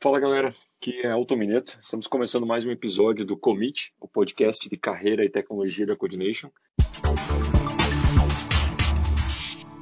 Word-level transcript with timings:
Fala 0.00 0.20
galera, 0.20 0.54
aqui 0.76 1.00
é 1.00 1.10
Alton 1.10 1.34
Mineto. 1.34 1.76
Estamos 1.82 2.06
começando 2.06 2.46
mais 2.46 2.64
um 2.64 2.70
episódio 2.70 3.26
do 3.26 3.36
Commit, 3.36 3.92
o 4.00 4.06
podcast 4.06 4.68
de 4.68 4.76
carreira 4.76 5.24
e 5.24 5.28
tecnologia 5.28 5.84
da 5.84 5.96
Coordination. 5.96 6.52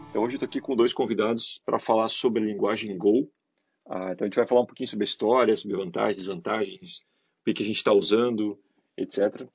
Então, 0.08 0.22
hoje 0.22 0.36
eu 0.36 0.36
estou 0.36 0.46
aqui 0.46 0.58
com 0.58 0.74
dois 0.74 0.94
convidados 0.94 1.60
para 1.66 1.78
falar 1.78 2.08
sobre 2.08 2.42
a 2.42 2.46
linguagem 2.46 2.96
Go. 2.96 3.30
Ah, 3.86 4.12
então 4.12 4.24
a 4.24 4.28
gente 4.28 4.36
vai 4.36 4.46
falar 4.46 4.62
um 4.62 4.66
pouquinho 4.66 4.88
sobre 4.88 5.02
a 5.02 5.04
história, 5.04 5.54
sobre 5.54 5.76
vantagens, 5.76 6.16
desvantagens, 6.16 7.04
o 7.46 7.52
que 7.52 7.62
a 7.62 7.66
gente 7.66 7.76
está 7.76 7.92
usando, 7.92 8.58
etc. 8.96 9.46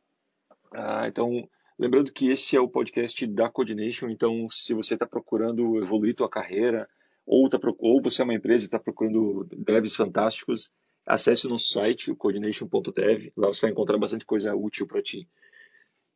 Ah, 0.72 1.08
então, 1.08 1.50
lembrando 1.76 2.14
que 2.14 2.30
esse 2.30 2.56
é 2.56 2.60
o 2.60 2.70
podcast 2.70 3.26
da 3.26 3.50
Coordination, 3.50 4.12
então 4.12 4.48
se 4.48 4.76
você 4.76 4.94
está 4.94 5.08
procurando 5.08 5.82
evoluir 5.82 6.14
sua 6.16 6.30
carreira, 6.30 6.88
ou, 7.32 7.48
tá, 7.48 7.58
ou 7.80 8.02
você 8.02 8.22
é 8.22 8.26
uma 8.26 8.34
empresa 8.34 8.66
e 8.66 8.68
está 8.68 8.78
procurando 8.78 9.48
devs 9.56 9.96
fantásticos, 9.96 10.70
acesse 11.06 11.48
o 11.48 11.50
nosso 11.50 11.70
site, 11.70 12.12
o 12.12 12.16
coordination.dev, 12.16 13.32
lá 13.38 13.48
você 13.48 13.62
vai 13.62 13.72
encontrar 13.72 13.98
bastante 13.98 14.26
coisa 14.26 14.54
útil 14.54 14.86
para 14.86 15.02
ti. 15.02 15.26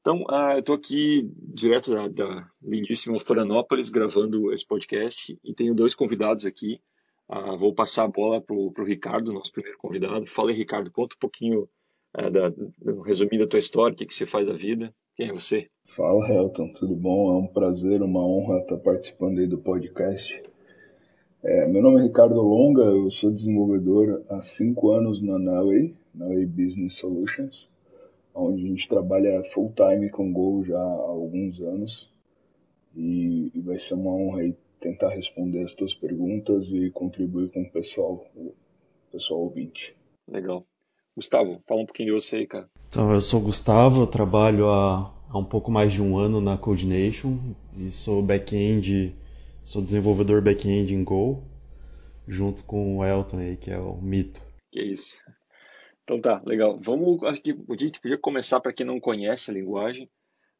Então, 0.01 0.23
uh, 0.23 0.51
eu 0.51 0.59
estou 0.59 0.75
aqui 0.75 1.31
direto 1.41 1.91
da, 1.91 2.09
da, 2.09 2.43
lindíssima 2.61 3.17
Florianópolis 3.17 3.89
gravando 3.89 4.53
esse 4.53 4.67
podcast 4.67 5.39
e 5.41 5.53
tenho 5.53 5.73
dois 5.73 5.95
convidados 5.95 6.45
aqui. 6.45 6.81
Uh, 7.29 7.57
vou 7.57 7.73
passar 7.73 8.03
a 8.03 8.09
bola 8.09 8.41
para 8.41 8.53
o 8.53 8.83
Ricardo, 8.85 9.33
nosso 9.33 9.53
primeiro 9.53 9.77
convidado. 9.77 10.27
Fala 10.27 10.51
aí, 10.51 10.57
Ricardo, 10.57 10.91
conta 10.91 11.15
um 11.15 11.19
pouquinho, 11.19 11.69
uh, 12.19 12.29
da, 12.29 12.53
um 12.85 13.01
resumindo 13.01 13.45
da 13.45 13.49
tua 13.49 13.59
história, 13.59 13.93
o 13.93 13.97
que, 13.97 14.05
que 14.05 14.13
você 14.13 14.27
faz 14.27 14.47
da 14.47 14.53
vida, 14.53 14.93
quem 15.15 15.29
é 15.29 15.33
você? 15.33 15.69
Fala, 15.95 16.27
Helton, 16.29 16.73
tudo 16.73 16.93
bom? 16.93 17.31
É 17.31 17.37
um 17.37 17.47
prazer, 17.47 18.01
uma 18.01 18.23
honra 18.23 18.59
estar 18.59 18.77
participando 18.77 19.39
aí 19.39 19.47
do 19.47 19.57
podcast. 19.57 20.54
É, 21.47 21.67
meu 21.67 21.79
nome 21.79 21.99
é 21.99 22.03
Ricardo 22.05 22.41
Longa, 22.41 22.81
eu 22.81 23.11
sou 23.11 23.31
desenvolvedor 23.31 24.23
há 24.31 24.41
cinco 24.41 24.89
anos 24.89 25.21
na 25.21 25.37
Naui, 25.37 25.93
Naui 26.11 26.43
Business 26.43 26.95
Solutions, 26.95 27.69
onde 28.33 28.65
a 28.65 28.67
gente 28.67 28.87
trabalha 28.87 29.43
full 29.53 29.71
time 29.75 30.09
com 30.09 30.33
Go 30.33 30.63
já 30.65 30.75
há 30.75 30.81
alguns 30.81 31.61
anos 31.61 32.09
e, 32.95 33.51
e 33.53 33.61
vai 33.61 33.77
ser 33.77 33.93
uma 33.93 34.09
honra 34.09 34.39
aí 34.39 34.55
tentar 34.79 35.09
responder 35.09 35.61
as 35.61 35.75
tuas 35.75 35.93
perguntas 35.93 36.69
e 36.71 36.89
contribuir 36.89 37.51
com 37.51 37.61
o 37.61 37.69
pessoal, 37.69 38.25
o 38.35 38.51
pessoal 39.11 39.41
ouvinte. 39.41 39.95
Legal. 40.27 40.65
Gustavo, 41.15 41.61
fala 41.67 41.81
um 41.81 41.85
pouquinho 41.85 42.07
de 42.07 42.23
você 42.23 42.37
aí, 42.37 42.47
cara. 42.47 42.67
Então, 42.87 43.13
eu 43.13 43.21
sou 43.21 43.39
o 43.39 43.43
Gustavo, 43.43 44.01
eu 44.01 44.07
trabalho 44.07 44.67
há, 44.67 45.13
há 45.29 45.37
um 45.37 45.45
pouco 45.45 45.69
mais 45.69 45.93
de 45.93 46.01
um 46.01 46.17
ano 46.17 46.41
na 46.41 46.57
Coordination 46.57 47.37
e 47.77 47.91
sou 47.91 48.23
back-end 48.23 49.13
Sou 49.65 49.81
desenvolvedor 49.81 50.43
back-end 50.43 50.93
em 50.93 51.03
Go, 51.03 51.43
junto 52.27 52.63
com 52.63 52.99
o 52.99 53.03
Elton 53.03 53.39
aí, 53.39 53.57
que 53.57 53.71
é 53.71 53.79
o 53.79 53.99
mito. 53.99 54.39
Que 54.71 54.79
isso. 54.79 55.17
Então 56.03 56.21
tá, 56.21 56.39
legal. 56.45 56.77
Vamos, 56.79 57.23
acho 57.23 57.41
que 57.41 57.49
a 57.51 57.75
gente 57.75 57.99
podia 57.99 58.17
começar 58.19 58.59
para 58.59 58.71
quem 58.71 58.85
não 58.85 58.99
conhece 58.99 59.49
a 59.49 59.53
linguagem. 59.55 60.07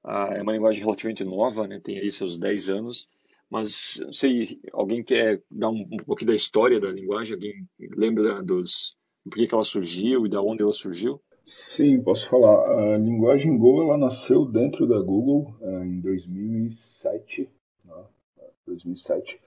Ah, 0.04 0.30
é 0.34 0.42
uma 0.42 0.54
linguagem 0.54 0.84
relativamente 0.84 1.24
nova, 1.24 1.68
né? 1.68 1.80
tem 1.80 2.00
aí 2.00 2.12
seus 2.12 2.40
10 2.40 2.70
anos. 2.72 3.08
Mas, 3.48 4.02
não 4.04 4.12
sei, 4.12 4.60
alguém 4.74 5.04
quer 5.04 5.40
dar 5.52 5.70
um, 5.70 5.86
um 5.92 6.04
pouquinho 6.04 6.32
da 6.32 6.36
história 6.36 6.80
da 6.80 6.92
linguagem? 6.92 7.36
Alguém 7.36 7.70
lembra 7.96 8.42
dos, 8.42 8.98
por 9.24 9.36
que, 9.36 9.48
ela 9.54 9.64
surgiu 9.64 10.26
e 10.26 10.30
da 10.30 10.42
onde 10.42 10.64
ela 10.64 10.74
surgiu? 10.74 11.22
Sim, 11.46 12.02
posso 12.02 12.28
falar. 12.28 12.96
A 12.96 12.98
linguagem 12.98 13.56
Go 13.56 13.84
ela 13.84 14.00
nasceu 14.00 14.46
dentro 14.46 14.88
da 14.88 15.00
Google 15.00 15.56
uh, 15.62 15.84
em 15.84 16.02
2007. 16.02 17.48
Né? 17.84 18.04
2007. 18.66 19.40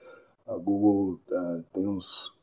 A 0.47 0.55
Google 0.55 1.19
uh, 1.29 1.63
tem 1.73 1.87
os, 1.87 2.33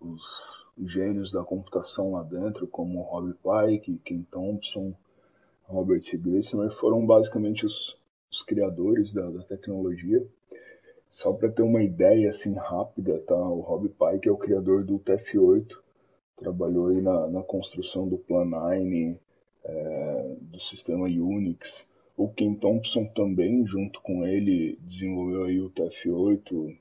os 0.00 0.56
gênios 0.84 1.32
da 1.32 1.42
computação 1.42 2.12
lá 2.12 2.22
dentro, 2.22 2.66
como 2.66 3.02
Rob 3.02 3.34
Pike, 3.34 4.00
Ken 4.04 4.22
Thompson, 4.30 4.94
Robert 5.64 6.04
Grismer, 6.14 6.70
foram 6.72 7.04
basicamente 7.04 7.66
os, 7.66 7.98
os 8.30 8.42
criadores 8.42 9.12
da, 9.12 9.28
da, 9.28 9.42
tecnologia. 9.42 10.24
Só 11.10 11.32
para 11.32 11.50
ter 11.50 11.62
uma 11.62 11.82
ideia 11.82 12.30
assim 12.30 12.54
rápida, 12.54 13.18
tá? 13.26 13.34
O 13.34 13.60
Rob 13.60 13.88
Pike 13.88 14.28
é 14.28 14.32
o 14.32 14.36
criador 14.36 14.84
do 14.84 14.98
TF8, 14.98 15.76
trabalhou 16.36 16.88
aí 16.88 17.00
na, 17.00 17.26
na 17.26 17.42
construção 17.42 18.06
do 18.06 18.18
Plan9, 18.18 19.16
é, 19.64 20.36
do 20.40 20.60
sistema 20.60 21.06
Unix, 21.06 21.84
o 22.16 22.28
Ken 22.28 22.54
Thompson 22.54 23.04
também, 23.14 23.66
junto 23.66 24.00
com 24.00 24.26
ele, 24.26 24.78
desenvolveu 24.82 25.44
aí 25.44 25.60
o 25.60 25.70
TF8, 25.70 26.76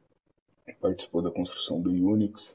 participou 0.79 1.21
da 1.21 1.29
construção 1.29 1.81
do 1.81 1.91
Unix. 1.91 2.53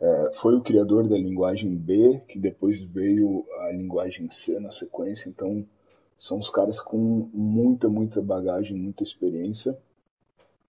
É, 0.00 0.32
foi 0.40 0.56
o 0.56 0.62
criador 0.62 1.06
da 1.06 1.16
linguagem 1.16 1.74
B, 1.74 2.22
que 2.28 2.38
depois 2.38 2.80
veio 2.82 3.44
a 3.60 3.72
linguagem 3.72 4.30
C 4.30 4.58
na 4.58 4.70
sequência. 4.70 5.28
Então, 5.28 5.64
são 6.16 6.38
os 6.38 6.48
caras 6.48 6.80
com 6.80 7.28
muita, 7.34 7.88
muita 7.88 8.22
bagagem, 8.22 8.76
muita 8.76 9.02
experiência. 9.02 9.76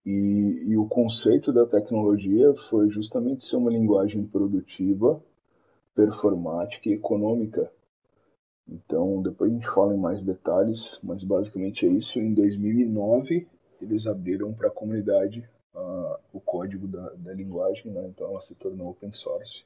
E, 0.06 0.63
e 0.68 0.78
o 0.78 0.85
conceito 0.85 1.53
da 1.53 1.66
tecnologia 1.66 2.53
foi 2.69 2.90
justamente 2.90 3.45
ser 3.45 3.56
uma 3.56 3.72
linguagem 3.72 4.25
produtiva, 4.25 5.24
performática 5.95 6.90
e 6.90 6.94
econômica 6.94 7.72
então, 8.68 9.22
depois 9.22 9.51
a 9.51 9.53
gente 9.53 9.69
fala 9.69 9.94
em 9.94 10.00
mais 10.00 10.24
detalhes, 10.24 11.00
mas 11.03 11.24
basicamente 11.24 11.85
é 11.85 11.90
isso. 11.90 12.19
Em 12.19 12.34
2009, 12.34 13.47
eles 13.81 14.07
abriram 14.07 14.53
para 14.53 14.69
a 14.69 14.72
comunidade 14.72 15.47
uh, 15.75 16.18
o 16.31 16.40
código 16.40 16.88
da, 16.88 17.09
da 17.09 17.34
linguagem, 17.34 17.91
né? 17.91 18.07
então 18.07 18.29
ela 18.29 18.41
se 18.41 18.56
tornou 18.56 18.90
open 18.90 19.12
source. 19.12 19.63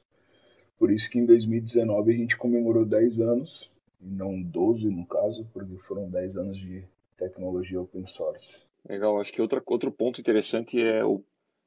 Por 0.78 0.90
isso 0.90 1.10
que 1.10 1.18
em 1.18 1.26
2019 1.26 2.12
a 2.12 2.16
gente 2.16 2.36
comemorou 2.36 2.84
10 2.84 3.20
anos, 3.20 3.70
e 4.00 4.06
não 4.06 4.40
12 4.40 4.88
no 4.88 5.06
caso, 5.06 5.46
porque 5.52 5.76
foram 5.78 6.08
10 6.08 6.36
anos 6.36 6.56
de 6.56 6.84
tecnologia 7.16 7.80
open 7.80 8.06
source. 8.06 8.56
Legal, 8.88 9.20
acho 9.20 9.32
que 9.32 9.42
outra, 9.42 9.62
outro 9.66 9.90
ponto 9.90 10.20
interessante 10.20 10.80
é 10.80 11.04
o, 11.04 11.22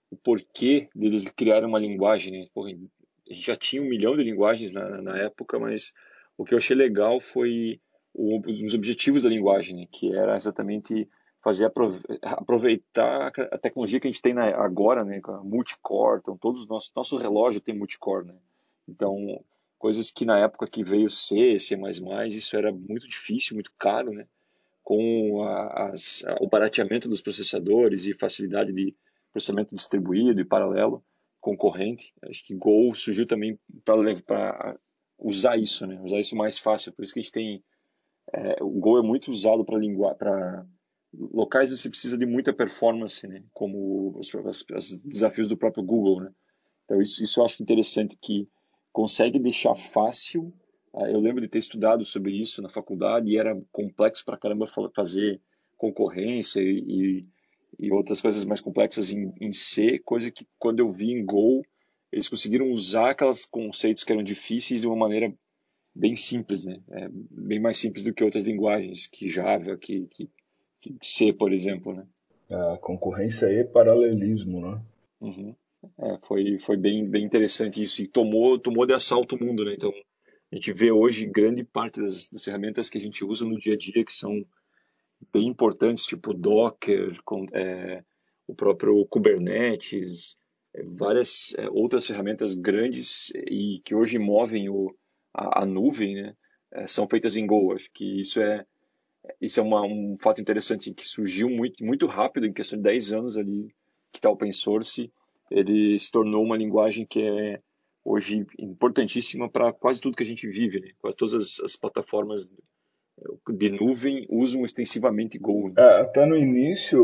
o 0.09 0.15
porquê 0.15 0.89
deles 0.95 1.25
criarem 1.35 1.67
uma 1.67 1.79
linguagem. 1.79 2.31
Né? 2.31 2.45
Porra, 2.53 2.69
a 2.69 3.33
gente 3.33 3.45
já 3.45 3.55
tinha 3.55 3.81
um 3.81 3.89
milhão 3.89 4.15
de 4.15 4.23
linguagens 4.23 4.71
na, 4.71 5.01
na 5.01 5.17
época, 5.17 5.59
mas 5.59 5.93
o 6.41 6.43
que 6.43 6.53
eu 6.55 6.57
achei 6.57 6.75
legal 6.75 7.19
foi 7.19 7.79
o, 8.13 8.39
os 8.39 8.73
objetivos 8.73 9.23
da 9.23 9.29
linguagem, 9.29 9.75
né, 9.75 9.87
que 9.91 10.13
era 10.13 10.35
exatamente 10.35 11.07
fazer 11.43 11.71
aproveitar 12.23 13.31
a 13.51 13.57
tecnologia 13.57 13.99
que 13.99 14.07
a 14.07 14.11
gente 14.11 14.21
tem 14.21 14.37
agora, 14.37 15.03
né, 15.03 15.19
com 15.21 15.31
a 15.31 15.43
multicore, 15.43 16.19
então 16.19 16.37
todos 16.37 16.61
os 16.61 16.67
nossos 16.67 16.91
nosso 16.95 17.17
relógio 17.17 17.61
tem 17.61 17.77
multicore, 17.77 18.27
né? 18.27 18.35
Então, 18.87 19.43
coisas 19.77 20.11
que 20.11 20.25
na 20.25 20.37
época 20.39 20.67
que 20.67 20.83
veio 20.83 21.09
C, 21.09 21.57
C++, 21.57 21.75
isso 22.27 22.55
era 22.55 22.71
muito 22.71 23.07
difícil, 23.07 23.55
muito 23.55 23.71
caro, 23.79 24.11
né? 24.11 24.27
Com 24.83 25.43
a, 25.43 25.89
as, 25.89 26.23
a, 26.25 26.37
o 26.41 26.47
barateamento 26.47 27.09
dos 27.09 27.21
processadores 27.21 28.05
e 28.05 28.13
facilidade 28.13 28.71
de 28.73 28.95
processamento 29.31 29.75
distribuído 29.75 30.39
e 30.39 30.45
paralelo, 30.45 31.03
concorrente. 31.39 32.13
Acho 32.23 32.45
que 32.45 32.53
Go 32.53 32.93
surgiu 32.93 33.25
também 33.25 33.57
para 33.83 34.77
usar 35.21 35.57
isso, 35.57 35.85
né? 35.85 35.99
Usar 36.01 36.19
isso 36.19 36.35
mais 36.35 36.57
fácil. 36.57 36.91
Por 36.91 37.03
isso 37.03 37.13
que 37.13 37.19
a 37.19 37.23
gente 37.23 37.31
tem 37.31 37.63
é, 38.33 38.63
o 38.63 38.69
Go 38.69 38.97
é 38.97 39.01
muito 39.01 39.29
usado 39.29 39.63
para 39.63 39.77
língua, 39.77 40.15
para 40.15 40.65
locais 41.13 41.69
onde 41.69 41.79
você 41.79 41.89
precisa 41.89 42.17
de 42.17 42.25
muita 42.25 42.53
performance, 42.53 43.27
né? 43.27 43.43
Como 43.53 44.17
os, 44.17 44.33
os, 44.33 44.65
os, 44.75 45.03
desafios 45.03 45.47
do 45.47 45.57
próprio 45.57 45.83
Google, 45.83 46.21
né? 46.21 46.31
Então 46.85 47.01
isso, 47.01 47.21
isso 47.21 47.39
eu 47.39 47.45
acho 47.45 47.61
interessante 47.61 48.17
que 48.21 48.47
consegue 48.91 49.39
deixar 49.39 49.75
fácil. 49.75 50.53
Uh, 50.93 51.05
eu 51.05 51.19
lembro 51.19 51.41
de 51.41 51.47
ter 51.47 51.59
estudado 51.59 52.03
sobre 52.03 52.33
isso 52.33 52.61
na 52.61 52.69
faculdade 52.69 53.29
e 53.29 53.37
era 53.37 53.59
complexo 53.71 54.23
para 54.25 54.37
caramba 54.37 54.65
fazer 54.93 55.41
concorrência 55.77 56.61
e, 56.61 57.25
e 57.79 57.91
outras 57.91 58.21
coisas 58.21 58.45
mais 58.45 58.61
complexas 58.61 59.11
em, 59.11 59.33
em 59.39 59.51
C, 59.51 59.99
coisa 59.99 60.29
que 60.29 60.45
quando 60.59 60.79
eu 60.79 60.91
vi 60.91 61.11
em 61.11 61.25
Go 61.25 61.63
eles 62.11 62.27
conseguiram 62.27 62.71
usar 62.71 63.11
aqueles 63.11 63.45
conceitos 63.45 64.03
que 64.03 64.11
eram 64.11 64.23
difíceis 64.23 64.81
de 64.81 64.87
uma 64.87 64.95
maneira 64.95 65.33
bem 65.93 66.15
simples, 66.15 66.63
né? 66.63 66.79
É 66.91 67.07
bem 67.09 67.59
mais 67.59 67.77
simples 67.77 68.03
do 68.03 68.13
que 68.13 68.23
outras 68.23 68.43
linguagens, 68.43 69.07
que 69.07 69.29
Java, 69.29 69.77
que, 69.77 70.07
que, 70.07 70.29
que 70.79 70.97
C, 71.01 71.31
por 71.33 71.53
exemplo, 71.53 71.93
né? 71.93 72.05
A 72.49 72.77
concorrência 72.77 73.45
é 73.45 73.63
paralelismo, 73.63 74.61
né? 74.61 74.81
Uhum. 75.21 75.55
É, 75.99 76.17
foi 76.27 76.59
foi 76.59 76.77
bem, 76.77 77.07
bem 77.07 77.23
interessante 77.23 77.81
isso 77.81 78.01
e 78.01 78.07
tomou, 78.07 78.59
tomou 78.59 78.85
de 78.85 78.93
assalto 78.93 79.35
o 79.35 79.43
mundo, 79.43 79.63
né? 79.63 79.73
Então, 79.73 79.91
a 80.51 80.55
gente 80.55 80.73
vê 80.73 80.91
hoje 80.91 81.25
grande 81.25 81.63
parte 81.63 82.01
das, 82.01 82.29
das 82.29 82.43
ferramentas 82.43 82.89
que 82.89 82.97
a 82.97 83.01
gente 83.01 83.23
usa 83.23 83.45
no 83.45 83.57
dia 83.57 83.73
a 83.73 83.77
dia 83.77 84.03
que 84.03 84.11
são 84.11 84.45
bem 85.31 85.47
importantes, 85.47 86.05
tipo 86.05 86.33
Docker, 86.33 87.21
com, 87.23 87.45
é, 87.53 88.03
o 88.47 88.53
próprio 88.53 89.05
Kubernetes, 89.05 90.37
várias 90.85 91.53
é, 91.57 91.69
outras 91.69 92.05
ferramentas 92.05 92.55
grandes 92.55 93.31
e 93.35 93.81
que 93.83 93.95
hoje 93.95 94.17
movem 94.17 94.69
o, 94.69 94.95
a, 95.33 95.63
a 95.63 95.65
nuvem, 95.65 96.15
né, 96.15 96.33
é, 96.73 96.87
são 96.87 97.07
feitas 97.07 97.35
em 97.35 97.45
Go. 97.45 97.73
Acho 97.73 97.89
que 97.93 98.19
isso 98.19 98.41
é 98.41 98.65
isso 99.39 99.59
é 99.59 99.63
uma, 99.63 99.83
um 99.83 100.17
fato 100.19 100.41
interessante 100.41 100.91
que 100.93 101.05
surgiu 101.05 101.49
muito 101.49 101.83
muito 101.85 102.07
rápido 102.07 102.47
em 102.47 102.53
questão 102.53 102.77
de 102.77 102.83
10 102.83 103.13
anos 103.13 103.37
ali 103.37 103.67
que 104.11 104.17
está 104.17 104.29
open 104.29 104.51
source 104.51 105.11
ele 105.51 105.99
se 105.99 106.09
tornou 106.09 106.43
uma 106.43 106.57
linguagem 106.57 107.05
que 107.05 107.21
é 107.21 107.61
hoje 108.03 108.45
importantíssima 108.57 109.49
para 109.49 109.73
quase 109.73 109.99
tudo 109.99 110.15
que 110.15 110.23
a 110.23 110.25
gente 110.25 110.47
vive, 110.47 110.79
né? 110.79 110.91
Quase 110.97 111.17
todas 111.17 111.35
as, 111.35 111.59
as 111.59 111.75
plataformas 111.75 112.49
de 113.49 113.69
nuvem 113.69 114.25
usam 114.29 114.65
extensivamente 114.65 115.37
Go. 115.37 115.69
Né? 115.69 115.75
É, 115.77 116.01
até 116.01 116.25
no 116.25 116.35
início, 116.35 116.99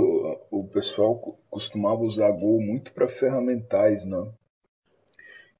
o 0.49 0.63
pessoal 0.67 1.37
costumava 1.49 2.01
usar 2.01 2.31
Go 2.31 2.59
muito 2.61 2.91
para 2.91 3.07
ferramentais, 3.07 4.05
né? 4.05 4.31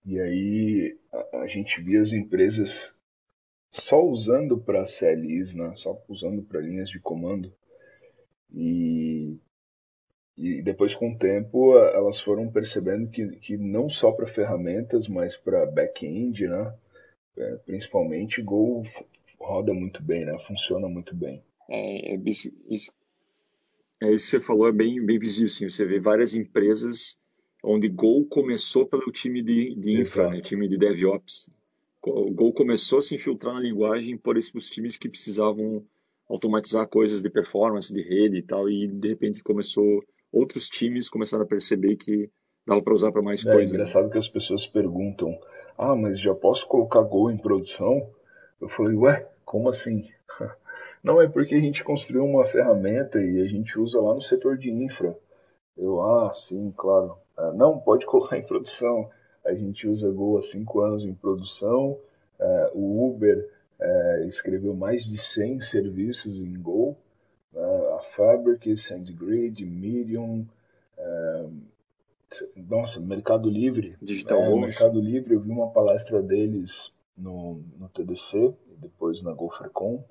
E 0.06 0.20
aí 0.20 0.98
a, 1.34 1.48
gente 1.48 1.82
via 1.82 2.02
as 2.02 2.14
empresas 2.14 2.96
só 3.72 4.02
usando 4.02 4.58
para 4.58 4.86
CLIs, 4.86 5.54
né? 5.54 5.74
Só 5.76 6.02
usando 6.08 6.42
para 6.42 6.62
linhas 6.62 6.90
de 6.90 7.00
comando. 7.00 7.52
E, 8.54 9.38
e 10.38 10.62
depois, 10.62 10.96
com 10.96 11.12
o 11.12 11.18
tempo, 11.18 11.78
elas 11.78 12.22
foram 12.22 12.50
percebendo 12.50 13.10
que, 13.10 13.28
que 13.38 13.58
não 13.58 13.90
só 13.90 14.12
para 14.12 14.26
ferramentas, 14.28 15.08
mas 15.08 15.36
para 15.36 15.66
back-end, 15.66 16.48
né? 16.48 16.74
É, 17.38 17.56
principalmente, 17.58 18.42
Go 18.42 18.84
roda 19.39 19.74
muito 19.74 20.01
bem, 20.01 20.25
né? 20.25 20.38
Funciona 20.39 20.88
muito 20.88 21.16
bem. 21.16 21.44
É, 21.69 22.13
é, 22.13 22.22
isso, 22.25 22.50
é, 24.01 24.13
isso 24.13 24.25
que 24.25 24.31
você 24.31 24.39
falou 24.39 24.68
é 24.68 24.72
bem, 24.72 25.04
bem 25.06 25.19
visível, 25.19 25.50
sim. 25.50 25.69
Você 25.69 25.86
vê 25.86 26.00
várias 26.00 26.36
empresas 26.36 27.18
onde 27.63 27.89
Go 27.89 28.25
começou 28.25 28.86
pelo 28.86 29.12
time 29.12 29.42
de, 29.42 29.75
de 29.75 30.01
infra, 30.01 30.30
né? 30.30 30.42
time 30.42 30.68
de 30.68 30.78
DevOps. 30.78 31.50
O 32.04 32.31
Go 32.31 32.54
começou 32.54 33.00
a 33.00 33.01
se 33.01 33.16
infiltrar 33.16 33.56
na 33.56 33.60
linguagem 33.60 34.18
por 34.18 34.38
esses 34.38 34.69
times 34.69 34.95
que 34.95 35.10
precisavam 35.10 35.84
automatizar 36.30 36.88
coisas 36.88 37.22
de 37.22 37.30
performance, 37.30 37.94
de 37.94 38.01
rede 38.01 38.38
e 38.38 38.42
tal, 38.42 38.69
e 38.69 38.88
de 38.88 39.10
repente 39.10 39.44
começou 39.44 40.04
outros 40.31 40.69
times 40.69 41.10
começaram 41.10 41.44
a 41.44 41.48
perceber 41.48 41.95
que 41.95 42.30
dava 42.66 42.81
para 42.81 42.94
usar 42.94 43.12
para 43.12 43.22
mais 43.22 43.45
é, 43.45 43.51
coisas. 43.51 43.72
É 43.72 43.75
engraçado 43.75 44.10
que 44.10 44.18
as 44.18 44.28
pessoas 44.28 44.68
perguntam: 44.68 45.38
"Ah, 45.78 45.95
mas 45.95 46.19
já 46.19 46.36
posso 46.36 46.68
colocar 46.68 47.01
Go 47.01 47.31
em 47.31 47.38
produção?" 47.38 48.10
Eu 48.59 48.69
falei: 48.69 48.95
"Ué, 48.95 49.27
como 49.45 49.69
assim?" 49.69 50.09
Não 51.04 51.21
é 51.21 51.27
porque 51.27 51.56
a 51.56 51.59
gente 51.59 51.83
construiu 51.83 52.25
uma 52.25 52.45
ferramenta 52.45 53.21
e 53.21 53.42
a 53.42 53.45
gente 53.45 53.80
usa 53.80 54.01
lá 54.01 54.13
no 54.13 54.21
setor 54.21 54.57
de 54.57 54.71
infra. 54.71 55.18
Eu, 55.77 56.01
ah, 56.01 56.33
sim, 56.33 56.74
claro. 56.75 57.18
Ah, 57.38 57.54
não, 57.54 57.80
pode 57.80 58.06
colocar 58.06 58.38
em 58.38 58.45
produção. 58.45 59.09
A 59.45 59.54
gente 59.54 59.88
usa 59.88 60.12
Go 60.12 60.38
há 60.38 60.42
cinco 60.42 60.81
anos 60.81 61.06
em 61.06 61.13
produção. 61.13 61.98
Uh, 62.39 62.77
o 62.77 63.09
Uber 63.09 63.50
uh, 63.80 64.27
escreveu 64.27 64.74
mais 64.74 65.06
de 65.06 65.18
100 65.18 65.62
serviços 65.62 66.42
em 66.42 66.53
Go. 66.60 66.98
Uh, 67.53 67.95
a 67.95 68.00
Fabric, 68.00 68.75
SendGrid, 68.75 69.65
Medium, 69.65 70.45
nossa, 72.69 73.00
Mercado 73.00 73.50
Livre. 73.50 73.95
Digital 74.01 74.42
é, 74.42 74.60
Mercado 74.60 75.00
Livre, 75.00 75.33
eu 75.33 75.39
vi 75.39 75.50
uma 75.50 75.69
palestra 75.69 76.21
deles 76.21 76.92
no, 77.18 77.64
no 77.78 77.90
TDC, 77.90 78.56
depois 78.78 79.22
na 79.22 79.34
GopherCon, 79.34 80.06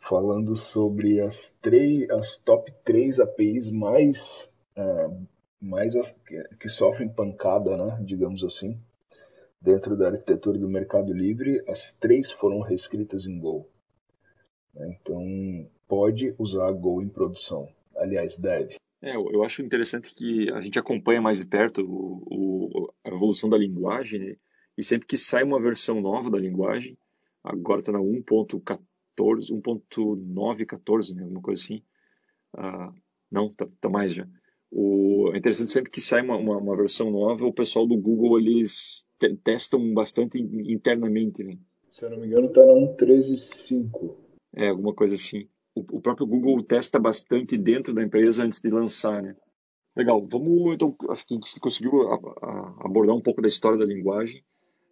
falando 0.00 0.56
sobre 0.56 1.20
as, 1.20 1.56
três, 1.62 2.08
as 2.10 2.38
top 2.38 2.72
3 2.84 3.20
APIs 3.20 3.70
mais, 3.70 4.52
uh, 4.76 5.26
mais 5.60 5.94
as, 5.94 6.10
que, 6.58 6.68
sofrem 6.68 7.08
pancada, 7.08 7.76
né, 7.76 7.98
digamos 8.04 8.42
assim, 8.42 8.78
dentro 9.60 9.96
da 9.96 10.08
arquitetura 10.08 10.58
do 10.58 10.68
Mercado 10.68 11.12
Livre. 11.12 11.62
As 11.68 11.92
três 11.92 12.30
foram 12.32 12.60
reescritas 12.60 13.26
em 13.26 13.38
Go. 13.38 13.68
Então, 14.76 15.68
pode 15.86 16.34
usar 16.38 16.70
Go 16.72 17.02
em 17.02 17.08
produção. 17.08 17.68
Aliás, 17.96 18.36
deve. 18.36 18.76
É, 19.00 19.14
eu 19.14 19.44
acho 19.44 19.62
interessante 19.62 20.12
que 20.14 20.50
a 20.52 20.60
gente 20.60 20.78
acompanha 20.78 21.20
mais 21.20 21.38
de 21.38 21.44
perto 21.44 21.82
o, 21.82 22.22
o, 22.26 22.92
a 23.04 23.08
evolução 23.08 23.48
da 23.48 23.56
linguagem, 23.56 24.18
né? 24.18 24.36
E 24.78 24.82
sempre 24.82 25.06
que 25.06 25.18
sai 25.18 25.42
uma 25.42 25.60
versão 25.60 26.00
nova 26.00 26.30
da 26.30 26.38
linguagem, 26.38 26.96
agora 27.42 27.80
está 27.80 27.92
na 27.92 27.98
1.14, 27.98 28.78
1.914, 29.18 31.14
né? 31.14 31.22
alguma 31.22 31.42
coisa 31.42 31.62
assim, 31.62 31.82
uh, 32.56 32.94
não, 33.30 33.52
tá, 33.52 33.68
tá, 33.80 33.88
mais 33.90 34.14
já. 34.14 34.26
O, 34.70 35.30
é 35.34 35.38
interessante 35.38 35.70
sempre 35.70 35.90
que 35.90 36.00
sai 36.00 36.22
uma, 36.22 36.36
uma, 36.36 36.56
uma, 36.56 36.76
versão 36.76 37.10
nova, 37.10 37.44
o 37.44 37.52
pessoal 37.52 37.86
do 37.86 37.96
Google 37.96 38.38
eles 38.38 39.04
te, 39.18 39.34
testam 39.36 39.92
bastante 39.92 40.38
internamente, 40.38 41.42
né? 41.42 41.58
Se 41.90 42.04
eu 42.04 42.10
não 42.10 42.20
me 42.20 42.26
engano, 42.26 42.46
está 42.46 42.64
na 42.64 42.72
1.13.5. 42.72 44.14
É, 44.54 44.68
alguma 44.68 44.94
coisa 44.94 45.14
assim 45.14 45.48
o, 45.78 46.00
próprio 46.00 46.26
Google 46.26 46.62
testa 46.62 46.98
bastante 46.98 47.56
dentro 47.56 47.92
da 47.92 48.02
empresa 48.02 48.44
antes 48.44 48.60
de 48.60 48.70
lançar, 48.70 49.22
né? 49.22 49.36
Legal, 49.96 50.24
vamos 50.26 50.74
então, 50.74 50.94
acho 51.08 51.26
que 51.26 51.34
a 51.34 51.36
gente 51.36 51.60
conseguiu 51.60 52.08
abordar 52.80 53.16
um 53.16 53.20
pouco 53.20 53.42
da 53.42 53.48
história 53.48 53.78
da 53.78 53.84
linguagem. 53.84 54.44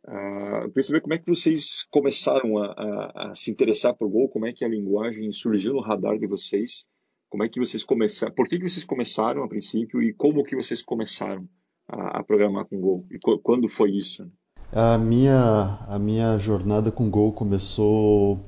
Uh, 0.07 0.69
queria 0.69 0.83
saber 0.83 1.01
como 1.01 1.15
é 1.15 1.19
que 1.19 1.27
vocês 1.27 1.85
começaram 1.91 2.59
a, 2.59 3.31
a, 3.31 3.35
se 3.35 3.51
interessar 3.51 3.95
por 3.95 4.09
Go, 4.09 4.29
como 4.29 4.47
é 4.47 4.53
que 4.53 4.65
a 4.65 4.69
linguagem 4.69 5.33
surgiu 5.33 5.75
no 5.75 5.81
radar 5.81 6.17
de 6.17 6.29
vocês, 6.29 6.85
como 7.29 7.43
é 7.43 7.49
que 7.49 7.59
vocês 7.59 7.83
começaram, 7.83 8.33
por 8.33 8.47
que, 8.47 8.59
que 8.59 8.69
vocês 8.69 8.85
começaram 8.85 9.43
a 9.43 9.49
princípio 9.49 10.01
e 10.01 10.13
como 10.13 10.45
que 10.45 10.55
vocês 10.55 10.81
começaram 10.81 11.49
a, 11.89 12.21
a 12.21 12.23
programar 12.23 12.67
com 12.67 12.81
Go 12.81 13.05
e 13.11 13.19
quando 13.43 13.69
foi 13.69 13.91
isso? 13.91 14.31
A 14.73 14.97
minha, 14.97 15.79
a 15.89 15.99
minha 15.99 16.39
jornada 16.39 16.93
com 16.93 17.11
Go 17.11 17.33
começou 17.33 18.41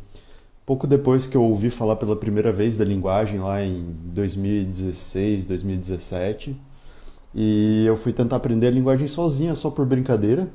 Pouco 0.69 0.87
depois 0.87 1.27
que 1.27 1.35
eu 1.35 1.43
ouvi 1.43 1.71
falar 1.71 1.97
pela 1.97 2.15
primeira 2.15 2.53
vez 2.53 2.77
da 2.77 2.85
linguagem, 2.85 3.41
lá 3.41 3.65
em 3.65 3.91
2016, 4.13 5.47
2017, 5.47 6.55
e 7.35 7.87
eu 7.87 7.97
fui 7.97 8.13
tentar 8.13 8.37
aprender 8.37 8.67
a 8.67 8.71
linguagem 8.71 9.09
sozinha, 9.09 9.55
só 9.55 9.71
por 9.71 9.87
brincadeira, 9.87 10.47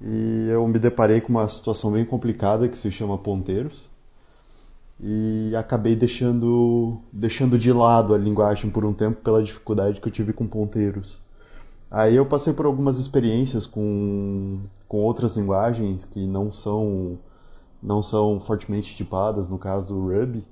e 0.00 0.48
eu 0.50 0.66
me 0.68 0.78
deparei 0.78 1.20
com 1.20 1.30
uma 1.30 1.48
situação 1.48 1.92
bem 1.92 2.04
complicada 2.04 2.68
que 2.68 2.76
se 2.76 2.90
chama 2.90 3.18
ponteiros, 3.18 3.88
e 5.00 5.54
acabei 5.56 5.96
deixando, 5.96 6.98
deixando 7.12 7.58
de 7.58 7.72
lado 7.72 8.14
a 8.14 8.18
linguagem 8.18 8.70
por 8.70 8.84
um 8.84 8.92
tempo 8.92 9.20
pela 9.20 9.42
dificuldade 9.42 10.00
que 10.00 10.08
eu 10.08 10.12
tive 10.12 10.32
com 10.32 10.46
ponteiros. 10.46 11.20
Aí 11.90 12.16
eu 12.16 12.26
passei 12.26 12.52
por 12.52 12.66
algumas 12.66 12.96
experiências 12.96 13.66
com, 13.66 14.60
com 14.88 14.98
outras 14.98 15.36
linguagens 15.36 16.04
que 16.04 16.26
não 16.26 16.52
são 16.52 17.18
não 17.82 18.02
são 18.02 18.40
fortemente 18.40 18.96
tipadas, 18.96 19.46
no 19.48 19.58
caso 19.58 19.94
o 19.94 20.08
Ruby. 20.08 20.42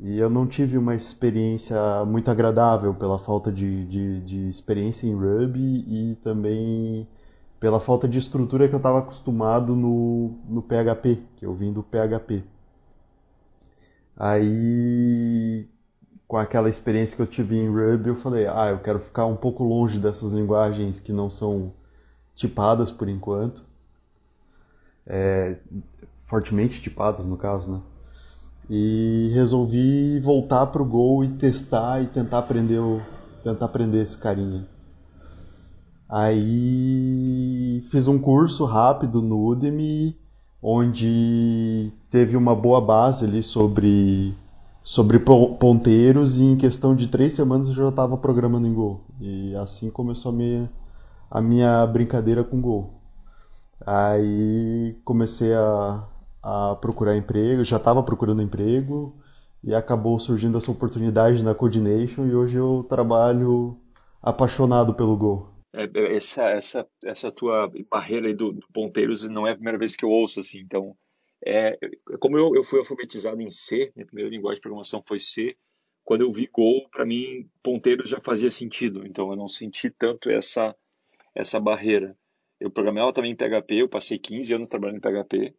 E 0.00 0.18
eu 0.18 0.28
não 0.28 0.46
tive 0.46 0.76
uma 0.76 0.94
experiência 0.94 2.04
muito 2.04 2.30
agradável 2.30 2.92
pela 2.92 3.18
falta 3.18 3.52
de, 3.52 3.86
de, 3.86 4.20
de 4.22 4.48
experiência 4.48 5.06
em 5.06 5.14
Ruby 5.14 5.84
e 5.86 6.18
também 6.24 7.06
pela 7.62 7.78
falta 7.78 8.08
de 8.08 8.18
estrutura 8.18 8.66
que 8.66 8.74
eu 8.74 8.78
estava 8.78 8.98
acostumado 8.98 9.76
no, 9.76 10.36
no 10.48 10.60
PHP, 10.60 11.22
que 11.36 11.46
eu 11.46 11.54
vim 11.54 11.72
do 11.72 11.80
PHP. 11.80 12.42
Aí, 14.16 15.68
com 16.26 16.36
aquela 16.36 16.68
experiência 16.68 17.14
que 17.14 17.22
eu 17.22 17.26
tive 17.26 17.56
em 17.56 17.68
Ruby, 17.68 18.08
eu 18.08 18.16
falei, 18.16 18.48
ah, 18.48 18.70
eu 18.70 18.80
quero 18.80 18.98
ficar 18.98 19.26
um 19.26 19.36
pouco 19.36 19.62
longe 19.62 20.00
dessas 20.00 20.32
linguagens 20.32 20.98
que 20.98 21.12
não 21.12 21.30
são 21.30 21.72
tipadas 22.34 22.90
por 22.90 23.08
enquanto. 23.08 23.64
É, 25.06 25.56
fortemente 26.24 26.82
tipadas 26.82 27.26
no 27.26 27.36
caso, 27.36 27.70
né? 27.70 27.80
E 28.68 29.30
resolvi 29.34 30.18
voltar 30.18 30.66
pro 30.66 30.84
Go 30.84 31.22
e 31.22 31.28
testar 31.28 32.02
e 32.02 32.08
tentar 32.08 32.40
aprender 32.40 32.80
o, 32.80 33.00
tentar 33.40 33.66
aprender 33.66 34.02
esse 34.02 34.18
carinha. 34.18 34.66
Aí 36.14 37.80
fiz 37.90 38.06
um 38.06 38.18
curso 38.18 38.66
rápido 38.66 39.22
no 39.22 39.46
Udemy, 39.46 40.14
onde 40.62 41.90
teve 42.10 42.36
uma 42.36 42.54
boa 42.54 42.82
base 42.82 43.24
ali 43.24 43.42
sobre 43.42 44.34
sobre 44.84 45.18
ponteiros 45.18 46.38
e 46.38 46.44
em 46.44 46.56
questão 46.56 46.94
de 46.94 47.06
três 47.06 47.32
semanas 47.32 47.68
eu 47.68 47.74
já 47.74 47.88
estava 47.88 48.18
programando 48.18 48.66
em 48.66 48.74
Go. 48.74 49.00
E 49.22 49.54
assim 49.56 49.88
começou 49.88 50.32
a 50.32 50.34
minha, 50.34 50.70
a 51.30 51.40
minha 51.40 51.86
brincadeira 51.86 52.44
com 52.44 52.60
Go. 52.60 52.90
Aí 53.86 54.94
comecei 55.06 55.54
a, 55.54 56.04
a 56.42 56.76
procurar 56.78 57.16
emprego, 57.16 57.64
já 57.64 57.78
estava 57.78 58.02
procurando 58.02 58.42
emprego 58.42 59.16
e 59.64 59.74
acabou 59.74 60.20
surgindo 60.20 60.58
essa 60.58 60.70
oportunidade 60.70 61.42
na 61.42 61.54
Coordination 61.54 62.26
e 62.26 62.34
hoje 62.34 62.58
eu 62.58 62.84
trabalho 62.86 63.78
apaixonado 64.22 64.92
pelo 64.92 65.16
Go. 65.16 65.51
É, 65.74 65.84
é, 65.84 66.16
essa, 66.16 66.42
essa, 66.50 66.88
essa 67.04 67.32
tua 67.32 67.70
barreira 67.90 68.26
aí 68.26 68.34
do, 68.34 68.52
do, 68.52 68.66
ponteiros 68.72 69.28
não 69.28 69.46
é 69.46 69.52
a 69.52 69.54
primeira 69.54 69.78
vez 69.78 69.96
que 69.96 70.04
eu 70.04 70.10
ouço, 70.10 70.40
assim, 70.40 70.58
então, 70.60 70.96
é, 71.44 71.78
como 72.20 72.38
eu, 72.38 72.54
eu 72.54 72.62
fui 72.64 72.78
alfabetizado 72.78 73.40
em 73.40 73.50
C, 73.50 73.92
minha 73.96 74.06
primeira 74.06 74.30
linguagem 74.30 74.56
de 74.56 74.62
programação 74.62 75.02
foi 75.06 75.18
C, 75.18 75.56
quando 76.04 76.22
eu 76.22 76.32
vi 76.32 76.46
Go, 76.46 76.88
para 76.90 77.06
mim, 77.06 77.48
ponteiros 77.62 78.10
já 78.10 78.20
fazia 78.20 78.50
sentido, 78.50 79.06
então 79.06 79.30
eu 79.30 79.36
não 79.36 79.48
senti 79.48 79.90
tanto 79.90 80.28
essa, 80.28 80.76
essa 81.34 81.60
barreira. 81.60 82.16
Eu 82.60 82.70
programava 82.70 83.12
também 83.12 83.32
em 83.32 83.36
PHP, 83.36 83.82
eu 83.82 83.88
passei 83.88 84.18
15 84.18 84.54
anos 84.54 84.68
trabalhando 84.68 84.98
em 84.98 85.00
PHP, 85.00 85.54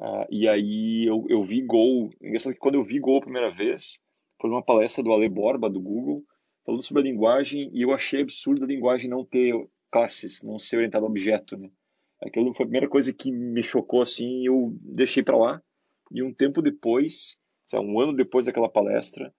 Uh, 0.00 0.24
e 0.30 0.48
aí 0.48 1.04
eu, 1.06 1.26
eu 1.28 1.42
vi 1.42 1.60
Go. 1.60 2.10
Engraçado 2.22 2.54
que 2.54 2.58
quando 2.58 2.76
eu 2.76 2.82
vi 2.82 2.98
Go 2.98 3.18
a 3.18 3.20
primeira 3.20 3.50
vez, 3.50 4.00
foi 4.40 4.48
numa 4.48 4.64
palestra 4.64 5.04
do 5.04 5.12
Ale 5.12 5.28
Borba, 5.28 5.68
do 5.68 5.78
Google, 5.78 6.24
falando 6.64 6.82
sobre 6.82 7.02
a 7.02 7.04
linguagem, 7.04 7.70
e 7.72 7.82
eu 7.82 7.92
achei 7.92 8.22
absurdo 8.22 8.64
a 8.64 8.68
linguagem 8.68 9.08
não 9.08 9.24
ter 9.24 9.54
classes, 9.90 10.42
não 10.42 10.58
ser 10.58 10.76
orientado 10.76 11.04
a 11.04 11.08
objeto, 11.08 11.56
né? 11.56 11.70
Aquilo 12.22 12.52
foi 12.52 12.64
a 12.64 12.68
primeira 12.68 12.88
coisa 12.88 13.12
que 13.12 13.32
me 13.32 13.62
chocou 13.62 14.02
assim, 14.02 14.46
eu 14.46 14.76
deixei 14.82 15.22
para 15.22 15.38
lá. 15.38 15.62
E 16.12 16.22
um 16.22 16.32
tempo 16.32 16.60
depois, 16.60 17.36
um 17.74 17.98
ano 17.98 18.14
depois 18.14 18.44
daquela 18.44 18.68
palestra, 18.68 19.32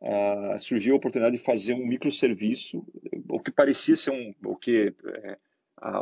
uh, 0.00 0.58
surgiu 0.58 0.94
a 0.94 0.96
oportunidade 0.96 1.36
de 1.36 1.42
fazer 1.42 1.74
um 1.74 1.86
microserviço, 1.86 2.86
o 3.28 3.38
que 3.38 3.50
parecia 3.50 3.96
ser 3.96 4.12
um, 4.12 4.34
o 4.44 4.56
que 4.56 4.94
é, 5.04 5.38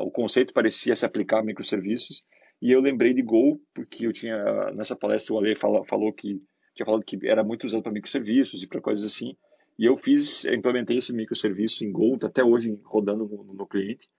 o 0.03 0.11
conceito 0.11 0.53
parecia 0.53 0.95
se 0.95 1.05
aplicar 1.05 1.41
a 1.41 1.45
microserviços. 1.45 2.23
E 2.61 2.71
eu 2.71 2.81
lembrei 2.81 3.15
de 3.15 3.23
Go 3.23 3.61
porque 3.75 4.07
eu 4.07 4.13
tinha 4.13 4.71
nessa 4.73 4.95
palestra 4.95 5.35
o 5.35 5.39
Ale 5.39 5.57
fala, 5.57 5.85
falou 5.87 6.13
que 6.13 6.41
tinha 6.75 6.87
falado 6.87 7.05
que 7.05 7.19
era 7.27 7.43
muito 7.43 7.65
usado 7.65 7.83
para 7.83 7.93
microserviços 7.93 8.63
e 8.63 8.67
para 8.67 8.81
coisas 8.81 9.05
assim. 9.05 9.37
E 9.81 9.87
eu 9.87 9.97
fiz, 9.97 10.45
implementei 10.45 10.99
esse 10.99 11.11
microserviço 11.11 11.87
em 11.87 11.91
Go, 11.91 12.19
até 12.23 12.45
hoje 12.45 12.79
rodando 12.85 13.27
no, 13.27 13.55
no 13.55 13.67
cliente. 13.67 14.11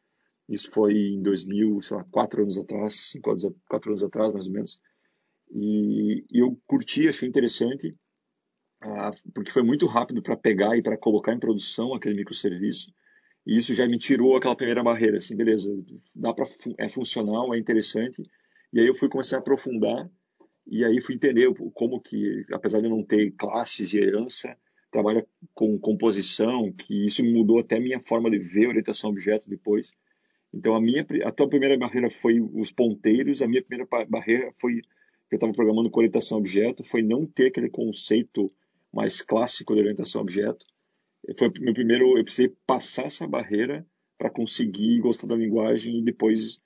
Isso 0.50 0.72
foi 0.72 0.94
em 0.94 1.22
2000, 1.22 1.80
sei 1.84 1.98
lá, 1.98 2.04
quatro 2.06 2.42
anos 2.42 2.58
atrás, 2.58 2.96
cinco 3.12 3.30
anos, 3.30 3.48
quatro 3.70 3.92
anos 3.92 4.04
atrás, 4.04 4.34
mais 4.34 4.48
ou 4.48 4.54
menos. 4.54 4.80
E, 5.52 6.26
e 6.32 6.40
eu 6.40 6.60
curti, 6.66 7.08
achei 7.08 7.30
interessante, 7.30 7.96
ah, 8.82 9.12
porque 9.36 9.52
foi 9.52 9.62
muito 9.62 9.86
rápido 9.86 10.24
para 10.24 10.36
pegar 10.36 10.76
e 10.76 10.82
para 10.82 10.98
colocar 10.98 11.32
em 11.32 11.40
produção 11.40 11.94
aquele 11.94 12.16
microserviço. 12.16 12.92
E 13.46 13.56
isso 13.56 13.72
já 13.76 13.88
me 13.88 14.00
tirou 14.00 14.36
aquela 14.36 14.56
primeira 14.56 14.82
barreira, 14.82 15.18
assim, 15.18 15.36
beleza, 15.36 15.70
dá 16.16 16.34
para 16.34 16.46
é 16.80 16.90
funcional, 16.90 17.54
é 17.54 17.60
interessante. 17.60 18.24
E 18.74 18.80
aí 18.80 18.88
eu 18.88 18.96
fui 18.96 19.10
começar 19.10 19.36
a 19.36 19.40
aprofundar 19.40 20.10
e 20.66 20.84
aí 20.84 21.00
fui 21.02 21.14
entender 21.14 21.54
como 21.76 22.02
que, 22.02 22.48
apesar 22.52 22.82
de 22.82 22.90
não 22.90 23.04
ter 23.04 23.30
classes 23.34 23.94
e 23.94 24.00
herança, 24.00 24.58
trabalha 24.92 25.26
com 25.54 25.80
composição, 25.80 26.72
que 26.72 27.06
isso 27.06 27.24
mudou 27.24 27.60
até 27.60 27.80
minha 27.80 28.00
forma 28.00 28.30
de 28.30 28.38
ver 28.38 28.68
orientação 28.68 29.10
a 29.10 29.14
objeto 29.14 29.50
depois. 29.50 29.94
Então 30.54 30.76
a 30.76 30.82
minha 30.82 31.06
a 31.24 31.32
tua 31.32 31.48
primeira 31.48 31.78
barreira 31.78 32.10
foi 32.10 32.42
os 32.42 32.72
ponteiros, 32.72 33.42
a 33.42 33.48
minha 33.48 33.64
primeira 33.64 33.88
barreira 34.08 34.52
foi 34.60 34.82
que 34.82 35.36
eu 35.36 35.38
estava 35.38 35.54
programando 35.54 35.90
com 35.90 36.00
orientação 36.00 36.38
a 36.38 36.42
objeto, 36.42 36.84
foi 36.84 37.02
não 37.02 37.26
ter 37.26 37.48
aquele 37.48 37.70
conceito 37.70 38.52
mais 38.94 39.22
clássico 39.22 39.74
de 39.74 39.80
orientação 39.80 40.20
a 40.20 40.24
objeto. 40.24 40.66
Foi 41.38 41.50
meu 41.60 41.74
primeiro, 41.74 42.18
eu 42.18 42.24
precisei 42.24 42.54
passar 42.68 43.06
essa 43.06 43.26
barreira 43.26 43.86
para 44.18 44.30
conseguir 44.30 45.00
gostar 45.00 45.28
da 45.28 45.36
linguagem 45.36 46.00
e 46.00 46.04
depois 46.04 46.60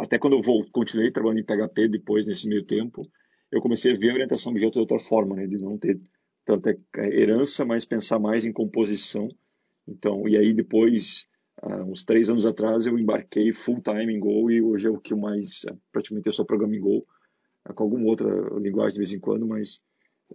até 0.00 0.18
quando 0.18 0.34
eu 0.34 0.42
vou, 0.42 0.64
continuei 0.72 1.12
trabalhando 1.12 1.40
em 1.40 1.44
PHP 1.44 1.88
depois 1.88 2.26
nesse 2.26 2.48
meio 2.48 2.64
tempo, 2.64 3.08
eu 3.52 3.60
comecei 3.60 3.92
a 3.92 3.96
ver 3.96 4.10
a 4.10 4.14
orientação 4.14 4.50
a 4.50 4.54
objeto 4.54 4.72
de 4.72 4.78
outra 4.80 4.98
forma, 4.98 5.36
né, 5.36 5.46
de 5.46 5.58
não 5.58 5.78
ter 5.78 6.00
tanta 6.44 6.78
herança, 6.96 7.64
mas 7.64 7.84
pensar 7.84 8.18
mais 8.18 8.44
em 8.44 8.52
composição. 8.52 9.28
Então, 9.86 10.28
e 10.28 10.36
aí 10.36 10.52
depois 10.52 11.26
Uh, 11.62 11.82
uns 11.90 12.04
três 12.04 12.28
anos 12.28 12.44
atrás 12.44 12.84
eu 12.84 12.98
embarquei 12.98 13.52
full 13.52 13.80
time 13.80 14.12
em 14.12 14.18
Go 14.18 14.50
e 14.50 14.60
hoje 14.60 14.86
é 14.86 14.90
o 14.90 14.98
que 14.98 15.14
mais, 15.14 15.64
uh, 15.64 15.78
praticamente 15.92 16.26
eu 16.26 16.32
só 16.32 16.44
programo 16.44 16.74
em 16.74 16.80
Go, 16.80 16.98
uh, 16.98 17.72
com 17.72 17.84
alguma 17.84 18.06
outra 18.06 18.28
linguagem 18.58 18.94
de 18.94 18.98
vez 18.98 19.12
em 19.12 19.20
quando, 19.20 19.46
mas 19.46 19.80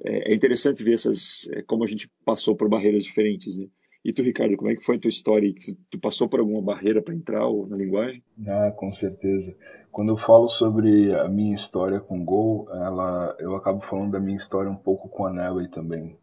é, 0.03 0.31
é 0.31 0.35
interessante 0.35 0.83
ver 0.83 0.93
essas, 0.93 1.47
é, 1.51 1.61
como 1.61 1.83
a 1.83 1.87
gente 1.87 2.09
passou 2.23 2.55
por 2.55 2.69
barreiras 2.69 3.03
diferentes, 3.03 3.57
né? 3.57 3.67
E 4.03 4.13
tu, 4.13 4.21
Ricardo, 4.21 4.55
como 4.55 4.71
é 4.71 4.75
que 4.75 4.83
foi 4.83 4.95
a 4.95 4.99
tua 4.99 5.09
história? 5.09 5.53
Tu 5.89 5.99
passou 5.99 6.29
por 6.29 6.39
alguma 6.39 6.61
barreira 6.61 7.01
para 7.01 7.13
entrar 7.13 7.41
na 7.67 7.75
linguagem? 7.75 8.23
Ah, 8.47 8.71
com 8.71 8.93
certeza. 8.93 9.55
Quando 9.91 10.13
eu 10.13 10.17
falo 10.17 10.47
sobre 10.47 11.13
a 11.13 11.27
minha 11.27 11.53
história 11.53 11.99
com 11.99 12.23
Go, 12.23 12.67
ela, 12.71 13.35
eu 13.39 13.55
acabo 13.55 13.81
falando 13.81 14.11
da 14.11 14.19
minha 14.19 14.37
história 14.37 14.71
um 14.71 14.75
pouco 14.75 15.09
com 15.09 15.25
a 15.25 15.33
Nelly 15.33 15.69
também. 15.69 16.15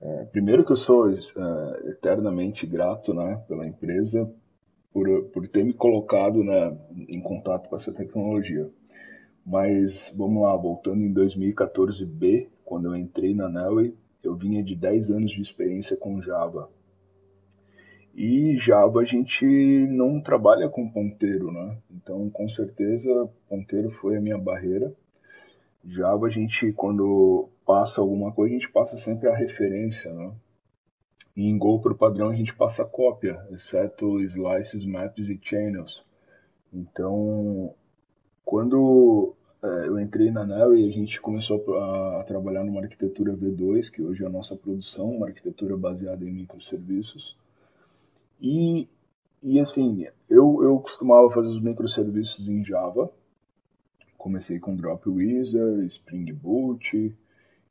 É, 0.00 0.24
primeiro 0.26 0.64
que 0.64 0.72
eu 0.72 0.76
sou 0.76 1.08
é, 1.10 1.18
eternamente 1.90 2.66
grato 2.66 3.14
né, 3.14 3.42
pela 3.48 3.66
empresa 3.66 4.30
por, 4.92 5.24
por 5.26 5.46
ter 5.46 5.64
me 5.64 5.72
colocado 5.72 6.42
né, 6.42 6.76
em 7.08 7.20
contato 7.20 7.68
com 7.68 7.76
essa 7.76 7.92
tecnologia. 7.92 8.68
Mas 9.44 10.12
vamos 10.16 10.42
lá, 10.42 10.56
voltando 10.56 11.02
em 11.02 11.14
2014B, 11.14 12.48
quando 12.64 12.86
eu 12.86 12.96
entrei 12.96 13.32
na 13.32 13.48
Nelway, 13.48 13.94
eu 14.24 14.34
vinha 14.34 14.62
de 14.62 14.74
10 14.74 15.10
anos 15.10 15.30
de 15.30 15.40
experiência 15.40 15.96
com 15.96 16.20
Java. 16.20 16.68
E 18.18 18.56
Java 18.56 19.00
a 19.00 19.04
gente 19.04 19.44
não 19.44 20.22
trabalha 20.22 20.70
com 20.70 20.88
ponteiro, 20.88 21.52
né? 21.52 21.76
Então, 21.90 22.30
com 22.30 22.48
certeza, 22.48 23.28
ponteiro 23.46 23.90
foi 23.90 24.16
a 24.16 24.20
minha 24.22 24.38
barreira. 24.38 24.90
Java 25.84 26.26
a 26.26 26.30
gente, 26.30 26.72
quando 26.72 27.50
passa 27.66 28.00
alguma 28.00 28.32
coisa, 28.32 28.54
a 28.54 28.58
gente 28.58 28.72
passa 28.72 28.96
sempre 28.96 29.28
a 29.28 29.36
referência, 29.36 30.10
né? 30.14 30.32
E 31.36 31.46
em 31.46 31.58
Go, 31.58 31.78
por 31.78 31.94
padrão, 31.94 32.30
a 32.30 32.34
gente 32.34 32.56
passa 32.56 32.84
a 32.84 32.86
cópia, 32.86 33.38
exceto 33.50 34.18
slices, 34.22 34.86
maps 34.86 35.28
e 35.28 35.38
channels. 35.42 36.02
Então, 36.72 37.74
quando 38.46 39.34
é, 39.62 39.88
eu 39.88 40.00
entrei 40.00 40.30
na 40.30 40.46
e 40.74 40.88
a 40.88 40.90
gente 40.90 41.20
começou 41.20 41.62
a, 41.76 42.20
a, 42.20 42.24
trabalhar 42.24 42.64
numa 42.64 42.80
arquitetura 42.80 43.34
V2, 43.34 43.90
que 43.90 44.00
hoje 44.00 44.24
é 44.24 44.26
a 44.26 44.30
nossa 44.30 44.56
produção, 44.56 45.10
uma 45.10 45.26
arquitetura 45.26 45.76
baseada 45.76 46.24
em 46.24 46.32
microserviços. 46.32 47.36
E, 48.40 48.88
e 49.42 49.60
assim, 49.60 50.06
eu, 50.28 50.62
eu 50.62 50.78
costumava 50.80 51.30
fazer 51.30 51.48
os 51.48 51.60
microserviços 51.60 52.48
em 52.48 52.64
Java. 52.64 53.10
Comecei 54.18 54.58
com 54.58 54.74
Drop 54.74 55.08
Wizard, 55.08 55.86
Spring 55.86 56.32
Boot, 56.32 57.14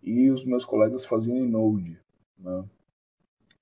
e 0.01 0.29
os 0.29 0.45
meus 0.45 0.63
colegas 0.63 1.05
faziam 1.05 1.35
em 1.37 1.49
Node, 1.49 1.97
né? 2.39 2.63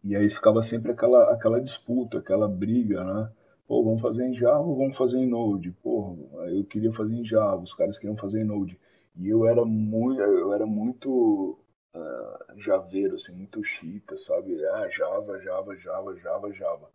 E 0.04 0.16
aí 0.16 0.30
ficava 0.30 0.62
sempre 0.62 0.92
aquela, 0.92 1.32
aquela 1.32 1.62
disputa, 1.62 2.20
aquela 2.20 2.48
briga, 2.48 3.04
né? 3.04 3.32
Pô, 3.66 3.82
vamos 3.84 4.02
fazer 4.02 4.28
em 4.28 4.34
Java 4.34 4.60
ou 4.60 4.76
vamos 4.76 4.98
fazer 4.98 5.18
em 5.18 5.28
Node? 5.28 5.72
Pô, 5.82 6.18
eu 6.50 6.66
queria 6.66 6.92
fazer 6.92 7.16
em 7.16 7.26
Java, 7.26 7.64
os 7.64 7.74
caras 7.74 7.98
queriam 7.98 8.18
fazer 8.18 8.42
em 8.42 8.46
Node. 8.46 8.78
E 9.16 9.30
eu 9.30 9.48
era 9.48 9.64
muito, 9.64 10.22
eu 10.22 10.54
era 10.54 10.66
muito 10.66 11.58
uh, 11.96 12.60
javeiro, 12.60 13.16
assim, 13.16 13.34
muito 13.34 13.64
chita, 13.64 14.18
sabe? 14.18 14.66
Ah, 14.68 14.90
Java, 14.90 15.40
Java, 15.40 15.76
Java, 15.78 16.16
Java, 16.16 16.54
Java. 16.54 16.90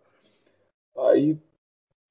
Aí 0.97 1.39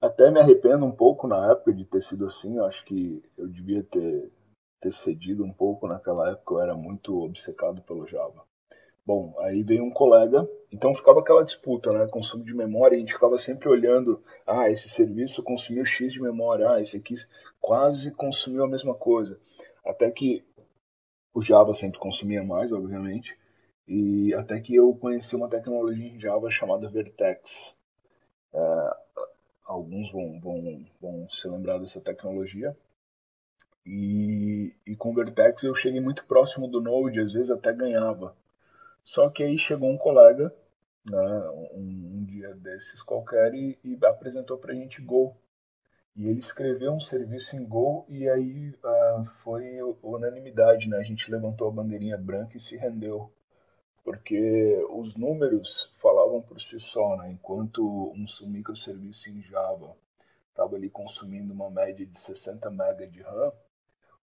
até 0.01 0.29
me 0.32 0.39
arrependo 0.39 0.86
um 0.86 0.91
pouco 0.91 1.27
na 1.27 1.51
época 1.51 1.74
de 1.74 1.86
ter 1.86 2.01
sido 2.01 2.25
assim. 2.25 2.58
Eu 2.58 2.65
acho 2.65 2.84
que 2.86 3.24
eu 3.38 3.48
devia 3.48 3.84
ter 3.84 4.32
ter 4.79 4.94
cedido 4.94 5.44
um 5.44 5.51
pouco 5.51 5.88
naquela 5.88 6.29
época, 6.29 6.53
eu 6.53 6.62
era 6.62 6.75
muito 6.75 7.20
obcecado 7.24 7.82
pelo 7.82 8.06
Java. 8.06 8.46
Bom, 9.06 9.34
aí 9.39 9.63
veio 9.63 9.84
um 9.84 9.89
colega, 9.89 10.48
então 10.72 10.94
ficava 10.94 11.22
aquela 11.22 11.44
disputa, 11.44 11.91
né? 11.94 12.08
Consumo 12.08 12.44
de 12.44 12.53
memória, 12.53 12.96
a 12.96 13.00
gente 13.00 13.13
ficava 13.13 13.38
sempre 13.38 13.70
olhando, 13.70 14.22
ah, 14.46 14.70
esse 14.70 14.89
serviço 14.89 15.41
consumiu 15.41 15.86
X 15.86 16.12
de 16.12 16.22
memória, 16.22 16.70
ah, 16.70 16.82
esse 16.82 16.98
aqui 16.98 17.15
quase 17.60 18.12
consumiu 18.12 18.63
a 18.63 18.67
mesma 18.67 18.94
coisa. 18.94 19.39
Até 19.86 20.12
que 20.12 20.44
o 21.34 21.41
Java 21.41 21.74
sempre 21.74 22.00
consumia 22.00 22.43
mais, 22.43 22.72
obviamente, 22.72 23.38
e 23.88 24.34
até 24.34 24.60
que 24.60 24.75
eu 24.75 24.93
conheci 24.96 25.36
uma 25.36 25.50
tecnologia 25.50 26.07
em 26.07 26.19
Java 26.19 26.50
chamada 26.50 26.89
Vertex. 26.89 27.74
É, 28.53 28.98
alguns 29.65 30.12
vão, 30.12 30.39
vão, 30.39 30.86
vão 31.00 31.29
se 31.29 31.48
lembrar 31.48 31.79
dessa 31.79 32.01
tecnologia. 32.01 32.75
E, 33.86 34.75
e 34.86 34.96
com 34.96 35.12
o 35.12 35.13
Vertex 35.13 35.63
eu 35.63 35.74
cheguei 35.74 36.01
muito 36.01 36.25
próximo 36.25 36.67
do 36.67 36.81
Node, 36.81 37.22
às 37.22 37.34
vezes 37.34 37.51
até 37.51 37.72
ganhava. 37.72 38.36
Só 39.03 39.29
que 39.29 39.41
aí 39.43 39.57
chegou 39.57 39.89
um 39.89 39.98
colega, 39.98 40.53
né, 41.10 41.50
um, 41.74 42.17
um 42.17 42.25
dia 42.25 42.53
desses 42.55 43.01
qualquer, 43.01 43.53
e, 43.53 43.79
e 43.84 43.98
apresentou 44.05 44.57
para 44.57 44.74
a 44.74 44.75
gente 44.75 45.01
Go. 45.01 45.38
E 46.17 46.27
ele 46.27 46.39
escreveu 46.39 46.93
um 46.93 47.00
serviço 47.00 47.55
em 47.55 47.63
Go 47.63 48.03
e 48.09 48.27
aí 48.27 48.71
uh, 48.71 49.24
foi 49.43 49.79
unanimidade, 50.01 50.89
né? 50.89 50.97
A 50.97 51.03
gente 51.03 51.29
levantou 51.29 51.67
a 51.67 51.71
bandeirinha 51.71 52.17
branca 52.17 52.57
e 52.57 52.59
se 52.59 52.75
rendeu. 52.75 53.31
Porque 54.03 54.83
os 54.89 55.15
números 55.15 55.93
falavam 56.01 56.41
por 56.41 56.59
si 56.59 56.79
só, 56.79 57.15
né? 57.17 57.29
Enquanto 57.29 57.83
um 57.83 58.25
microserviço 58.47 59.29
em 59.29 59.43
Java 59.43 59.95
estava 60.50 60.75
ali 60.75 60.89
consumindo 60.89 61.53
uma 61.53 61.69
média 61.69 62.03
de 62.03 62.17
60 62.17 62.67
MB 62.71 63.07
de 63.12 63.21
RAM, 63.21 63.53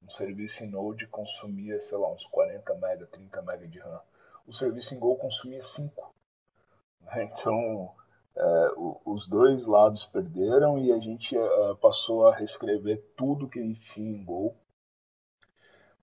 um 0.02 0.10
serviço 0.10 0.64
em 0.64 0.68
Node 0.68 1.06
consumia, 1.06 1.78
sei 1.78 1.96
lá, 1.96 2.12
uns 2.12 2.26
40 2.26 2.74
MB, 2.74 3.06
30 3.06 3.40
MB 3.40 3.68
de 3.68 3.78
RAM. 3.78 4.00
O 4.48 4.52
serviço 4.52 4.94
em 4.96 4.98
Go 4.98 5.14
consumia 5.14 5.62
5. 5.62 6.12
Né? 7.02 7.30
Então, 7.38 7.94
é, 8.36 8.68
os 9.04 9.28
dois 9.28 9.66
lados 9.66 10.04
perderam 10.04 10.78
e 10.78 10.92
a 10.92 10.98
gente 10.98 11.36
é, 11.36 11.74
passou 11.80 12.26
a 12.26 12.34
reescrever 12.34 13.02
tudo 13.16 13.48
que 13.48 13.60
a 13.60 13.62
gente 13.62 13.80
tinha 13.92 14.10
em 14.10 14.24
Go. 14.24 14.54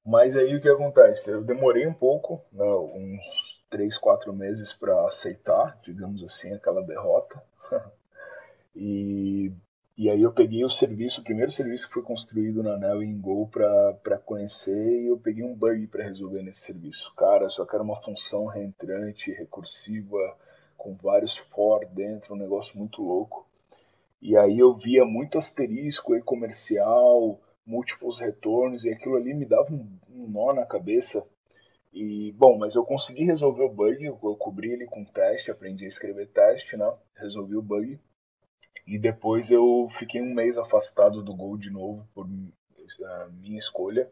Mas 0.05 0.35
aí 0.35 0.55
o 0.55 0.61
que 0.61 0.69
acontece? 0.69 1.29
Eu 1.29 1.43
demorei 1.43 1.85
um 1.85 1.93
pouco, 1.93 2.43
né, 2.51 2.65
uns 2.65 3.61
3, 3.69 3.97
4 3.97 4.33
meses 4.33 4.73
para 4.73 5.05
aceitar, 5.05 5.79
digamos 5.83 6.23
assim, 6.23 6.53
aquela 6.53 6.81
derrota. 6.81 7.41
e 8.75 9.51
e 10.01 10.09
aí 10.09 10.23
eu 10.23 10.31
peguei 10.31 10.63
o 10.65 10.69
serviço, 10.69 11.21
o 11.21 11.23
primeiro 11.23 11.51
serviço 11.51 11.88
que 11.88 11.93
foi 11.93 12.01
construído 12.01 12.63
na 12.63 12.75
Neo 12.75 13.03
em 13.03 13.21
Go 13.21 13.47
para 13.47 14.17
conhecer 14.25 15.01
e 15.01 15.05
eu 15.07 15.17
peguei 15.19 15.43
um 15.43 15.53
bug 15.53 15.85
para 15.85 16.03
resolver 16.03 16.41
nesse 16.41 16.61
serviço. 16.61 17.13
Cara, 17.15 17.47
só 17.50 17.67
era 17.71 17.83
uma 17.83 18.01
função 18.01 18.47
reentrante, 18.47 19.31
recursiva, 19.31 20.17
com 20.81 20.95
vários 20.95 21.38
for 21.38 21.85
dentro, 21.85 22.33
um 22.33 22.38
negócio 22.38 22.75
muito 22.75 23.03
louco. 23.03 23.47
E 24.19 24.35
aí 24.35 24.57
eu 24.57 24.73
via 24.73 25.05
muito 25.05 25.38
asterisco 25.38 26.13
aí 26.13 26.23
comercial, 26.23 27.39
múltiplos 27.63 28.19
retornos, 28.19 28.83
e 28.83 28.89
aquilo 28.89 29.15
ali 29.15 29.31
me 29.35 29.45
dava 29.45 29.71
um, 29.71 29.88
um 30.09 30.27
nó 30.27 30.51
na 30.51 30.65
cabeça. 30.65 31.23
E, 31.93 32.31
bom, 32.31 32.57
mas 32.57 32.73
eu 32.73 32.83
consegui 32.83 33.23
resolver 33.23 33.63
o 33.63 33.69
bug, 33.69 34.03
eu, 34.03 34.15
cobri 34.35 34.71
ele 34.71 34.88
com 34.88 35.05
teste, 35.05 35.51
aprendi 35.51 35.85
a 35.85 35.88
escrever 35.88 36.29
teste, 36.29 36.75
né? 36.75 36.91
Resolvi 37.15 37.55
o 37.55 37.61
bug. 37.61 38.00
E 38.88 38.97
depois 38.97 39.51
eu 39.51 39.88
fiquei 40.00 40.19
um 40.19 40.33
mês 40.33 40.57
afastado 40.57 41.21
do 41.21 41.35
Gol 41.35 41.57
de 41.57 41.69
novo, 41.69 42.07
por 42.11 42.27
minha 42.27 43.59
escolha. 43.59 44.09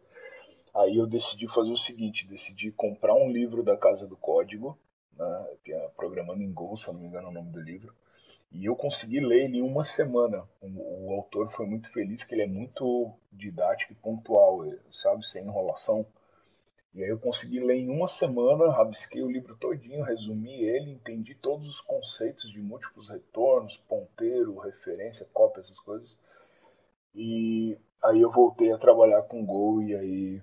Aí 0.76 0.98
eu 0.98 1.08
decidi 1.08 1.48
fazer 1.48 1.72
o 1.72 1.78
seguinte, 1.78 2.28
decidi 2.28 2.72
comprar 2.72 3.16
um 3.16 3.32
livro 3.32 3.64
da 3.64 3.76
Casa 3.76 4.06
do 4.06 4.16
Código, 4.16 4.78
né, 5.20 5.58
que 5.64 5.74
é 5.74 5.88
Programando 5.90 6.42
em 6.42 6.52
Go, 6.52 6.76
se 6.78 6.88
eu 6.88 6.94
não 6.94 7.02
me 7.02 7.08
engano 7.08 7.28
é 7.28 7.30
o 7.32 7.34
nome 7.34 7.52
do 7.52 7.60
livro, 7.60 7.94
e 8.52 8.66
eu 8.66 8.76
consegui 8.76 9.20
ler 9.20 9.46
ele 9.46 9.58
em 9.58 9.62
uma 9.62 9.84
semana. 9.84 10.44
O, 10.62 11.08
o 11.08 11.14
autor 11.14 11.52
foi 11.52 11.68
muito 11.68 11.92
feliz, 11.92 12.24
que 12.24 12.34
ele 12.34 12.44
é 12.44 12.48
muito 12.48 13.12
didático 13.32 13.94
e 13.94 13.96
pontual, 13.96 14.66
sabe, 14.90 15.26
sem 15.26 15.44
enrolação. 15.44 16.06
E 16.96 17.04
aí 17.04 17.10
eu 17.10 17.20
consegui 17.20 17.60
ler 17.60 17.76
em 17.76 17.90
uma 17.90 18.08
semana, 18.08 18.72
rabisquei 18.72 19.22
o 19.22 19.30
livro 19.30 19.56
todinho, 19.56 20.04
resumi 20.04 20.64
ele, 20.64 20.92
entendi 20.92 21.36
todos 21.36 21.68
os 21.68 21.82
conceitos 21.82 22.52
de 22.52 22.60
múltiplos 22.60 23.10
retornos, 23.10 23.78
ponteiro, 23.78 24.58
referência, 24.58 25.28
cópia, 25.32 25.62
essas 25.62 25.80
coisas. 25.80 26.18
E 27.14 27.78
aí 28.04 28.20
eu 28.20 28.32
voltei 28.32 28.72
a 28.72 28.78
trabalhar 28.78 29.22
com 29.24 29.46
Go 29.46 29.82
e 29.84 29.96
aí 29.96 30.42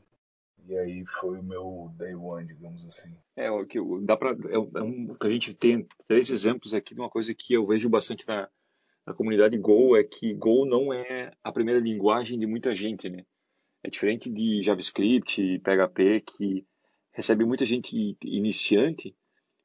e 0.68 0.76
aí 0.76 1.04
foi 1.20 1.38
o 1.38 1.42
meu 1.42 1.90
day 1.96 2.14
one, 2.14 2.46
digamos 2.46 2.84
assim. 2.86 3.14
É, 3.36 3.50
o 3.50 3.64
que 3.64 3.78
dá 4.02 4.16
para 4.16 4.32
é, 4.32 4.54
é 4.54 4.82
um, 4.82 5.16
a 5.20 5.28
gente 5.30 5.54
tem 5.54 5.86
três 6.08 6.30
exemplos 6.30 6.74
aqui 6.74 6.94
de 6.94 7.00
uma 7.00 7.10
coisa 7.10 7.34
que 7.34 7.54
eu 7.54 7.66
vejo 7.66 7.88
bastante 7.88 8.26
na, 8.26 8.48
na 9.06 9.14
comunidade 9.14 9.56
Go 9.58 9.96
é 9.96 10.02
que 10.02 10.34
Go 10.34 10.66
não 10.66 10.92
é 10.92 11.30
a 11.42 11.52
primeira 11.52 11.80
linguagem 11.80 12.38
de 12.38 12.46
muita 12.46 12.74
gente, 12.74 13.08
né? 13.08 13.24
É 13.84 13.88
diferente 13.88 14.28
de 14.28 14.60
JavaScript, 14.62 15.60
PHP 15.60 16.22
que 16.22 16.66
recebe 17.12 17.44
muita 17.44 17.64
gente 17.64 18.16
iniciante. 18.22 19.14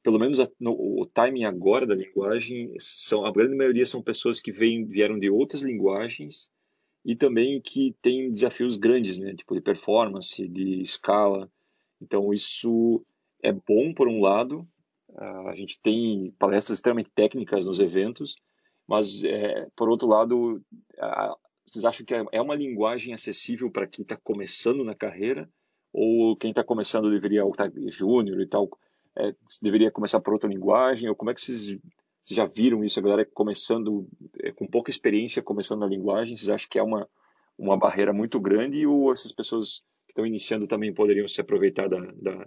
Pelo 0.02 0.18
menos 0.18 0.38
a, 0.38 0.48
no, 0.60 0.72
o 0.72 1.06
timing 1.06 1.44
agora 1.44 1.86
da 1.86 1.94
linguagem 1.94 2.72
são 2.78 3.26
a 3.26 3.32
grande 3.32 3.56
maioria 3.56 3.84
são 3.84 4.02
pessoas 4.02 4.40
que 4.40 4.52
vêm, 4.52 4.84
vieram 4.84 5.18
de 5.18 5.28
outras 5.28 5.62
linguagens 5.62 6.50
e 7.04 7.16
também 7.16 7.60
que 7.60 7.94
tem 8.00 8.32
desafios 8.32 8.76
grandes, 8.76 9.18
né? 9.18 9.34
Tipo 9.34 9.54
de 9.54 9.60
performance, 9.60 10.46
de 10.46 10.80
escala. 10.80 11.50
Então 12.00 12.32
isso 12.32 13.04
é 13.42 13.52
bom 13.52 13.92
por 13.92 14.08
um 14.08 14.20
lado. 14.20 14.66
A 15.16 15.54
gente 15.54 15.78
tem 15.80 16.32
palestras 16.38 16.78
extremamente 16.78 17.10
técnicas 17.14 17.66
nos 17.66 17.80
eventos, 17.80 18.36
mas 18.86 19.22
é, 19.24 19.66
por 19.76 19.88
outro 19.88 20.08
lado, 20.08 20.62
a, 20.98 21.36
vocês 21.66 21.84
acham 21.84 22.06
que 22.06 22.14
é, 22.14 22.24
é 22.32 22.40
uma 22.40 22.54
linguagem 22.54 23.12
acessível 23.12 23.70
para 23.70 23.86
quem 23.86 24.02
está 24.02 24.16
começando 24.16 24.84
na 24.84 24.94
carreira? 24.94 25.48
Ou 25.92 26.36
quem 26.36 26.50
está 26.50 26.64
começando 26.64 27.10
deveria, 27.10 27.44
ou 27.44 27.50
está 27.50 27.70
júnior 27.88 28.40
e 28.40 28.46
tal, 28.46 28.70
é, 29.16 29.34
deveria 29.60 29.90
começar 29.90 30.20
por 30.20 30.32
outra 30.32 30.48
linguagem? 30.48 31.08
Ou 31.08 31.14
como 31.14 31.30
é 31.30 31.34
que 31.34 31.42
vocês 31.42 31.78
vocês 32.22 32.36
já 32.36 32.46
viram 32.46 32.84
isso, 32.84 33.00
a 33.00 33.02
galera 33.02 33.28
começando, 33.34 34.06
é, 34.40 34.52
com 34.52 34.66
pouca 34.66 34.90
experiência, 34.90 35.42
começando 35.42 35.80
na 35.80 35.86
linguagem? 35.86 36.36
Vocês 36.36 36.50
acham 36.50 36.68
que 36.70 36.78
é 36.78 36.82
uma, 36.82 37.08
uma 37.58 37.76
barreira 37.76 38.12
muito 38.12 38.38
grande 38.38 38.86
ou 38.86 39.12
essas 39.12 39.32
pessoas 39.32 39.82
que 40.06 40.12
estão 40.12 40.24
iniciando 40.24 40.68
também 40.68 40.94
poderiam 40.94 41.26
se 41.26 41.40
aproveitar 41.40 41.88
da, 41.88 41.98
da, 41.98 42.46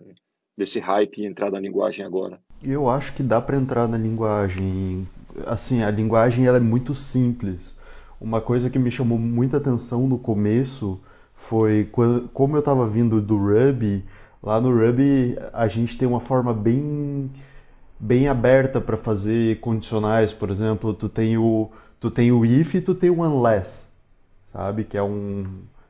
desse 0.57 0.79
hype 0.79 1.17
e 1.17 1.25
entrar 1.25 1.51
na 1.51 1.59
linguagem 1.59 2.05
agora? 2.05 2.39
Eu 2.63 2.89
acho 2.89 3.13
que 3.13 3.21
dá 3.21 3.41
para 3.41 3.57
entrar 3.57 3.87
na 3.87 3.97
linguagem. 3.97 5.05
Assim, 5.45 5.83
a 5.83 5.91
linguagem 5.91 6.47
ela 6.47 6.57
é 6.57 6.61
muito 6.61 6.95
simples. 6.95 7.77
Uma 8.19 8.39
coisa 8.39 8.69
que 8.69 8.79
me 8.79 8.89
chamou 8.89 9.19
muita 9.19 9.57
atenção 9.57 10.07
no 10.07 10.17
começo 10.17 11.01
foi 11.33 11.83
quando, 11.91 12.29
como 12.29 12.55
eu 12.55 12.59
estava 12.59 12.87
vindo 12.87 13.21
do 13.21 13.37
Ruby. 13.37 14.05
Lá 14.41 14.61
no 14.61 14.71
Ruby 14.71 15.35
a 15.51 15.67
gente 15.67 15.97
tem 15.97 16.07
uma 16.07 16.21
forma 16.21 16.53
bem 16.53 17.29
bem 18.05 18.27
aberta 18.27 18.79
para 18.79 18.97
fazer 18.97 19.59
condicionais, 19.59 20.31
por 20.31 20.51
exemplo, 20.51 20.93
tu 20.93 21.09
tem 21.09 21.37
o 21.37 21.71
tu 21.99 22.11
tem 22.11 22.31
o 22.31 22.45
if 22.45 22.75
e 22.75 22.81
tu 22.81 22.93
tem 22.93 23.09
o 23.09 23.23
unless, 23.23 23.89
sabe, 24.43 24.83
que 24.83 24.95
é 24.95 25.01
um 25.01 25.45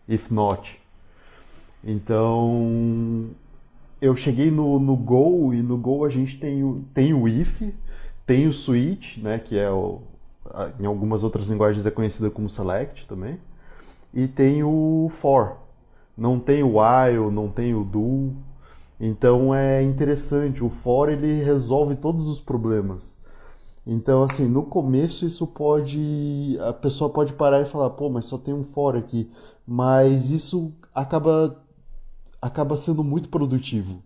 if 0.07 0.31
not. 0.31 0.79
Então, 1.83 3.29
eu 4.01 4.15
cheguei 4.15 4.49
no, 4.49 4.79
no 4.79 4.95
Go 4.95 5.53
e 5.53 5.61
no 5.61 5.77
Go 5.77 6.05
a 6.05 6.09
gente 6.09 6.39
tem 6.39 6.63
o, 6.63 6.77
tem 6.93 7.13
o 7.13 7.27
if, 7.27 7.61
tem 8.25 8.47
o 8.47 8.53
switch, 8.53 9.17
né, 9.17 9.37
que 9.37 9.57
é 9.59 9.69
o, 9.69 10.01
em 10.79 10.85
algumas 10.85 11.21
outras 11.21 11.47
linguagens 11.47 11.85
é 11.85 11.91
conhecida 11.91 12.29
como 12.29 12.49
select 12.49 13.05
também, 13.07 13.37
e 14.13 14.25
tem 14.25 14.63
o 14.63 15.07
for. 15.11 15.57
Não 16.17 16.39
tem 16.39 16.63
o 16.63 16.79
while, 16.79 17.29
não 17.29 17.49
tem 17.49 17.75
o 17.75 17.83
do, 17.83 18.31
então 18.99 19.53
é 19.53 19.83
interessante, 19.83 20.63
o 20.63 20.69
for 20.69 21.09
ele 21.09 21.43
resolve 21.43 21.95
todos 21.95 22.27
os 22.27 22.39
problemas. 22.39 23.17
Então 23.85 24.23
assim, 24.23 24.47
no 24.47 24.63
começo 24.63 25.25
isso 25.25 25.45
pode 25.45 26.57
a 26.61 26.73
pessoa 26.73 27.09
pode 27.09 27.33
parar 27.33 27.61
e 27.61 27.65
falar, 27.65 27.91
pô, 27.91 28.09
mas 28.09 28.25
só 28.25 28.37
tem 28.37 28.53
um 28.53 28.63
for 28.63 28.95
aqui, 28.95 29.31
mas 29.67 30.31
isso 30.31 30.71
acaba 30.93 31.55
acaba 32.41 32.77
sendo 32.77 33.03
muito 33.03 33.29
produtivo. 33.29 34.01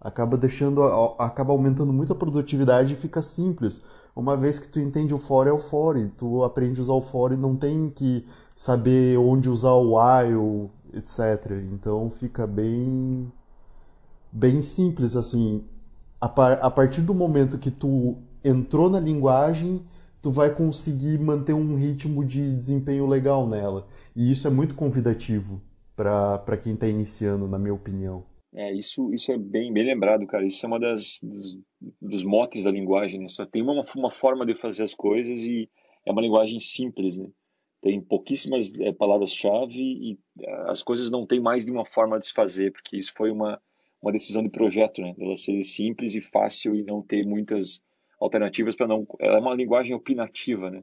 Acaba 0.00 0.36
deixando 0.36 0.82
acaba 1.18 1.52
aumentando 1.52 1.92
muito 1.92 2.12
a 2.12 2.16
produtividade 2.16 2.94
e 2.94 2.96
fica 2.96 3.22
simples. 3.22 3.80
Uma 4.14 4.36
vez 4.36 4.58
que 4.58 4.68
tu 4.68 4.78
entende 4.78 5.14
o 5.14 5.18
for 5.18 5.46
é 5.46 5.52
o 5.52 5.58
for, 5.58 5.96
e 5.96 6.08
tu 6.08 6.44
aprende 6.44 6.80
a 6.80 6.82
usar 6.82 6.92
o 6.92 7.00
for 7.00 7.32
e 7.32 7.36
não 7.36 7.56
tem 7.56 7.88
que 7.88 8.26
saber 8.54 9.18
onde 9.18 9.48
usar 9.48 9.72
o 9.72 9.96
while, 9.96 10.70
etc. 10.92 11.52
Então 11.72 12.10
fica 12.10 12.46
bem 12.46 13.32
bem 14.32 14.62
simples 14.62 15.16
assim. 15.16 15.64
A, 16.20 16.28
par, 16.28 16.58
a 16.62 16.70
partir 16.70 17.02
do 17.02 17.14
momento 17.14 17.58
que 17.58 17.70
tu 17.70 18.16
entrou 18.44 18.88
na 18.88 18.98
linguagem, 18.98 19.84
tu 20.20 20.30
vai 20.30 20.54
conseguir 20.54 21.18
manter 21.18 21.52
um 21.52 21.76
ritmo 21.76 22.24
de 22.24 22.56
desempenho 22.56 23.06
legal 23.06 23.46
nela. 23.46 23.86
E 24.14 24.30
isso 24.30 24.46
é 24.46 24.50
muito 24.50 24.74
convidativo 24.74 25.60
para 25.96 26.56
quem 26.56 26.74
está 26.74 26.88
iniciando, 26.88 27.46
na 27.46 27.58
minha 27.58 27.74
opinião. 27.74 28.24
É, 28.54 28.72
isso, 28.72 29.12
isso 29.12 29.32
é 29.32 29.38
bem, 29.38 29.72
bem 29.72 29.84
lembrado, 29.84 30.26
cara. 30.26 30.44
Isso 30.44 30.64
é 30.64 30.68
uma 30.68 30.78
das 30.78 31.18
dos, 31.22 31.58
dos 32.00 32.22
motes 32.22 32.64
da 32.64 32.70
linguagem, 32.70 33.20
né? 33.20 33.28
Só 33.28 33.46
tem 33.46 33.62
uma, 33.62 33.82
uma 33.96 34.10
forma 34.10 34.44
de 34.44 34.54
fazer 34.54 34.82
as 34.82 34.94
coisas 34.94 35.42
e 35.42 35.68
é 36.06 36.12
uma 36.12 36.20
linguagem 36.20 36.58
simples, 36.60 37.16
né? 37.16 37.28
Tem 37.80 38.00
pouquíssimas 38.00 38.72
é, 38.78 38.92
palavras-chave 38.92 39.80
e 39.80 40.18
as 40.66 40.82
coisas 40.82 41.10
não 41.10 41.26
têm 41.26 41.40
mais 41.40 41.64
de 41.64 41.72
uma 41.72 41.84
forma 41.84 42.18
de 42.18 42.26
se 42.26 42.32
fazer, 42.32 42.72
porque 42.72 42.96
isso 42.96 43.12
foi 43.16 43.30
uma, 43.30 43.60
uma 44.02 44.12
decisão 44.12 44.42
de 44.42 44.50
projeto, 44.50 45.00
né? 45.00 45.14
Ela 45.18 45.36
ser 45.36 45.62
simples 45.62 46.14
e 46.14 46.20
fácil 46.20 46.74
e 46.74 46.82
não 46.82 47.00
ter 47.00 47.24
muitas 47.24 47.80
alternativas 48.20 48.74
para 48.74 48.88
não. 48.88 49.06
Ela 49.20 49.36
é 49.36 49.40
uma 49.40 49.54
linguagem 49.54 49.94
opinativa, 49.94 50.70
né? 50.70 50.82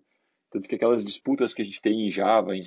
Tanto 0.49 0.67
que 0.67 0.75
aquelas 0.75 1.03
disputas 1.03 1.53
que 1.53 1.62
a 1.62 1.65
gente 1.65 1.82
tem 1.82 2.08
em 2.08 2.12
Java, 2.12 2.55
em, 2.55 2.62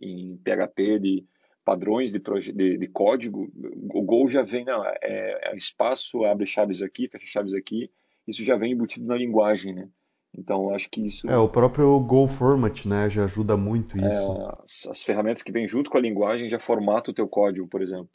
em 0.00 0.36
PHP, 0.36 0.98
de 1.00 1.24
padrões 1.64 2.12
de, 2.12 2.20
de, 2.52 2.78
de, 2.78 2.88
código, 2.88 3.50
o 3.92 4.02
Go 4.02 4.28
já 4.28 4.42
vem, 4.42 4.64
não, 4.64 4.84
é, 4.84 4.94
é 5.02 5.56
espaço, 5.56 6.24
abre 6.24 6.46
chaves 6.46 6.82
aqui, 6.82 7.08
fecha 7.08 7.26
chaves 7.26 7.54
aqui, 7.54 7.90
isso 8.28 8.44
já 8.44 8.54
vem 8.54 8.72
embutido 8.72 9.06
na 9.06 9.16
linguagem, 9.16 9.74
né? 9.74 9.88
Então, 10.36 10.74
acho 10.74 10.90
que 10.90 11.04
isso... 11.04 11.28
É, 11.28 11.36
o 11.36 11.48
próprio 11.48 11.98
Go 12.00 12.28
Format, 12.28 12.84
né, 12.84 13.08
já 13.08 13.24
ajuda 13.24 13.56
muito 13.56 13.96
é, 13.98 14.08
isso. 14.08 14.32
É, 14.32 14.62
as, 14.62 14.86
as 14.90 15.02
ferramentas 15.02 15.42
que 15.42 15.52
vêm 15.52 15.66
junto 15.66 15.88
com 15.88 15.96
a 15.96 16.00
linguagem 16.00 16.48
já 16.48 16.58
formatam 16.58 17.12
o 17.12 17.14
teu 17.14 17.26
código, 17.26 17.66
por 17.66 17.80
exemplo. 17.80 18.10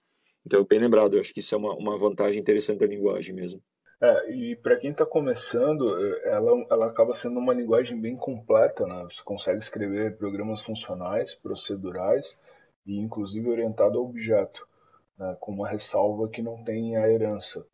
Então, 0.45 0.63
bem 0.65 0.79
lembrado, 0.79 1.15
eu 1.15 1.21
acho 1.21 1.33
que 1.33 1.39
isso 1.39 1.53
é 1.53 1.57
uma, 1.57 1.73
uma 1.75 1.97
vantagem 1.97 2.41
interessante 2.41 2.79
da 2.79 2.87
linguagem 2.87 3.33
mesmo. 3.33 3.61
É, 4.01 4.31
e 4.31 4.55
para 4.55 4.77
quem 4.77 4.91
está 4.91 5.05
começando, 5.05 5.93
ela, 6.23 6.65
ela 6.69 6.85
acaba 6.87 7.13
sendo 7.13 7.37
uma 7.37 7.53
linguagem 7.53 7.99
bem 7.99 8.15
completa, 8.15 8.87
né? 8.87 9.05
Você 9.11 9.21
consegue 9.23 9.59
escrever 9.59 10.17
programas 10.17 10.61
funcionais, 10.61 11.35
procedurais 11.35 12.37
e 12.85 12.97
inclusive 12.97 13.49
orientado 13.49 13.99
a 13.99 14.01
objeto, 14.01 14.65
né? 15.17 15.35
com 15.41 15.51
uma 15.51 15.67
ressalva 15.67 16.29
que 16.29 16.41
não 16.41 16.63
tem 16.63 16.95
a 16.95 17.09
herança. 17.09 17.65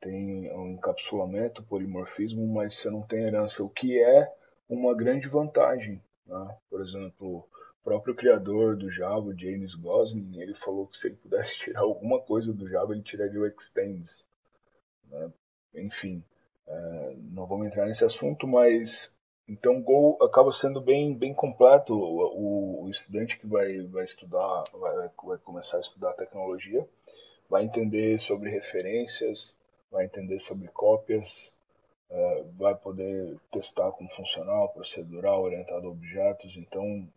Tem 0.00 0.50
um 0.52 0.68
encapsulamento, 0.68 1.62
polimorfismo, 1.62 2.46
mas 2.46 2.74
você 2.74 2.88
não 2.88 3.02
tem 3.02 3.24
herança, 3.24 3.62
o 3.62 3.68
que 3.68 4.00
é 4.00 4.32
uma 4.68 4.94
grande 4.94 5.28
vantagem. 5.28 6.00
Né? 6.26 6.56
Por 6.70 6.80
exemplo, 6.80 7.46
próprio 7.84 8.14
criador 8.14 8.76
do 8.76 8.90
Java, 8.90 9.34
James 9.36 9.74
Gosling, 9.74 10.40
ele 10.40 10.54
falou 10.54 10.86
que 10.86 10.98
se 10.98 11.08
ele 11.08 11.16
pudesse 11.16 11.56
tirar 11.58 11.80
alguma 11.80 12.20
coisa 12.20 12.52
do 12.52 12.68
Java, 12.68 12.92
ele 12.92 13.02
tiraria 13.02 13.40
o 13.40 13.46
extends. 13.46 14.24
Né? 15.10 15.32
Enfim, 15.74 16.22
é, 16.66 17.16
não 17.30 17.46
vamos 17.46 17.66
entrar 17.66 17.86
nesse 17.86 18.04
assunto, 18.04 18.46
mas 18.46 19.10
então 19.48 19.80
Go 19.80 20.22
acaba 20.22 20.52
sendo 20.52 20.80
bem, 20.80 21.14
bem 21.14 21.32
completo. 21.32 21.94
O, 21.94 22.84
o 22.84 22.90
estudante 22.90 23.38
que 23.38 23.46
vai, 23.46 23.80
vai 23.86 24.04
estudar, 24.04 24.64
vai, 24.72 25.10
vai 25.24 25.38
começar 25.38 25.78
a 25.78 25.80
estudar 25.80 26.12
tecnologia, 26.12 26.86
vai 27.48 27.64
entender 27.64 28.20
sobre 28.20 28.50
referências, 28.50 29.54
vai 29.90 30.04
entender 30.04 30.38
sobre 30.38 30.68
cópias, 30.68 31.50
é, 32.10 32.44
vai 32.58 32.74
poder 32.74 33.38
testar 33.50 33.90
como 33.92 34.10
funcional, 34.10 34.68
procedural, 34.70 35.42
orientado 35.42 35.86
a 35.86 35.90
objetos. 35.90 36.56
Então, 36.56 37.08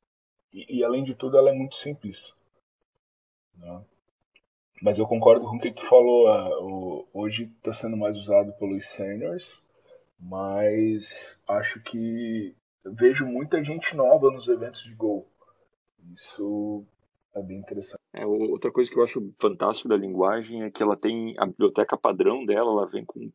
e, 0.54 0.80
e 0.80 0.84
além 0.84 1.04
de 1.04 1.16
tudo, 1.16 1.38
ela 1.38 1.50
é 1.50 1.54
muito 1.54 1.76
simples. 1.76 2.34
Né? 3.58 3.82
Mas 4.82 4.98
eu 4.98 5.06
concordo 5.06 5.46
com 5.46 5.58
o 5.58 5.60
que 5.60 5.72
tu 5.72 5.88
falou. 5.88 6.28
o, 6.62 7.08
hoje 7.14 7.52
está 7.58 7.72
sendo 7.72 7.96
mais 7.96 8.18
usado 8.18 8.52
pelos 8.54 8.88
seniors, 8.90 9.60
mas 10.20 11.40
acho 11.48 11.82
que 11.84 12.56
vejo 12.84 13.26
muita 13.26 13.64
gente 13.64 13.96
nova 13.96 14.32
nos 14.32 14.48
eventos 14.48 14.84
de 14.84 14.94
Go. 14.96 15.26
Isso 16.16 16.84
é 17.36 17.42
bem 17.42 17.60
interessante. 17.60 18.02
É, 18.14 18.26
outra 18.26 18.72
coisa 18.72 18.90
que 18.90 18.98
eu 18.98 19.04
acho 19.04 19.34
fantástico 19.40 19.88
da 19.88 19.96
linguagem 19.96 20.64
é 20.64 20.72
que 20.72 20.82
ela 20.84 20.98
tem 20.98 21.36
a 21.38 21.46
biblioteca 21.46 21.96
padrão 21.96 22.46
dela, 22.46 22.72
ela 22.72 22.88
vem 22.88 23.06
com 23.06 23.32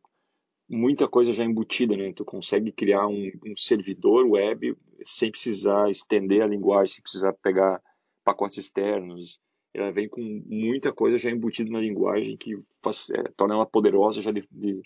muita 0.69 1.07
coisa 1.07 1.31
já 1.31 1.43
embutida, 1.43 1.95
né? 1.95 2.11
Tu 2.13 2.25
consegue 2.25 2.71
criar 2.71 3.07
um, 3.07 3.31
um, 3.45 3.55
servidor 3.55 4.25
web 4.25 4.75
sem 5.03 5.31
precisar 5.31 5.89
estender 5.89 6.41
a 6.41 6.47
linguagem, 6.47 6.95
sem 6.95 7.01
precisar 7.01 7.33
pegar 7.33 7.81
pacotes 8.23 8.57
externos. 8.57 9.39
Ela 9.73 9.91
vem 9.91 10.09
com 10.09 10.21
muita 10.45 10.91
coisa 10.91 11.17
já 11.17 11.29
embutida 11.29 11.71
na 11.71 11.79
linguagem 11.79 12.35
que 12.35 12.55
faz, 12.83 13.09
é, 13.11 13.23
torna 13.35 13.55
ela 13.55 13.65
poderosa 13.65 14.21
já 14.21 14.31
de, 14.31 14.47
de, 14.51 14.81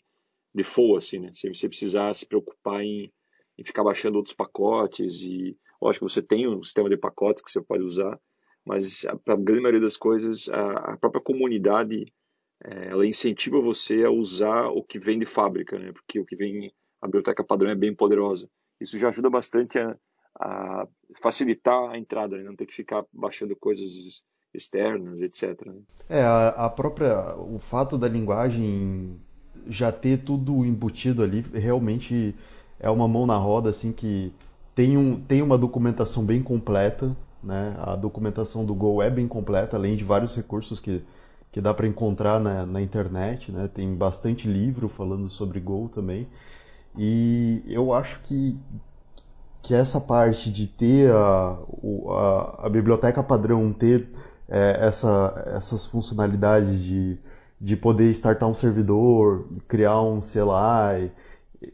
de 0.53 0.63
full, 0.63 0.97
assim, 0.97 1.19
né? 1.19 1.31
Sem 1.33 1.53
você 1.53 1.67
precisar 1.67 2.13
se 2.13 2.27
preocupar 2.27 2.81
em, 2.81 3.11
em 3.57 3.63
ficar 3.63 3.83
baixando 3.83 4.17
outros 4.17 4.35
pacotes 4.35 5.23
e, 5.23 5.57
lógico, 5.81 6.07
você 6.07 6.21
tem 6.21 6.47
um 6.47 6.63
sistema 6.63 6.89
de 6.89 6.97
pacotes 6.97 7.43
que 7.43 7.49
você 7.49 7.61
pode 7.61 7.83
usar, 7.83 8.19
mas 8.65 9.05
para 9.25 9.33
a 9.33 9.37
grande 9.37 9.61
maioria 9.61 9.81
das 9.81 9.97
coisas, 9.97 10.47
a, 10.49 10.93
a 10.93 10.97
própria 10.97 11.21
comunidade 11.21 12.05
é, 12.05 12.11
ela 12.63 13.06
incentiva 13.06 13.60
você 13.60 14.04
a 14.04 14.12
usar 14.12 14.67
o 14.67 14.84
que 14.84 15.00
vem 15.00 15.17
de 15.19 15.26
fábrica, 15.26 15.80
né? 15.80 15.91
Porque 15.91 16.19
o 16.19 16.26
que 16.26 16.36
vem 16.36 16.71
a 17.02 17.08
biblioteca 17.08 17.43
padrão 17.43 17.71
é 17.71 17.76
bem 17.76 17.93
poderosa. 17.93 18.47
Isso 18.80 18.97
já 18.97 19.10
ajuda 19.10 19.30
bastante 19.30 19.80
a, 19.80 19.95
a 20.39 20.88
facilitar 21.21 21.89
a 21.89 21.97
entrada, 21.97 22.38
né? 22.38 22.43
não 22.43 22.56
ter 22.56 22.65
que 22.65 22.74
ficar 22.74 23.04
baixando 23.12 23.56
coisas 23.56 24.24
externas, 24.54 25.21
etc. 25.21 25.65
Né? 25.65 25.82
É 26.10 26.21
a, 26.21 26.50
a 26.50 26.69
própria 26.69 27.36
o 27.36 27.58
fato 27.58 27.97
da 27.97 28.08
linguagem 28.08 29.19
já 29.67 29.91
ter 29.91 30.24
tudo 30.24 30.65
embutido 30.65 31.24
ali 31.24 31.41
realmente 31.54 32.36
é 32.80 32.89
uma 32.89 33.08
mão 33.08 33.26
na 33.26 33.38
roda 33.38 33.69
assim 33.69 33.91
que 33.91 34.32
tem, 34.74 34.97
um, 34.97 35.19
tem 35.19 35.41
uma 35.41 35.58
documentação 35.58 36.26
bem 36.26 36.41
completa, 36.41 37.15
né? 37.43 37.76
A 37.80 37.95
documentação 37.95 38.65
do 38.65 38.74
Go 38.74 39.02
é 39.02 39.10
bem 39.10 39.28
completa, 39.28 39.76
além 39.76 39.95
de 39.95 40.04
vários 40.04 40.36
recursos 40.36 40.80
que 40.80 41.04
que 41.51 41.59
dá 41.59 41.73
para 41.73 41.87
encontrar 41.87 42.39
na, 42.39 42.65
na, 42.65 42.81
internet, 42.81 43.51
né? 43.51 43.67
Tem 43.67 43.93
bastante 43.93 44.47
livro 44.47 44.87
falando 44.87 45.29
sobre 45.29 45.59
Go 45.59 45.89
também. 45.89 46.27
E 46.97 47.61
eu 47.67 47.93
acho 47.93 48.19
que, 48.21 48.57
que 49.61 49.73
essa 49.73 49.99
parte 49.99 50.51
de 50.51 50.67
ter 50.67 51.11
a, 51.11 51.57
a, 52.09 52.65
a 52.65 52.69
biblioteca 52.69 53.21
padrão, 53.21 53.73
ter 53.73 54.07
é, 54.47 54.87
essa, 54.87 55.43
essas 55.55 55.85
funcionalidades 55.85 56.81
de, 56.83 57.19
de 57.59 57.75
poder 57.75 58.09
startar 58.11 58.47
um 58.47 58.53
servidor, 58.53 59.47
criar 59.67 60.01
um 60.01 60.19
CLI, 60.19 61.11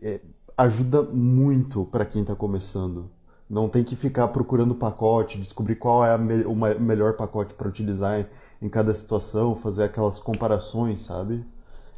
é, 0.01 0.19
ajuda 0.57 1.03
muito 1.03 1.85
para 1.85 2.05
quem 2.05 2.21
está 2.23 2.35
começando. 2.35 3.11
Não 3.49 3.69
tem 3.69 3.83
que 3.83 3.95
ficar 3.95 4.27
procurando 4.29 4.75
pacote, 4.75 5.37
descobrir 5.37 5.75
qual 5.75 6.03
é 6.03 6.17
me 6.17 6.43
o 6.43 6.55
melhor 6.55 7.13
pacote 7.13 7.53
para 7.53 7.69
utilizar 7.69 8.27
em 8.61 8.69
cada 8.69 8.93
situação, 8.93 9.55
fazer 9.55 9.83
aquelas 9.83 10.19
comparações, 10.19 11.01
sabe? 11.01 11.43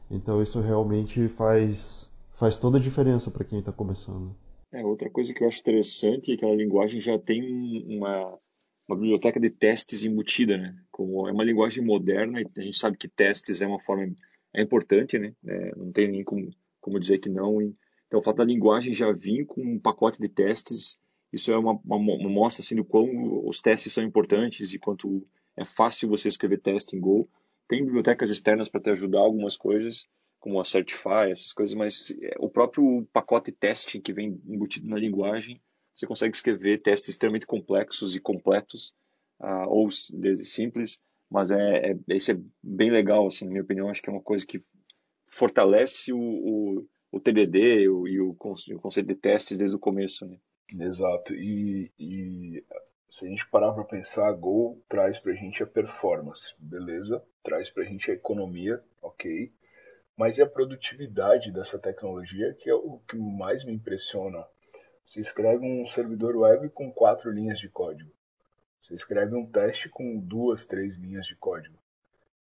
Então 0.09 0.41
isso 0.41 0.59
realmente 0.59 1.27
faz, 1.29 2.11
faz 2.31 2.57
toda 2.57 2.77
a 2.77 2.81
diferença 2.81 3.29
para 3.31 3.45
quem 3.45 3.59
está 3.59 3.71
começando. 3.71 4.35
É, 4.71 4.85
outra 4.85 5.09
coisa 5.09 5.33
que 5.33 5.43
eu 5.43 5.47
acho 5.47 5.61
interessante 5.61 6.31
é 6.31 6.37
que 6.37 6.45
a 6.45 6.53
linguagem 6.53 7.01
já 7.01 7.17
tem 7.17 7.41
uma, 7.87 8.37
uma 8.87 8.97
biblioteca 8.97 9.39
de 9.39 9.49
testes 9.49 10.03
embutida, 10.03 10.57
né? 10.57 10.75
Como 10.91 11.27
é 11.27 11.31
uma 11.31 11.43
linguagem 11.43 11.83
moderna, 11.83 12.39
a 12.39 12.61
gente 12.61 12.77
sabe 12.77 12.97
que 12.97 13.07
testes 13.07 13.61
é 13.61 13.67
uma 13.67 13.81
forma 13.81 14.05
é 14.53 14.61
importante, 14.61 15.17
né? 15.17 15.33
É, 15.45 15.75
não 15.75 15.91
tem 15.91 16.07
nem 16.09 16.23
como, 16.23 16.49
como 16.81 16.99
dizer 16.99 17.19
que 17.19 17.29
não. 17.29 17.61
Então, 17.61 18.19
o 18.19 18.21
fato 18.21 18.37
da 18.37 18.43
linguagem 18.43 18.93
já 18.93 19.11
vir 19.11 19.45
com 19.45 19.61
um 19.61 19.79
pacote 19.79 20.19
de 20.19 20.27
testes, 20.27 20.97
isso 21.31 21.51
é 21.51 21.57
uma, 21.57 21.79
uma, 21.85 21.97
uma 21.97 22.29
mostra 22.29 22.61
assim, 22.61 22.75
do 22.75 22.83
quão 22.83 23.47
os 23.47 23.61
testes 23.61 23.93
são 23.93 24.03
importantes 24.03 24.73
e 24.73 24.79
quanto 24.79 25.27
é 25.59 25.65
fácil 25.65 26.09
você 26.09 26.27
escrever 26.27 26.59
teste 26.61 26.95
em 26.95 26.99
Go. 26.99 27.29
Tem 27.67 27.83
bibliotecas 27.83 28.31
externas 28.31 28.69
para 28.69 28.81
te 28.81 28.89
ajudar 28.89 29.19
algumas 29.19 29.57
coisas, 29.57 30.07
como 30.39 30.59
a 30.59 30.63
Certify, 30.63 31.29
essas 31.29 31.51
coisas, 31.51 31.75
mas 31.75 32.15
é, 32.21 32.35
o 32.39 32.49
próprio 32.49 33.05
pacote 33.11 33.51
testing 33.51 33.99
que 33.99 34.13
vem 34.13 34.41
embutido 34.47 34.87
na 34.87 34.97
linguagem, 34.97 35.61
você 35.93 36.07
consegue 36.07 36.33
escrever 36.33 36.77
testes 36.77 37.09
extremamente 37.09 37.45
complexos 37.45 38.15
e 38.15 38.21
completos, 38.21 38.93
uh, 39.41 39.67
ou 39.67 39.91
simples, 39.91 40.97
mas 41.29 41.51
é, 41.51 41.91
é, 41.91 42.15
isso 42.15 42.31
é 42.31 42.39
bem 42.63 42.89
legal, 42.89 43.27
assim, 43.27 43.43
na 43.43 43.51
minha 43.51 43.63
opinião, 43.63 43.89
acho 43.89 44.01
que 44.01 44.09
é 44.09 44.13
uma 44.13 44.21
coisa 44.21 44.45
que 44.45 44.63
fortalece 45.27 46.13
o, 46.13 46.19
o, 46.19 46.87
o 47.11 47.19
TDD 47.19 47.89
o, 47.89 48.07
e 48.07 48.21
o 48.21 48.33
conceito 48.33 49.07
de 49.07 49.15
testes 49.15 49.57
desde 49.57 49.75
o 49.75 49.79
começo, 49.79 50.25
né? 50.25 50.37
Exato, 50.79 51.35
e, 51.35 51.91
e 51.99 52.63
se 53.09 53.25
a 53.25 53.29
gente 53.29 53.47
parar 53.49 53.73
para 53.73 53.83
pensar, 53.83 54.27
a 54.27 54.31
Go 54.31 54.81
traz 54.87 55.19
para 55.19 55.31
a 55.31 55.35
gente 55.35 55.63
a 55.63 55.67
performance, 55.67 56.53
beleza? 56.59 57.23
Traz 57.43 57.69
para 57.69 57.83
a 57.83 57.85
gente 57.85 58.11
a 58.11 58.13
economia, 58.13 58.83
ok? 59.01 59.51
Mas 60.15 60.37
é 60.37 60.43
a 60.43 60.49
produtividade 60.49 61.51
dessa 61.51 61.79
tecnologia 61.79 62.53
que 62.53 62.69
é 62.69 62.73
o 62.73 62.99
que 63.07 63.17
mais 63.17 63.63
me 63.63 63.73
impressiona. 63.73 64.45
Você 65.05 65.21
escreve 65.21 65.65
um 65.65 65.87
servidor 65.87 66.35
web 66.35 66.69
com 66.69 66.91
quatro 66.91 67.31
linhas 67.31 67.57
de 67.57 67.67
código. 67.69 68.11
Você 68.81 68.93
escreve 68.93 69.35
um 69.35 69.45
teste 69.45 69.89
com 69.89 70.19
duas, 70.19 70.65
três 70.67 70.95
linhas 70.95 71.25
de 71.25 71.35
código. 71.35 71.77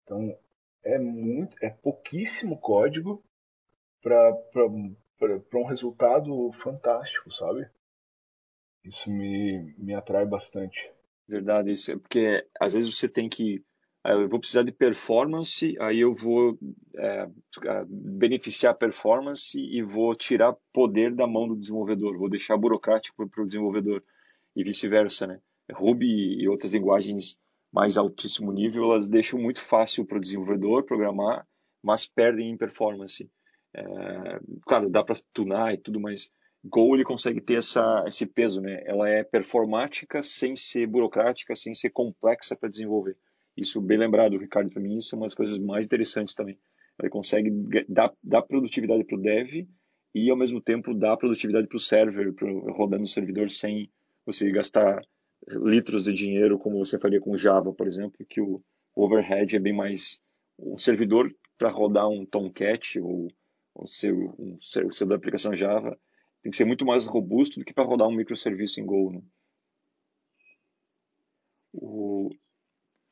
Então 0.02 0.36
é 0.82 0.98
muito, 0.98 1.56
é 1.62 1.70
pouquíssimo 1.70 2.58
código 2.58 3.22
para 4.02 4.66
um 4.66 5.66
resultado 5.66 6.50
fantástico, 6.62 7.30
sabe? 7.30 7.68
Isso 8.86 9.10
me, 9.10 9.74
me 9.76 9.94
atrai 9.94 10.24
bastante. 10.24 10.90
Verdade, 11.28 11.72
isso 11.72 11.90
é 11.90 11.96
porque 11.96 12.46
às 12.60 12.72
vezes 12.72 12.94
você 12.94 13.08
tem 13.08 13.28
que. 13.28 13.64
Ah, 14.04 14.12
eu 14.12 14.28
vou 14.28 14.38
precisar 14.38 14.62
de 14.62 14.70
performance, 14.70 15.76
aí 15.80 15.98
eu 15.98 16.14
vou 16.14 16.56
é, 16.96 17.28
beneficiar 17.88 18.72
a 18.72 18.76
performance 18.76 19.58
e 19.58 19.82
vou 19.82 20.14
tirar 20.14 20.56
poder 20.72 21.12
da 21.12 21.26
mão 21.26 21.48
do 21.48 21.56
desenvolvedor, 21.56 22.16
vou 22.16 22.28
deixar 22.28 22.56
burocrático 22.56 23.28
para 23.28 23.42
o 23.42 23.46
desenvolvedor 23.46 24.04
e 24.54 24.62
vice-versa, 24.62 25.26
né? 25.26 25.40
Ruby 25.72 26.40
e 26.40 26.48
outras 26.48 26.72
linguagens 26.72 27.36
mais 27.72 27.96
altíssimo 27.96 28.52
nível, 28.52 28.84
elas 28.84 29.08
deixam 29.08 29.40
muito 29.40 29.60
fácil 29.60 30.06
para 30.06 30.18
o 30.18 30.20
desenvolvedor 30.20 30.84
programar, 30.84 31.44
mas 31.82 32.06
perdem 32.06 32.50
em 32.50 32.56
performance. 32.56 33.28
É, 33.74 33.82
claro, 34.62 34.88
dá 34.88 35.02
para 35.02 35.16
tunar 35.32 35.74
e 35.74 35.78
tudo, 35.78 35.98
mas 35.98 36.30
Go 36.68 36.94
ele 36.94 37.04
consegue 37.04 37.40
ter 37.40 37.58
essa, 37.58 38.04
esse 38.06 38.26
peso, 38.26 38.60
né? 38.60 38.82
Ela 38.84 39.08
é 39.08 39.22
performática 39.22 40.22
sem 40.22 40.56
ser 40.56 40.86
burocrática, 40.86 41.54
sem 41.54 41.72
ser 41.74 41.90
complexa 41.90 42.56
para 42.56 42.68
desenvolver. 42.68 43.16
Isso 43.56 43.80
bem 43.80 43.98
lembrado, 43.98 44.36
Ricardo, 44.36 44.70
para 44.70 44.82
mim 44.82 44.98
isso 44.98 45.14
é 45.14 45.16
uma 45.16 45.26
das 45.26 45.34
coisas 45.34 45.58
mais 45.58 45.86
interessantes 45.86 46.34
também. 46.34 46.58
Ele 47.00 47.10
consegue 47.10 47.50
dar, 47.88 48.12
dar 48.22 48.42
produtividade 48.42 49.04
para 49.04 49.16
o 49.16 49.20
dev 49.20 49.66
e 50.14 50.30
ao 50.30 50.36
mesmo 50.36 50.60
tempo 50.60 50.94
dar 50.94 51.16
produtividade 51.16 51.68
para 51.68 51.76
o 51.76 51.80
server, 51.80 52.32
pro, 52.32 52.72
rodando 52.72 53.02
no 53.02 53.08
servidor 53.08 53.50
sem 53.50 53.90
você 54.24 54.50
gastar 54.50 55.00
litros 55.48 56.04
de 56.04 56.12
dinheiro 56.12 56.58
como 56.58 56.84
você 56.84 56.98
faria 56.98 57.20
com 57.20 57.36
Java, 57.36 57.72
por 57.72 57.86
exemplo, 57.86 58.26
que 58.28 58.40
o 58.40 58.62
overhead 58.94 59.54
é 59.54 59.58
bem 59.58 59.74
mais 59.74 60.18
um 60.58 60.76
servidor 60.76 61.32
para 61.58 61.70
rodar 61.70 62.08
um 62.08 62.24
Tomcat 62.24 62.98
ou 62.98 63.28
o 63.74 63.86
seu, 63.86 64.34
um, 64.38 64.58
o 64.58 64.92
seu 64.92 65.06
da 65.06 65.16
aplicação 65.16 65.54
Java 65.54 65.96
tem 66.46 66.50
que 66.52 66.56
ser 66.56 66.64
muito 66.64 66.86
mais 66.86 67.04
robusto 67.04 67.58
do 67.58 67.64
que 67.64 67.74
para 67.74 67.82
rodar 67.82 68.06
um 68.06 68.14
microserviço 68.14 68.80
em 68.80 68.86
Go. 68.86 69.10
Né? 69.10 69.20
O... 71.72 72.30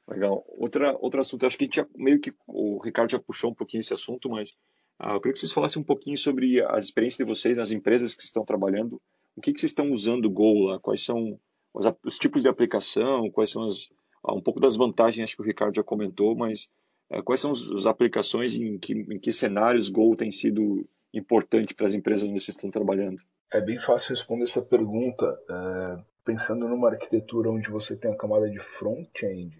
Legal. 0.06 0.44
Outra, 0.50 0.96
outro 1.00 1.20
assunto, 1.20 1.44
acho 1.44 1.58
que 1.58 1.64
a 1.64 1.66
gente 1.66 1.76
já, 1.76 1.86
meio 1.96 2.20
que 2.20 2.32
o 2.46 2.80
Ricardo 2.80 3.10
já 3.10 3.18
puxou 3.18 3.50
um 3.50 3.54
pouquinho 3.54 3.80
esse 3.80 3.92
assunto, 3.92 4.30
mas 4.30 4.54
ah, 5.00 5.14
eu 5.14 5.20
queria 5.20 5.32
que 5.32 5.40
vocês 5.40 5.50
falassem 5.50 5.82
um 5.82 5.84
pouquinho 5.84 6.16
sobre 6.16 6.62
as 6.62 6.84
experiências 6.84 7.18
de 7.18 7.24
vocês 7.24 7.58
nas 7.58 7.72
empresas 7.72 8.14
que 8.14 8.22
estão 8.22 8.44
trabalhando. 8.44 9.02
O 9.34 9.40
que, 9.40 9.52
que 9.52 9.58
vocês 9.58 9.70
estão 9.70 9.90
usando 9.90 10.26
o 10.26 10.30
Go 10.30 10.66
lá? 10.66 10.78
Quais 10.78 11.04
são 11.04 11.36
os, 11.72 11.86
os 12.04 12.16
tipos 12.16 12.42
de 12.42 12.48
aplicação? 12.48 13.28
Quais 13.32 13.50
são 13.50 13.64
as, 13.64 13.90
ah, 14.22 14.32
um 14.32 14.40
pouco 14.40 14.60
das 14.60 14.76
vantagens, 14.76 15.24
acho 15.24 15.34
que 15.34 15.42
o 15.42 15.46
Ricardo 15.46 15.74
já 15.74 15.82
comentou, 15.82 16.36
mas 16.36 16.70
ah, 17.10 17.20
quais 17.20 17.40
são 17.40 17.50
as 17.50 17.84
aplicações 17.84 18.54
em 18.54 18.78
que, 18.78 18.92
em 18.92 19.18
que 19.18 19.32
cenários 19.32 19.88
Go 19.88 20.14
tem 20.14 20.30
sido 20.30 20.88
importante 21.18 21.74
para 21.74 21.86
as 21.86 21.94
empresas 21.94 22.28
onde 22.28 22.40
vocês 22.40 22.56
estão 22.56 22.70
trabalhando? 22.70 23.20
É 23.52 23.60
bem 23.60 23.78
fácil 23.78 24.10
responder 24.10 24.44
essa 24.44 24.62
pergunta 24.62 25.26
é, 25.48 26.04
pensando 26.24 26.68
numa 26.68 26.90
arquitetura 26.90 27.50
onde 27.50 27.70
você 27.70 27.96
tem 27.96 28.12
a 28.12 28.16
camada 28.16 28.50
de 28.50 28.58
front-end, 28.58 29.56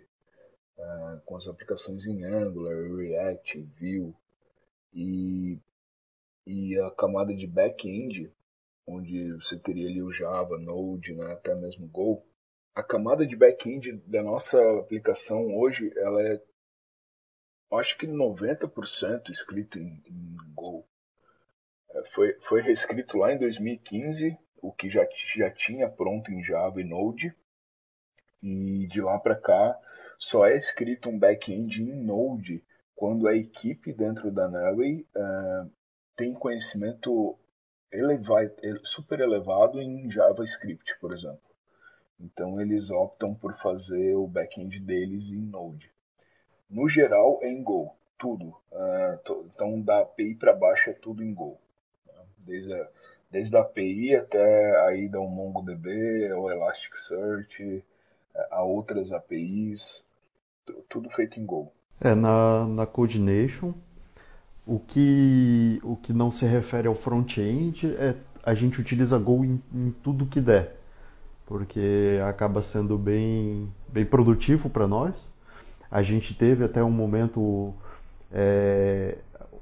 é, 0.79 1.21
com 1.25 1.37
as 1.37 1.47
aplicações 1.47 2.07
em 2.07 2.25
Angular, 2.25 2.97
React, 2.97 3.61
Vue, 3.79 4.15
e 4.93 5.59
e 6.47 6.79
a 6.79 6.91
camada 6.91 7.35
de 7.35 7.47
back-end, 7.47 8.31
onde 8.87 9.33
você 9.33 9.59
teria 9.59 9.89
ali 9.89 10.03
o 10.03 10.13
Java, 10.13 10.59
Node, 10.59 11.15
né, 11.15 11.33
até 11.33 11.55
mesmo 11.55 11.87
Go, 11.89 12.23
a 12.75 12.83
camada 12.83 13.27
de 13.27 13.35
back-end 13.35 13.93
da 14.07 14.23
nossa 14.23 14.59
aplicação 14.79 15.57
hoje, 15.57 15.93
ela 15.97 16.23
é 16.23 16.43
acho 17.73 17.97
que 17.99 18.07
90% 18.07 19.31
escrito 19.31 19.79
em, 19.79 20.03
em 20.07 20.37
Go. 20.55 20.87
É, 21.95 22.05
foi, 22.11 22.35
foi 22.41 22.61
reescrito 22.61 23.19
lá 23.19 23.33
em 23.33 23.39
2015, 23.39 24.37
o 24.61 24.73
que 24.73 24.91
já, 24.91 25.07
já 25.37 25.51
tinha 25.51 25.89
pronto 25.89 26.31
em 26.33 26.43
Java 26.43 26.81
e 26.81 26.85
Node. 26.85 27.35
E 28.43 28.87
de 28.89 29.01
lá 29.01 29.19
para 29.19 29.37
cá, 29.37 29.79
só 30.19 30.47
é 30.47 30.57
escrito 30.57 31.09
um 31.09 31.19
back-end 31.19 31.83
em 31.83 31.95
Node 31.95 32.63
quando 32.95 33.27
a 33.27 33.37
equipe 33.37 33.93
dentro 33.93 34.31
da 34.31 34.49
Nelway 34.49 35.07
uh, 35.17 35.71
tem 36.17 36.33
conhecimento 36.33 37.39
elevado, 37.91 38.53
super 38.83 39.21
elevado 39.21 39.81
em 39.81 40.11
JavaScript, 40.11 40.99
por 41.01 41.13
exemplo. 41.13 41.41
Então 42.21 42.61
eles 42.61 42.91
optam 42.91 43.35
por 43.35 43.55
fazer 43.55 44.15
o 44.15 44.27
back-end 44.27 44.79
deles 44.81 45.31
em 45.31 45.41
Node. 45.41 45.91
No 46.69 46.89
geral 46.89 47.41
é 47.43 47.49
em 47.49 47.63
Go, 47.63 47.97
tudo. 48.19 48.49
Uh, 48.71 49.43
então 49.47 49.81
da 49.81 50.01
API 50.01 50.35
para 50.35 50.53
baixo 50.53 50.91
é 50.91 50.93
tudo 50.93 51.23
em 51.23 51.33
Go. 51.35 51.59
Desde 52.47 52.73
a, 52.73 52.89
desde 53.31 53.57
a 53.57 53.61
API 53.61 54.17
até 54.17 54.87
a 54.87 54.95
ida 54.95 55.19
ao 55.19 55.29
MongoDB, 55.29 56.31
ao 56.31 56.51
Elasticsearch, 56.51 57.83
a 58.51 58.63
outras 58.63 59.13
APIs, 59.13 60.03
tudo 60.89 61.11
feito 61.11 61.41
em 61.41 61.45
Go. 61.45 61.73
É, 62.01 62.15
na, 62.15 62.67
na 62.67 62.87
Coordination, 62.87 63.75
o 64.67 64.79
que, 64.79 65.81
o 65.83 65.97
que 65.97 66.13
não 66.13 66.31
se 66.31 66.47
refere 66.47 66.89
ao 66.89 66.95
front-end 66.95 67.95
é 67.97 68.15
a 68.45 68.55
gente 68.55 68.79
utiliza 68.79 69.19
Go 69.19 69.45
em, 69.45 69.63
em 69.73 69.91
tudo 70.03 70.27
que 70.27 70.41
der, 70.41 70.77
porque 71.47 72.21
acaba 72.29 72.63
sendo 72.63 72.99
bem, 72.99 73.73
bem 73.89 74.05
produtivo 74.05 74.69
para 74.69 74.87
nós. 74.87 75.31
A 75.91 76.03
gente 76.03 76.35
teve 76.35 76.65
até 76.65 76.85
um 76.85 76.91
momento 76.91 77.73
é, 78.31 79.17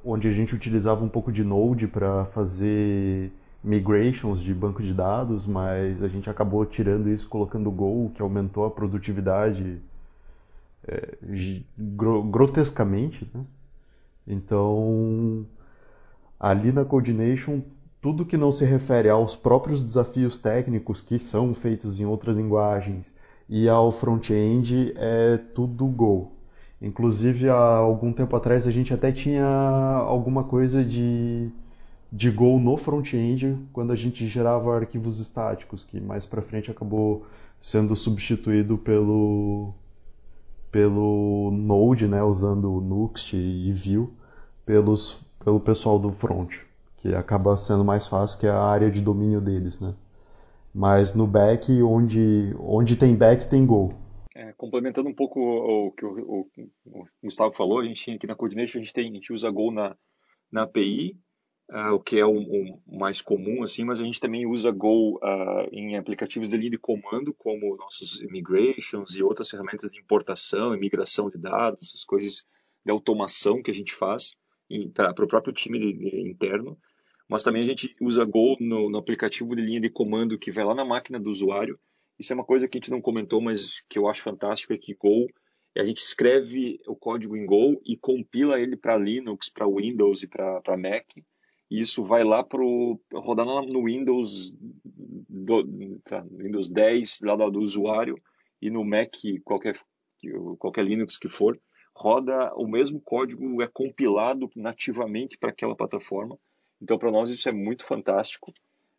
onde 0.04 0.28
a 0.28 0.30
gente 0.30 0.54
utilizava 0.54 1.04
um 1.04 1.08
pouco 1.08 1.30
de 1.30 1.44
Node 1.44 1.86
para 1.86 2.24
fazer 2.24 3.32
migrations 3.62 4.40
de 4.40 4.52
banco 4.52 4.82
de 4.82 4.92
dados, 4.92 5.46
mas 5.46 6.02
a 6.02 6.08
gente 6.08 6.28
acabou 6.28 6.64
tirando 6.66 7.08
isso, 7.08 7.28
colocando 7.28 7.70
Go, 7.70 8.10
que 8.14 8.20
aumentou 8.20 8.64
a 8.64 8.70
produtividade 8.70 9.80
é, 10.86 11.16
grotescamente. 11.78 13.30
Né? 13.32 13.44
Então, 14.26 15.46
ali 16.38 16.72
na 16.72 16.84
Coordination, 16.84 17.62
tudo 18.00 18.26
que 18.26 18.36
não 18.36 18.50
se 18.50 18.64
refere 18.64 19.08
aos 19.08 19.36
próprios 19.36 19.84
desafios 19.84 20.36
técnicos 20.36 21.00
que 21.00 21.18
são 21.18 21.54
feitos 21.54 22.00
em 22.00 22.04
outras 22.04 22.36
linguagens 22.36 23.14
e 23.48 23.68
ao 23.68 23.92
front-end 23.92 24.92
é 24.96 25.36
tudo 25.36 25.86
Go. 25.86 26.32
Inclusive, 26.82 27.48
há 27.48 27.54
algum 27.54 28.12
tempo 28.12 28.34
atrás 28.34 28.66
a 28.66 28.72
gente 28.72 28.92
até 28.92 29.12
tinha 29.12 29.46
alguma 29.46 30.42
coisa 30.42 30.84
de, 30.84 31.48
de 32.10 32.28
Go 32.28 32.58
no 32.58 32.76
front-end 32.76 33.56
quando 33.72 33.92
a 33.92 33.96
gente 33.96 34.26
gerava 34.26 34.74
arquivos 34.74 35.20
estáticos, 35.20 35.84
que 35.84 36.00
mais 36.00 36.26
para 36.26 36.42
frente 36.42 36.72
acabou 36.72 37.24
sendo 37.60 37.94
substituído 37.94 38.76
pelo 38.76 39.72
pelo 40.72 41.50
Node, 41.52 42.08
né, 42.08 42.22
usando 42.22 42.80
Nuxt 42.80 43.36
e 43.36 43.72
Vue, 43.72 44.08
pelos, 44.64 45.22
pelo 45.44 45.60
pessoal 45.60 45.98
do 45.98 46.10
front, 46.10 46.50
que 46.96 47.14
acaba 47.14 47.56
sendo 47.58 47.84
mais 47.84 48.08
fácil 48.08 48.40
que 48.40 48.46
é 48.46 48.50
a 48.50 48.62
área 48.62 48.90
de 48.90 49.02
domínio 49.02 49.40
deles, 49.40 49.78
né? 49.78 49.92
Mas 50.74 51.14
no 51.14 51.26
back, 51.26 51.70
onde, 51.82 52.56
onde 52.58 52.96
tem 52.96 53.14
back, 53.14 53.46
tem 53.46 53.66
Go. 53.66 53.92
É, 54.34 54.52
complementando 54.54 55.08
um 55.08 55.14
pouco 55.14 55.40
o 55.40 55.92
que 55.92 56.04
o, 56.04 56.10
o, 56.10 56.50
o, 56.86 57.06
Gustavo 57.22 57.52
falou, 57.52 57.80
a 57.80 57.84
gente 57.84 58.10
aqui 58.10 58.26
na 58.26 58.34
Coordination, 58.34 58.78
a 58.78 58.82
gente, 58.82 58.92
tem, 58.92 59.10
a 59.10 59.12
gente 59.12 59.32
usa 59.32 59.50
Go 59.50 59.70
na, 59.70 59.94
na 60.50 60.62
API, 60.62 61.18
uh, 61.70 61.92
o 61.92 62.00
que 62.00 62.18
é 62.18 62.24
o, 62.24 62.32
o, 62.32 62.80
mais 62.86 63.20
comum, 63.20 63.62
assim, 63.62 63.84
mas 63.84 64.00
a 64.00 64.04
gente 64.04 64.20
também 64.20 64.46
usa 64.46 64.70
Go 64.70 65.16
uh, 65.16 65.68
em 65.70 65.98
aplicativos 65.98 66.48
de 66.48 66.56
linha 66.56 66.70
de 66.70 66.78
comando, 66.78 67.34
como 67.34 67.76
nossos 67.76 68.22
migrations 68.30 69.16
e 69.16 69.22
outras 69.22 69.50
ferramentas 69.50 69.90
de 69.90 70.00
importação 70.00 70.74
e 70.74 70.80
migração 70.80 71.28
de 71.28 71.36
dados, 71.36 71.88
essas 71.88 72.04
coisas 72.04 72.42
de 72.84 72.90
automação 72.90 73.62
que 73.62 73.70
a 73.70 73.74
gente 73.74 73.94
faz 73.94 74.34
para 74.94 75.24
o 75.24 75.28
próprio 75.28 75.52
time 75.52 75.78
de, 75.78 75.92
de, 75.92 76.30
interno. 76.30 76.78
Mas 77.28 77.42
também 77.42 77.64
a 77.64 77.68
gente 77.68 77.94
usa 78.00 78.24
Go 78.24 78.56
no, 78.58 78.88
no 78.88 78.96
aplicativo 78.98 79.54
de 79.54 79.60
linha 79.60 79.80
de 79.80 79.90
comando 79.90 80.38
que 80.38 80.50
vai 80.50 80.64
lá 80.64 80.74
na 80.74 80.86
máquina 80.86 81.20
do 81.20 81.28
usuário 81.28 81.78
isso 82.18 82.32
é 82.32 82.36
uma 82.36 82.44
coisa 82.44 82.68
que 82.68 82.76
a 82.76 82.80
gente 82.80 82.90
não 82.90 83.00
comentou, 83.00 83.40
mas 83.40 83.80
que 83.88 83.98
eu 83.98 84.08
acho 84.08 84.22
fantástico, 84.22 84.72
é 84.72 84.78
que 84.78 84.94
Go, 84.94 85.26
a 85.76 85.84
gente 85.84 85.98
escreve 85.98 86.80
o 86.86 86.94
código 86.94 87.36
em 87.36 87.46
Go 87.46 87.80
e 87.84 87.96
compila 87.96 88.60
ele 88.60 88.76
para 88.76 88.96
Linux, 88.96 89.48
para 89.48 89.66
Windows 89.66 90.22
e 90.22 90.28
para 90.28 90.76
Mac. 90.76 91.16
E 91.70 91.80
isso 91.80 92.04
vai 92.04 92.22
lá 92.22 92.44
para 92.44 92.60
rodar 93.14 93.46
no 93.46 93.84
Windows, 93.84 94.52
do, 95.28 95.98
tá, 96.04 96.22
Windows 96.30 96.68
10, 96.68 97.20
lá 97.22 97.34
do, 97.34 97.60
usuário, 97.60 98.16
e 98.60 98.68
no 98.68 98.84
Mac, 98.84 99.14
qualquer, 99.42 99.80
qualquer 100.58 100.84
Linux 100.84 101.16
que 101.16 101.30
for, 101.30 101.58
roda 101.96 102.52
o 102.56 102.68
mesmo 102.68 103.00
código, 103.00 103.62
é 103.62 103.66
compilado 103.66 104.50
nativamente 104.54 105.38
para 105.38 105.50
aquela 105.50 105.74
plataforma. 105.74 106.38
Então, 106.80 106.98
para 106.98 107.10
nós, 107.10 107.30
isso 107.30 107.48
é 107.48 107.52
muito 107.52 107.84
fantástico 107.84 108.52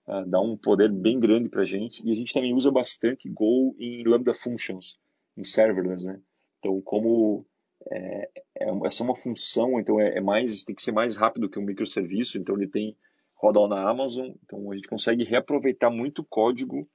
uh, 0.08 0.26
dá 0.26 0.40
um 0.40 0.58
poder 0.58 0.92
bem 0.92 1.20
grande 1.20 1.50
para 1.50 1.62
a 1.62 1.66
gente. 1.66 2.06
E 2.06 2.12
a 2.12 2.16
gente 2.16 2.34
também 2.34 2.54
usa 2.54 2.72
bastante 2.72 3.30
Go 3.30 3.76
em 3.80 4.04
Lambda 4.04 4.34
Functions, 4.34 4.98
em 5.38 5.44
serverless, 5.44 6.06
né? 6.06 6.20
Então, 6.60 6.82
como 6.82 7.46
é, 7.92 8.30
é, 8.60 8.70
essa 8.86 9.04
é 9.04 9.06
uma 9.06 9.16
função, 9.16 9.80
então 9.80 10.00
é, 10.00 10.18
é, 10.18 10.22
mais 10.22 10.64
tem 10.64 10.76
que 10.76 10.82
ser 10.82 10.92
mais 10.92 11.16
rápido 11.16 11.50
que 11.50 11.60
um 11.60 11.64
microserviço, 11.64 12.38
então 12.38 12.56
ele 12.56 12.68
tem 12.68 12.96
roda 13.36 13.68
na 13.68 13.90
Amazon, 13.90 14.32
então 14.44 14.72
a 14.72 14.76
gente 14.76 14.88
consegue 14.88 15.24
reaproveitar 15.24 15.90
muito 15.90 16.24
código 16.24 16.88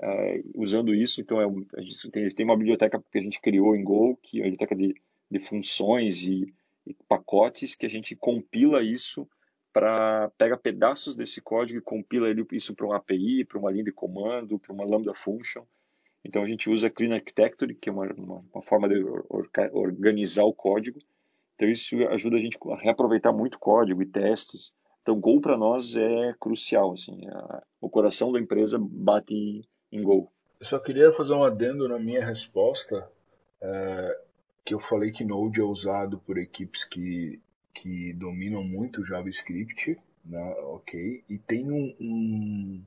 é, 0.00 0.42
usando 0.54 0.94
isso. 0.94 1.20
Então 1.20 1.40
é, 1.40 1.46
a 1.76 1.80
gente 1.80 2.10
tem, 2.10 2.28
tem, 2.34 2.44
uma 2.44 2.56
biblioteca 2.56 3.02
que 3.10 3.18
a 3.18 3.22
gente 3.22 3.40
criou 3.40 3.76
em 3.76 3.84
Go, 3.84 4.16
que 4.22 4.38
é 4.38 4.40
a 4.40 4.44
biblioteca 4.44 4.74
de, 4.74 4.94
de 5.30 5.38
funções 5.38 6.26
e, 6.26 6.52
e 6.86 6.94
pacotes 7.08 7.74
que 7.74 7.86
a 7.86 7.90
gente 7.90 8.16
compila 8.16 8.82
isso 8.82 9.28
para 9.72 10.30
pega 10.36 10.56
pedaços 10.56 11.16
desse 11.16 11.40
código 11.40 11.78
e 11.78 11.82
compila 11.82 12.28
ele, 12.28 12.46
isso 12.52 12.74
para 12.74 12.86
uma 12.86 12.96
API, 12.96 13.44
para 13.44 13.58
uma 13.58 13.70
linha 13.70 13.84
de 13.84 13.92
comando, 13.92 14.58
para 14.58 14.72
uma 14.72 14.84
lambda 14.84 15.14
function. 15.14 15.64
Então 16.24 16.42
a 16.42 16.46
gente 16.46 16.70
usa 16.70 16.90
Clean 16.90 17.14
Architecture, 17.14 17.74
que 17.74 17.88
é 17.88 17.92
uma, 17.92 18.06
uma, 18.12 18.44
uma 18.52 18.62
forma 18.62 18.88
de 18.88 19.02
or, 19.02 19.48
organizar 19.72 20.44
o 20.44 20.54
código. 20.54 21.00
Então 21.56 21.68
isso 21.68 21.96
ajuda 22.08 22.36
a 22.36 22.40
gente 22.40 22.58
a 22.70 22.76
reaproveitar 22.76 23.32
muito 23.32 23.58
código 23.58 24.02
e 24.02 24.06
testes. 24.06 24.72
Então 25.02 25.18
Go 25.18 25.40
para 25.40 25.56
nós 25.56 25.96
é 25.96 26.34
crucial, 26.38 26.92
assim, 26.92 27.26
a, 27.28 27.62
o 27.80 27.88
coração 27.88 28.30
da 28.30 28.38
empresa 28.38 28.78
bate 28.80 29.34
em, 29.34 29.64
em 29.90 30.02
Go. 30.02 30.30
Eu 30.60 30.66
só 30.66 30.78
queria 30.78 31.12
fazer 31.12 31.32
um 31.32 31.42
adendo 31.42 31.88
na 31.88 31.98
minha 31.98 32.24
resposta, 32.24 33.10
é, 33.60 34.20
que 34.64 34.74
eu 34.74 34.78
falei 34.78 35.10
que 35.10 35.24
Node 35.24 35.60
é 35.60 35.64
usado 35.64 36.18
por 36.18 36.38
equipes 36.38 36.84
que 36.84 37.40
que 37.74 38.12
dominam 38.12 38.62
muito 38.62 39.04
JavaScript, 39.04 39.98
né? 40.24 40.42
ok? 40.64 41.24
E 41.28 41.38
tem 41.38 41.70
um, 41.70 41.96
um, 42.00 42.84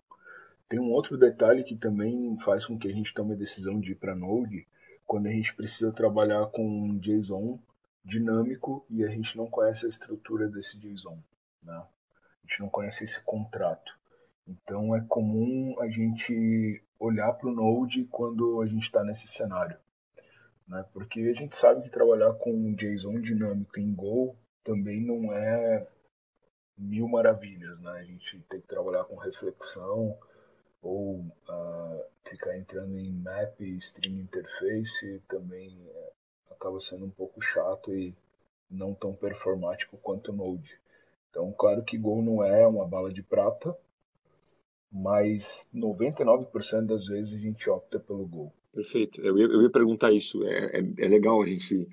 tem 0.70 0.80
um 0.80 0.92
outro 0.92 1.18
detalhe 1.18 1.64
que 1.64 1.76
também 1.76 2.38
faz 2.40 2.66
com 2.66 2.78
que 2.78 2.88
a 2.88 2.94
gente 2.94 3.14
tome 3.14 3.34
a 3.34 3.38
decisão 3.38 3.80
de 3.80 3.92
ir 3.92 3.96
para 3.96 4.16
Node, 4.16 4.68
quando 5.06 5.28
a 5.28 5.32
gente 5.32 5.54
precisa 5.56 5.92
trabalhar 5.92 6.48
com 6.48 6.66
um 6.66 6.98
JSON 6.98 7.60
dinâmico 8.04 8.86
e 8.90 9.04
a 9.04 9.08
gente 9.08 9.36
não 9.38 9.48
conhece 9.48 9.86
a 9.86 9.90
estrutura 9.90 10.48
desse 10.48 10.78
JSON, 10.78 11.20
né? 11.64 11.74
A 11.74 12.48
gente 12.48 12.60
não 12.60 12.70
conhece 12.70 13.04
esse 13.04 13.20
contrato. 13.22 13.92
Então 14.48 14.96
é 14.96 15.02
comum 15.08 15.76
a 15.80 15.90
gente 15.90 16.84
olhar 17.00 17.34
para 17.34 17.50
o 17.50 17.54
Node 17.54 18.06
quando 18.06 18.62
a 18.62 18.68
gente 18.68 18.84
está 18.84 19.04
nesse 19.04 19.28
cenário. 19.28 19.78
Né? 20.68 20.86
Porque 20.94 21.22
a 21.22 21.34
gente 21.34 21.56
sabe 21.56 21.82
que 21.82 21.90
trabalhar 21.90 22.34
com 22.34 22.76
JSON 22.76 23.20
dinâmico 23.20 23.80
em 23.80 23.94
Go 23.94 24.36
também 24.66 25.00
não 25.00 25.32
é 25.32 25.88
mil 26.78 27.08
maravilhas, 27.08 27.80
né? 27.80 27.92
A 27.92 28.04
gente 28.04 28.40
tem 28.50 28.60
que 28.60 28.68
trabalhar 28.68 29.06
com 29.06 29.16
reflexão 29.16 30.18
ou 30.82 31.20
uh, 31.20 32.04
ficar 32.28 32.58
entrando 32.58 32.98
em 32.98 33.14
map 33.14 33.62
stream 33.62 34.20
interface 34.20 35.22
também 35.28 35.74
é, 35.88 36.12
acaba 36.52 36.80
sendo 36.80 37.06
um 37.06 37.10
pouco 37.10 37.42
chato 37.42 37.94
e 37.94 38.14
não 38.70 38.94
tão 38.94 39.14
performático 39.14 39.98
quanto 39.98 40.34
Node. 40.34 40.78
Então, 41.30 41.54
claro 41.54 41.84
que 41.84 41.98
Go 41.98 42.22
não 42.22 42.44
é 42.44 42.68
uma 42.68 42.88
bala 42.88 43.12
de 43.12 43.22
prata, 43.22 43.76
mas 44.92 45.70
99% 45.74 46.86
das 46.86 47.06
vezes 47.06 47.34
a 47.34 47.38
gente 47.38 47.70
opta 47.70 48.00
pelo 48.00 48.26
Go. 48.26 48.52
Perfeito. 48.74 49.22
Eu 49.22 49.38
ia, 49.38 49.46
eu 49.46 49.62
ia 49.62 49.70
perguntar 49.70 50.12
isso. 50.12 50.44
É, 50.46 50.80
é, 50.80 50.80
é 50.80 51.08
legal 51.08 51.42
a 51.42 51.46
gente 51.46 51.88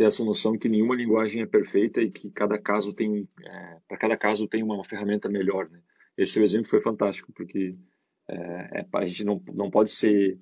ter 0.00 0.06
essa 0.06 0.24
noção 0.24 0.56
que 0.56 0.66
nenhuma 0.66 0.96
linguagem 0.96 1.42
é 1.42 1.46
perfeita 1.46 2.00
e 2.00 2.10
que 2.10 2.30
cada 2.30 2.58
caso 2.58 2.90
tem, 2.90 3.28
é, 3.44 3.76
para 3.86 3.98
cada 3.98 4.16
caso 4.16 4.48
tem 4.48 4.62
uma 4.62 4.82
ferramenta 4.82 5.28
melhor. 5.28 5.68
Né? 5.68 5.78
Esse 6.16 6.32
seu 6.32 6.42
exemplo 6.42 6.70
foi 6.70 6.80
fantástico, 6.80 7.30
porque 7.34 7.76
é, 8.26 8.80
é, 8.80 8.86
a 8.94 9.04
gente 9.04 9.24
não, 9.24 9.42
não 9.52 9.70
pode 9.70 9.90
ser, 9.90 10.38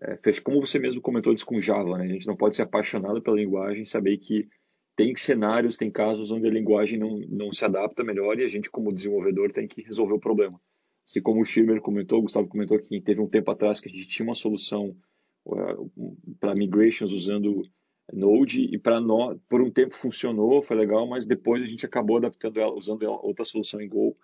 é, 0.00 0.16
como 0.42 0.64
você 0.64 0.78
mesmo 0.78 1.02
comentou 1.02 1.34
isso 1.34 1.44
com 1.44 1.60
Java, 1.60 1.98
né? 1.98 2.04
a 2.04 2.08
gente 2.14 2.26
não 2.26 2.34
pode 2.34 2.56
ser 2.56 2.62
apaixonado 2.62 3.20
pela 3.20 3.36
linguagem, 3.36 3.84
saber 3.84 4.16
que 4.16 4.48
tem 4.96 5.14
cenários, 5.14 5.76
tem 5.76 5.90
casos 5.90 6.30
onde 6.30 6.46
a 6.46 6.50
linguagem 6.50 6.98
não, 6.98 7.18
não 7.28 7.52
se 7.52 7.62
adapta 7.62 8.02
melhor 8.02 8.38
e 8.38 8.44
a 8.44 8.48
gente, 8.48 8.70
como 8.70 8.90
desenvolvedor, 8.90 9.52
tem 9.52 9.68
que 9.68 9.82
resolver 9.82 10.14
o 10.14 10.20
problema. 10.20 10.58
Se 11.04 11.20
como 11.20 11.42
o 11.42 11.44
Schirmer 11.44 11.82
comentou, 11.82 12.20
o 12.20 12.22
Gustavo 12.22 12.48
comentou 12.48 12.78
que 12.78 13.02
teve 13.02 13.20
um 13.20 13.28
tempo 13.28 13.50
atrás 13.50 13.80
que 13.80 13.88
a 13.90 13.92
gente 13.92 14.08
tinha 14.08 14.24
uma 14.24 14.34
solução 14.34 14.96
uh, 15.44 16.16
para 16.40 16.54
migrations 16.54 17.12
usando 17.12 17.64
Node 18.12 18.62
e 18.62 18.78
para 18.78 19.00
nós 19.00 19.38
por 19.48 19.62
um 19.62 19.70
tempo 19.70 19.96
funcionou, 19.96 20.62
foi 20.62 20.76
legal, 20.76 21.06
mas 21.06 21.26
depois 21.26 21.62
a 21.62 21.66
gente 21.66 21.86
acabou 21.86 22.18
adaptando 22.18 22.60
ela, 22.60 22.74
usando 22.74 23.02
ela, 23.02 23.18
outra 23.22 23.44
solução 23.44 23.80
em 23.80 23.88
Go. 23.88 24.16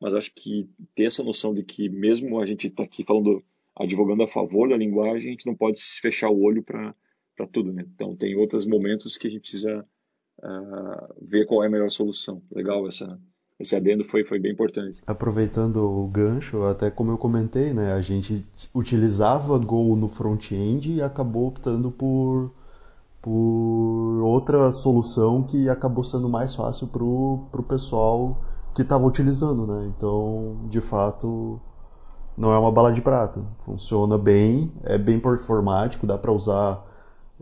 Mas 0.00 0.14
acho 0.14 0.32
que 0.34 0.68
ter 0.94 1.04
essa 1.04 1.22
noção 1.22 1.52
de 1.52 1.62
que 1.62 1.88
mesmo 1.88 2.40
a 2.40 2.46
gente 2.46 2.68
está 2.68 2.84
aqui 2.84 3.04
falando, 3.04 3.42
advogando 3.76 4.22
a 4.22 4.28
favor 4.28 4.68
da 4.68 4.76
linguagem, 4.76 5.28
a 5.28 5.30
gente 5.32 5.46
não 5.46 5.54
pode 5.54 5.80
fechar 6.00 6.30
o 6.30 6.40
olho 6.40 6.62
para 6.62 6.94
tudo, 7.52 7.72
né? 7.72 7.84
Então 7.94 8.14
tem 8.14 8.36
outros 8.36 8.64
momentos 8.64 9.16
que 9.16 9.26
a 9.26 9.30
gente 9.30 9.40
precisa 9.40 9.84
uh, 10.38 11.14
ver 11.20 11.46
qual 11.46 11.64
é 11.64 11.66
a 11.66 11.70
melhor 11.70 11.90
solução. 11.90 12.42
Legal 12.50 12.86
essa 12.86 13.18
esse 13.58 13.74
adendo 13.74 14.04
foi, 14.04 14.24
foi 14.24 14.38
bem 14.38 14.52
importante. 14.52 14.98
Aproveitando 15.04 15.78
o 15.78 16.06
gancho, 16.06 16.62
até 16.62 16.90
como 16.90 17.10
eu 17.10 17.18
comentei, 17.18 17.74
né, 17.74 17.92
a 17.92 18.00
gente 18.00 18.46
utilizava 18.72 19.58
Go 19.58 19.96
no 19.96 20.08
front-end 20.08 20.92
e 20.92 21.02
acabou 21.02 21.48
optando 21.48 21.90
por, 21.90 22.54
por 23.20 24.20
outra 24.22 24.70
solução 24.72 25.42
que 25.42 25.68
acabou 25.68 26.04
sendo 26.04 26.28
mais 26.28 26.54
fácil 26.54 26.86
para 26.86 27.02
o 27.02 27.64
pessoal 27.68 28.42
que 28.74 28.82
estava 28.82 29.04
utilizando. 29.06 29.66
Né? 29.66 29.92
Então, 29.96 30.60
de 30.68 30.80
fato, 30.80 31.60
não 32.36 32.52
é 32.52 32.58
uma 32.58 32.70
bala 32.70 32.92
de 32.92 33.02
prata. 33.02 33.44
Funciona 33.60 34.16
bem, 34.16 34.72
é 34.84 34.96
bem 34.96 35.18
performático, 35.18 36.06
dá 36.06 36.16
para 36.16 36.32
usar 36.32 36.86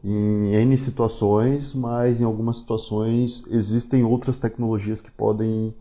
em 0.02 0.54
N 0.54 0.78
situações, 0.78 1.74
mas 1.74 2.20
em 2.20 2.24
algumas 2.24 2.58
situações 2.58 3.44
existem 3.48 4.04
outras 4.04 4.36
tecnologias 4.36 5.00
que 5.00 5.10
podem 5.10 5.74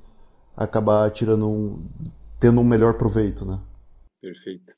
acabar 0.55 1.09
tirando 1.11 1.47
um, 1.47 1.85
tendo 2.39 2.61
um 2.61 2.63
melhor 2.63 2.95
proveito, 2.95 3.45
né? 3.45 3.59
Perfeito. 4.21 4.73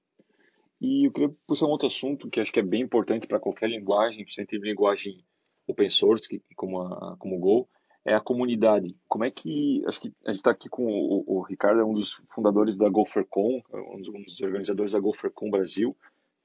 E 0.80 1.08
eu 1.08 1.12
queria 1.12 1.36
puxar 1.48 1.66
um 1.66 1.72
outro 1.72 1.88
assunto 1.88 2.30
que 2.30 2.40
acho 2.40 2.52
que 2.52 2.60
é 2.60 2.64
bem 2.64 2.82
importante 2.82 3.28
para 3.28 3.40
qualquer 3.40 3.70
linguagem, 3.70 4.24
principalmente 4.24 4.58
linguagem 4.58 5.24
open 5.68 5.90
source, 5.90 6.30
que, 6.30 6.42
como 6.56 6.82
a 6.82 7.18
como 7.18 7.40
Go, 7.40 7.70
é 8.06 8.14
a 8.14 8.22
comunidade. 8.22 8.96
Como 9.08 9.26
é 9.26 9.32
que 9.32 9.84
acho 9.86 10.00
que 10.00 10.14
a 10.26 10.30
gente 10.30 10.40
está 10.40 10.52
aqui 10.52 10.70
com 10.70 10.86
o, 10.86 11.24
o, 11.28 11.42
Ricardo, 11.42 11.82
é 11.82 11.86
um 11.86 11.94
dos 11.94 12.14
fundadores 12.34 12.78
da 12.78 12.88
GopherCon, 12.88 13.62
um 13.74 13.98
dos, 13.98 14.08
um 14.08 14.22
dos 14.24 14.40
organizadores 14.42 14.94
da 14.94 15.00
GopherCon 15.00 15.50
Brasil, 15.50 15.96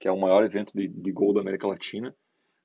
que 0.01 0.09
é 0.09 0.13
o 0.13 0.19
maior 0.19 0.45
evento 0.45 0.73
de, 0.75 0.89
de 0.89 1.13
Go 1.13 1.33
da 1.33 1.41
América 1.41 1.69
Latina. 1.69 2.15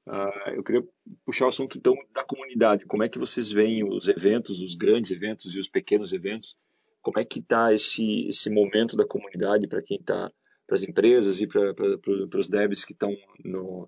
Uh, 0.07 0.49
eu 0.55 0.63
queria 0.63 0.83
puxar 1.25 1.45
o 1.45 1.49
assunto 1.49 1.77
então 1.77 1.93
da 2.13 2.23
comunidade. 2.23 2.85
Como 2.85 3.03
é 3.03 3.09
que 3.09 3.19
vocês 3.19 3.51
veem 3.51 3.83
os 3.83 4.07
eventos, 4.07 4.61
os 4.61 4.73
grandes 4.73 5.11
eventos 5.11 5.53
e 5.53 5.59
os 5.59 5.67
pequenos 5.67 6.11
eventos? 6.13 6.55
Como 7.01 7.19
é 7.19 7.25
que 7.25 7.39
está 7.39 7.73
esse 7.73 8.27
esse 8.27 8.49
momento 8.49 8.97
da 8.97 9.05
comunidade 9.05 9.67
para 9.67 9.83
quem 9.83 9.97
está 9.97 10.31
para 10.67 10.75
as 10.75 10.83
empresas 10.83 11.41
e 11.41 11.47
para 11.47 12.37
os 12.37 12.47
devs 12.47 12.85
que 12.85 12.93
estão 12.93 13.15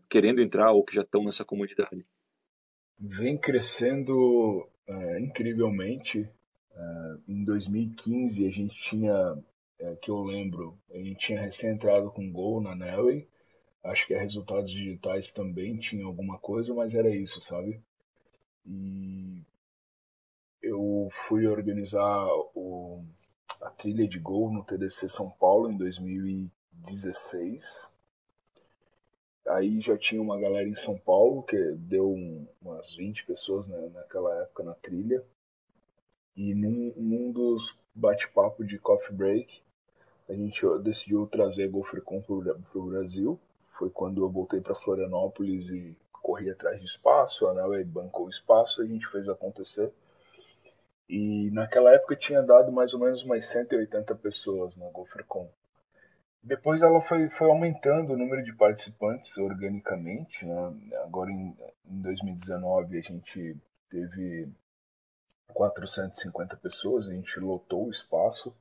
querendo 0.09 0.41
entrar 0.41 0.71
ou 0.71 0.83
que 0.83 0.95
já 0.95 1.01
estão 1.01 1.23
nessa 1.23 1.45
comunidade? 1.45 2.05
Vem 2.97 3.37
crescendo 3.37 4.67
é, 4.87 5.19
incrivelmente. 5.19 6.27
É, 6.73 7.17
em 7.27 7.43
2015 7.43 8.47
a 8.47 8.49
gente 8.49 8.75
tinha, 8.81 9.37
é, 9.79 9.95
que 9.97 10.09
eu 10.09 10.23
lembro, 10.23 10.77
a 10.89 10.97
gente 10.97 11.19
tinha 11.19 11.41
recém 11.41 11.71
entrado 11.71 12.09
com 12.11 12.31
Go 12.31 12.61
na 12.61 12.73
Nelly 12.73 13.27
Acho 13.83 14.07
que 14.07 14.13
a 14.13 14.19
resultados 14.19 14.71
digitais 14.71 15.31
também 15.31 15.77
tinha 15.77 16.05
alguma 16.05 16.37
coisa, 16.37 16.73
mas 16.73 16.93
era 16.93 17.09
isso, 17.09 17.39
sabe? 17.39 17.81
E 18.65 19.41
eu 20.61 21.09
fui 21.27 21.47
organizar 21.47 22.27
o, 22.53 23.03
a 23.61 23.69
trilha 23.69 24.07
de 24.07 24.19
gol 24.19 24.51
no 24.51 24.63
TDC 24.65 25.07
São 25.07 25.29
Paulo 25.29 25.71
em 25.71 25.77
2016. 26.83 27.87
Aí 29.47 29.79
já 29.79 29.97
tinha 29.97 30.21
uma 30.21 30.39
galera 30.39 30.67
em 30.67 30.75
São 30.75 30.97
Paulo, 30.97 31.43
que 31.43 31.57
deu 31.73 32.09
um, 32.09 32.47
umas 32.61 32.93
20 32.95 33.25
pessoas 33.25 33.67
né, 33.67 33.89
naquela 33.93 34.41
época 34.41 34.63
na 34.63 34.73
trilha. 34.75 35.23
E 36.35 36.53
num, 36.53 36.93
num 36.95 37.31
dos 37.31 37.77
bate-papo 37.95 38.63
de 38.63 38.77
coffee 38.77 39.15
break, 39.15 39.61
a 40.29 40.33
gente 40.33 40.65
decidiu 40.83 41.25
trazer 41.27 41.69
GoFreecon 41.69 42.21
para 42.21 42.33
o 42.35 42.85
Brasil 42.85 43.39
foi 43.79 43.89
quando 43.89 44.21
eu 44.21 44.29
voltei 44.29 44.59
para 44.59 44.75
Florianópolis 44.75 45.69
e 45.69 45.97
corri 46.11 46.49
atrás 46.49 46.79
de 46.79 46.85
espaço, 46.85 47.47
a 47.47 47.53
Nelway 47.53 47.85
bancou 47.85 48.25
o 48.25 48.29
espaço, 48.29 48.81
a 48.81 48.85
gente 48.85 49.07
fez 49.07 49.29
acontecer. 49.29 49.89
E 51.07 51.49
naquela 51.51 51.93
época 51.93 52.15
tinha 52.17 52.43
dado 52.43 52.73
mais 52.73 52.93
ou 52.93 52.99
menos 52.99 53.23
umas 53.23 53.45
180 53.45 54.13
pessoas 54.15 54.75
na 54.75 54.89
GopherCon. 54.89 55.49
Depois 56.41 56.81
ela 56.81 57.01
foi, 57.01 57.29
foi 57.29 57.47
aumentando 57.49 58.13
o 58.13 58.17
número 58.17 58.43
de 58.43 58.53
participantes 58.53 59.37
organicamente. 59.37 60.45
Né? 60.45 60.97
Agora 61.03 61.29
em, 61.29 61.55
em 61.85 62.01
2019 62.01 62.97
a 62.97 63.01
gente 63.01 63.57
teve 63.89 64.47
450 65.53 66.55
pessoas, 66.57 67.07
a 67.07 67.13
gente 67.13 67.39
lotou 67.39 67.87
o 67.87 67.91
espaço. 67.91 68.53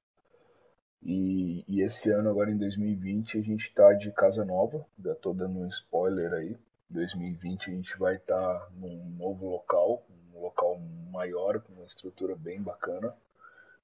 E, 1.03 1.65
e, 1.69 1.81
esse 1.83 2.11
ano, 2.11 2.29
agora 2.29 2.51
em 2.51 2.57
2020, 2.57 3.39
a 3.39 3.43
gente 3.43 3.69
está 3.69 3.93
de 3.93 4.11
casa 4.11 4.45
nova. 4.45 4.85
Já 4.99 5.13
estou 5.13 5.33
dando 5.33 5.61
um 5.61 5.69
spoiler 5.69 6.33
aí. 6.33 6.59
2020 6.91 7.71
a 7.71 7.75
gente 7.75 7.99
vai 7.99 8.17
estar 8.17 8.59
tá 8.59 8.69
num 8.73 9.05
novo 9.17 9.49
local, 9.49 10.03
um 10.35 10.41
local 10.41 10.79
maior, 11.11 11.61
com 11.61 11.73
uma 11.75 11.85
estrutura 11.85 12.35
bem 12.35 12.61
bacana. 12.61 13.15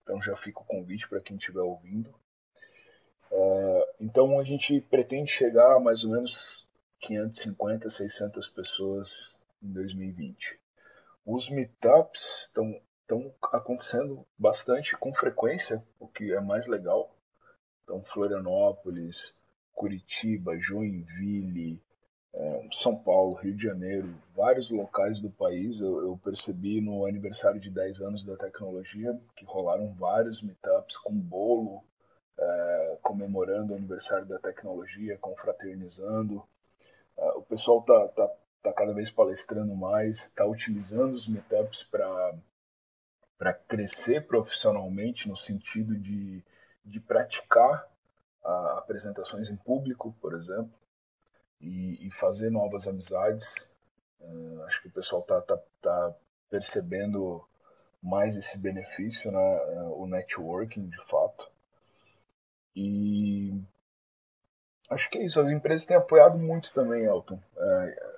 Então 0.02 0.20
já 0.20 0.34
fica 0.34 0.60
o 0.60 0.64
convite 0.64 1.08
para 1.08 1.20
quem 1.20 1.36
estiver 1.36 1.60
ouvindo. 1.60 2.12
Então 4.00 4.38
a 4.38 4.44
gente 4.44 4.80
pretende 4.82 5.30
chegar 5.30 5.76
a 5.76 5.80
mais 5.80 6.04
ou 6.04 6.10
menos 6.10 6.66
550, 7.00 7.90
600 7.90 8.48
pessoas 8.48 9.34
em 9.62 9.72
2020. 9.72 10.58
Os 11.26 11.48
meetups 11.48 12.46
estão 12.46 13.34
acontecendo 13.52 14.26
bastante 14.38 14.96
com 14.96 15.14
frequência, 15.14 15.82
o 15.98 16.06
que 16.06 16.32
é 16.32 16.40
mais 16.40 16.66
legal. 16.66 17.14
Então, 17.82 18.02
Florianópolis, 18.04 19.34
Curitiba, 19.74 20.58
Joinville, 20.58 21.82
é, 22.32 22.68
São 22.72 22.96
Paulo, 22.96 23.34
Rio 23.36 23.54
de 23.54 23.62
Janeiro, 23.62 24.14
vários 24.34 24.70
locais 24.70 25.20
do 25.20 25.30
país. 25.30 25.80
Eu, 25.80 26.02
eu, 26.02 26.18
percebi 26.22 26.80
no 26.80 27.06
aniversário 27.06 27.60
de 27.60 27.70
10 27.70 28.00
anos 28.00 28.24
da 28.24 28.36
tecnologia 28.36 29.18
que 29.36 29.44
rolaram 29.44 29.92
vários 29.94 30.42
meetups 30.42 30.96
com 30.98 31.12
bolo, 31.12 31.82
é, 32.38 32.98
comemorando 33.02 33.72
o 33.72 33.76
aniversário 33.76 34.26
da 34.26 34.38
tecnologia, 34.38 35.18
confraternizando. 35.18 36.42
É, 37.16 37.28
o 37.32 37.42
pessoal 37.42 37.80
está 37.80 38.08
tá, 38.08 38.30
tá 38.62 38.72
cada 38.72 38.92
vez 38.92 39.10
palestrando 39.10 39.74
mais, 39.74 40.18
está 40.26 40.44
utilizando 40.44 41.14
os 41.14 41.28
meetups 41.28 41.84
para 41.84 43.52
crescer 43.68 44.26
profissionalmente 44.26 45.28
no 45.28 45.36
sentido 45.36 45.96
de, 45.96 46.42
de 46.84 47.00
praticar 47.00 47.88
a, 48.44 48.78
apresentações 48.78 49.48
em 49.48 49.56
público, 49.56 50.14
por 50.20 50.34
exemplo, 50.34 50.72
e, 51.60 52.06
e 52.06 52.10
fazer 52.10 52.50
novas 52.50 52.86
amizades. 52.86 53.70
Uh, 54.20 54.62
acho 54.64 54.82
que 54.82 54.88
o 54.88 54.92
pessoal 54.92 55.22
está 55.22 55.40
tá, 55.42 55.58
tá 55.82 56.14
percebendo 56.50 57.46
mais 58.02 58.36
esse 58.36 58.58
benefício, 58.58 59.32
né? 59.32 59.60
O 59.96 60.06
networking 60.06 60.88
de 60.88 61.02
fato. 61.06 61.50
E 62.76 63.52
acho 64.90 65.08
que 65.10 65.18
é 65.18 65.24
isso. 65.24 65.40
As 65.40 65.50
empresas 65.50 65.86
têm 65.86 65.96
apoiado 65.96 66.38
muito 66.38 66.72
também, 66.72 67.04
Elton. 67.04 67.38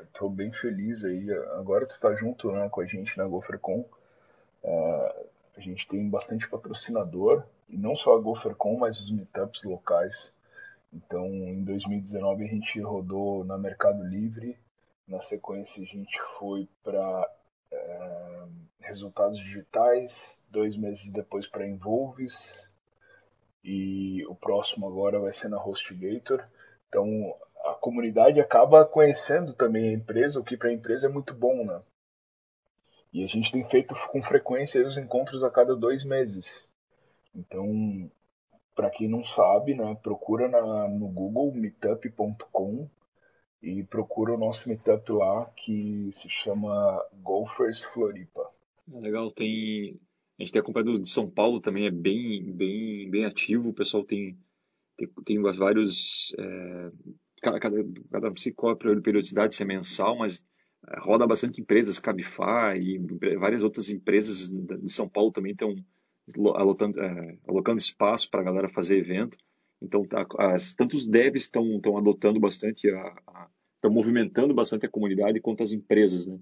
Estou 0.04 0.28
uh, 0.28 0.32
bem 0.32 0.52
feliz 0.52 1.04
aí. 1.04 1.30
Agora 1.58 1.86
tu 1.86 1.94
está 1.94 2.14
junto 2.14 2.50
né, 2.52 2.68
com 2.68 2.80
a 2.80 2.86
gente 2.86 3.16
na 3.18 3.26
GoFreeCon. 3.26 3.84
Uh, 4.62 5.26
a 5.56 5.60
gente 5.60 5.88
tem 5.88 6.08
bastante 6.08 6.48
patrocinador, 6.48 7.42
e 7.68 7.76
não 7.76 7.96
só 7.96 8.14
a 8.14 8.20
GopherCon, 8.20 8.76
mas 8.78 9.00
os 9.00 9.10
meetups 9.10 9.64
locais. 9.64 10.32
Então, 10.92 11.26
em 11.26 11.64
2019 11.64 12.44
a 12.44 12.48
gente 12.48 12.80
rodou 12.80 13.44
na 13.44 13.58
Mercado 13.58 14.04
Livre, 14.04 14.56
na 15.08 15.20
sequência 15.20 15.82
a 15.82 15.86
gente 15.86 16.16
foi 16.38 16.68
para 16.82 17.30
é, 17.72 18.42
resultados 18.80 19.38
digitais, 19.38 20.40
dois 20.50 20.76
meses 20.76 21.10
depois 21.10 21.46
para 21.46 21.66
Involves, 21.66 22.68
e 23.66 24.24
o 24.26 24.34
próximo 24.36 24.86
agora 24.86 25.18
vai 25.18 25.32
ser 25.32 25.48
na 25.48 25.58
HostGator. 25.58 26.46
Então, 26.88 27.34
a 27.64 27.74
comunidade 27.74 28.40
acaba 28.40 28.84
conhecendo 28.84 29.52
também 29.52 29.88
a 29.88 29.92
empresa, 29.92 30.38
o 30.38 30.44
que 30.44 30.56
para 30.56 30.68
a 30.68 30.72
empresa 30.72 31.08
é 31.08 31.10
muito 31.10 31.34
bom, 31.34 31.64
né? 31.64 31.82
E 33.12 33.24
a 33.24 33.26
gente 33.26 33.50
tem 33.50 33.64
feito 33.68 33.92
com 34.08 34.22
frequência 34.22 34.86
os 34.86 34.96
encontros 34.96 35.42
a 35.42 35.50
cada 35.50 35.74
dois 35.74 36.04
meses. 36.04 36.64
Então, 37.34 38.08
para 38.72 38.88
quem 38.88 39.08
não 39.08 39.24
sabe, 39.24 39.74
né, 39.74 39.96
procura 40.00 40.48
na, 40.48 40.86
no 40.88 41.08
Google 41.08 41.52
meetup.com 41.52 42.88
e 43.60 43.82
procura 43.82 44.34
o 44.34 44.38
nosso 44.38 44.68
meetup 44.68 45.10
lá 45.10 45.50
que 45.56 46.10
se 46.12 46.28
chama 46.28 47.04
Golfers 47.14 47.82
Floripa. 47.82 48.48
Legal, 48.86 49.32
tem 49.32 49.98
a 50.38 50.42
gente 50.42 50.52
tem 50.52 50.60
acompanhado 50.60 50.98
de 50.98 51.08
São 51.08 51.28
Paulo 51.28 51.60
também 51.60 51.86
é 51.86 51.90
bem 51.90 52.42
bem 52.52 53.10
bem 53.10 53.24
ativo, 53.24 53.70
o 53.70 53.74
pessoal 53.74 54.04
tem 54.04 54.36
tem, 54.96 55.08
tem 55.24 55.42
vários 55.42 56.34
é, 56.38 56.90
cada, 57.42 57.60
cada, 57.60 57.76
cada 58.10 58.32
qual 58.54 58.72
a 58.72 58.76
periodicidade, 58.76 59.54
se 59.54 59.62
é 59.62 59.66
mensal, 59.66 60.18
mas 60.18 60.44
é, 60.88 60.98
roda 61.00 61.26
bastante 61.26 61.60
empresas, 61.60 62.00
Cabify 62.00 62.78
e 62.78 62.98
várias 63.36 63.62
outras 63.62 63.90
empresas 63.90 64.50
de 64.50 64.90
São 64.90 65.08
Paulo 65.08 65.30
também 65.30 65.52
estão 65.52 65.70
é, 65.70 67.38
alocando 67.46 67.78
espaço 67.78 68.30
para 68.30 68.40
a 68.40 68.44
galera 68.44 68.68
fazer 68.68 68.98
evento. 68.98 69.36
Então, 69.80 70.04
tá, 70.06 70.26
as, 70.38 70.74
tanto 70.74 70.96
os 70.96 71.06
devs 71.06 71.42
estão 71.42 71.78
adotando 71.96 72.40
bastante, 72.40 72.88
estão 72.88 73.90
movimentando 73.90 74.54
bastante 74.54 74.86
a 74.86 74.90
comunidade, 74.90 75.40
quanto 75.40 75.62
as 75.62 75.72
empresas, 75.72 76.26
né? 76.26 76.38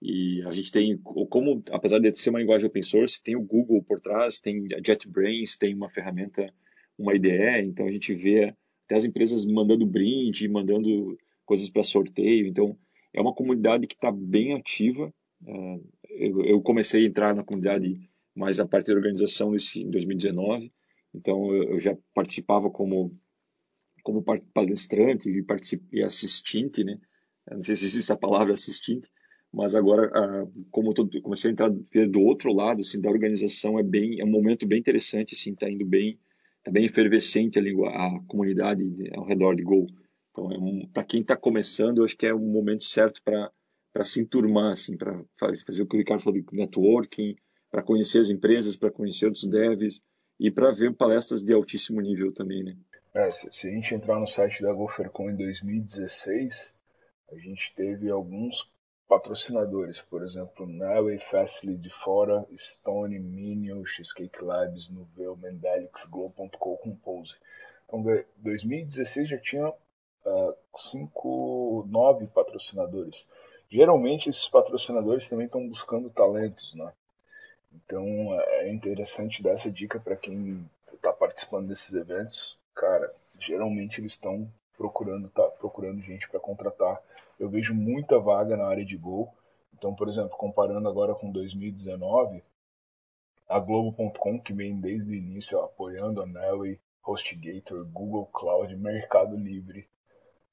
E 0.00 0.42
a 0.46 0.52
gente 0.52 0.70
tem, 0.70 0.98
como, 0.98 1.62
apesar 1.70 1.98
de 1.98 2.12
ser 2.12 2.30
uma 2.30 2.38
linguagem 2.38 2.68
open 2.68 2.82
source, 2.82 3.22
tem 3.22 3.34
o 3.34 3.42
Google 3.42 3.82
por 3.82 4.00
trás, 4.00 4.40
tem 4.40 4.66
a 4.74 4.80
JetBrains, 4.80 5.56
tem 5.56 5.74
uma 5.74 5.88
ferramenta, 5.88 6.52
uma 6.98 7.14
IDE, 7.14 7.64
então 7.64 7.86
a 7.86 7.90
gente 7.90 8.12
vê 8.14 8.54
até 8.84 8.96
as 8.96 9.04
empresas 9.04 9.46
mandando 9.46 9.86
brinde, 9.86 10.48
mandando 10.48 11.18
coisas 11.44 11.68
para 11.68 11.82
sorteio. 11.82 12.46
Então, 12.46 12.78
é 13.14 13.20
uma 13.20 13.34
comunidade 13.34 13.86
que 13.86 13.94
está 13.94 14.12
bem 14.12 14.54
ativa. 14.54 15.12
É, 15.46 15.80
eu 16.20 16.60
comecei 16.60 17.04
a 17.04 17.08
entrar 17.08 17.34
na 17.34 17.42
comunidade 17.42 17.98
mais 18.34 18.60
a 18.60 18.66
parte 18.66 18.88
da 18.88 18.94
organização 18.94 19.54
em 19.54 19.90
2019. 19.90 20.70
Então 21.14 21.54
eu 21.54 21.80
já 21.80 21.96
participava 22.14 22.70
como 22.70 23.18
como 24.02 24.22
palestrante 24.22 25.28
e, 25.28 25.44
e 25.92 26.02
assistente, 26.04 26.84
né? 26.84 26.96
não 27.50 27.62
sei 27.62 27.74
se 27.74 27.86
existe 27.86 28.12
a 28.12 28.16
palavra 28.16 28.52
assistente, 28.52 29.08
mas 29.52 29.74
agora 29.74 30.10
como 30.70 30.92
eu 30.96 31.22
comecei 31.22 31.50
a 31.50 31.52
entrar 31.52 31.70
do 31.70 32.20
outro 32.20 32.52
lado, 32.52 32.80
assim, 32.80 33.00
da 33.00 33.10
organização 33.10 33.78
é 33.78 33.82
bem 33.82 34.20
é 34.20 34.24
um 34.24 34.30
momento 34.30 34.66
bem 34.66 34.78
interessante, 34.78 35.34
assim, 35.34 35.52
está 35.52 35.68
indo 35.68 35.86
bem, 35.86 36.18
está 36.58 36.70
bem 36.70 36.84
efervescente 36.84 37.58
a, 37.58 37.62
língua, 37.62 37.90
a 37.90 38.20
comunidade 38.26 38.82
ao 39.14 39.24
redor 39.24 39.54
de 39.54 39.62
Go. 39.62 39.86
Então 40.30 40.52
é 40.52 40.58
um, 40.58 40.88
para 40.92 41.04
quem 41.04 41.20
está 41.20 41.36
começando, 41.36 41.98
eu 41.98 42.04
acho 42.04 42.16
que 42.16 42.26
é 42.26 42.34
o 42.34 42.38
momento 42.38 42.84
certo 42.84 43.22
para 43.22 43.50
para 43.96 44.04
se 44.04 44.20
enturmar, 44.20 44.72
assim, 44.72 44.94
para 44.94 45.18
fazer 45.38 45.82
o 45.82 45.86
que 45.86 45.96
o 45.96 45.98
Ricardo 45.98 46.22
falou 46.22 46.38
de 46.38 46.44
networking, 46.52 47.34
para 47.70 47.82
conhecer 47.82 48.18
as 48.18 48.28
empresas, 48.28 48.76
para 48.76 48.90
conhecer 48.90 49.24
outros 49.24 49.46
devs 49.46 50.02
e 50.38 50.50
para 50.50 50.70
ver 50.70 50.94
palestras 50.94 51.42
de 51.42 51.54
altíssimo 51.54 52.02
nível 52.02 52.30
também, 52.30 52.62
né? 52.62 52.76
É, 53.14 53.30
se, 53.30 53.50
se, 53.50 53.68
a 53.68 53.70
gente 53.70 53.94
entrar 53.94 54.20
no 54.20 54.26
site 54.26 54.62
da 54.62 54.70
GopherCon 54.74 55.30
em 55.30 55.36
2016, 55.36 56.74
a 57.32 57.36
gente 57.38 57.72
teve 57.74 58.10
alguns 58.10 58.70
patrocinadores, 59.08 60.00
por 60.02 60.22
exemplo, 60.22 60.66
Nelway, 60.66 61.18
Fastly 61.30 61.76
de 61.76 61.90
fora, 61.90 62.46
Stone, 62.56 63.18
Minion, 63.18 63.84
Cheesecake 63.84 64.42
Labs, 64.42 64.88
Nuvel, 64.90 65.36
Mendelix, 65.36 66.04
Globo.com, 66.06 66.76
Compose. 66.76 67.34
Então, 67.86 68.02
2016 68.38 69.28
já 69.28 69.38
tinha 69.38 69.68
uh, 69.68 70.54
cinco, 70.90 71.86
nove 71.88 72.26
patrocinadores. 72.26 73.26
Geralmente 73.70 74.28
esses 74.28 74.48
patrocinadores 74.48 75.28
também 75.28 75.46
estão 75.46 75.66
buscando 75.68 76.10
talentos, 76.10 76.74
né? 76.74 76.92
Então 77.72 78.04
é 78.40 78.68
interessante 78.70 79.42
dar 79.42 79.52
essa 79.52 79.70
dica 79.70 80.00
para 80.00 80.16
quem 80.16 80.68
está 80.92 81.12
participando 81.12 81.68
desses 81.68 81.92
eventos. 81.92 82.56
Cara, 82.74 83.12
geralmente 83.38 84.00
eles 84.00 84.12
estão 84.12 84.50
procurando 84.76 85.28
tá 85.28 85.42
procurando 85.58 86.02
gente 86.02 86.28
para 86.28 86.40
contratar. 86.40 87.02
Eu 87.38 87.48
vejo 87.48 87.74
muita 87.74 88.18
vaga 88.18 88.56
na 88.56 88.66
área 88.66 88.84
de 88.84 88.96
gol. 88.96 89.34
Então, 89.74 89.94
por 89.94 90.08
exemplo, 90.08 90.36
comparando 90.36 90.88
agora 90.88 91.14
com 91.14 91.30
2019, 91.30 92.42
a 93.48 93.58
Globo.com, 93.58 94.40
que 94.40 94.52
vem 94.52 94.80
desde 94.80 95.12
o 95.12 95.14
início 95.14 95.60
apoiando 95.60 96.22
a 96.22 96.26
Nelly, 96.26 96.80
HostGator, 97.06 97.84
Google 97.86 98.26
Cloud, 98.26 98.74
Mercado 98.76 99.36
Livre, 99.36 99.88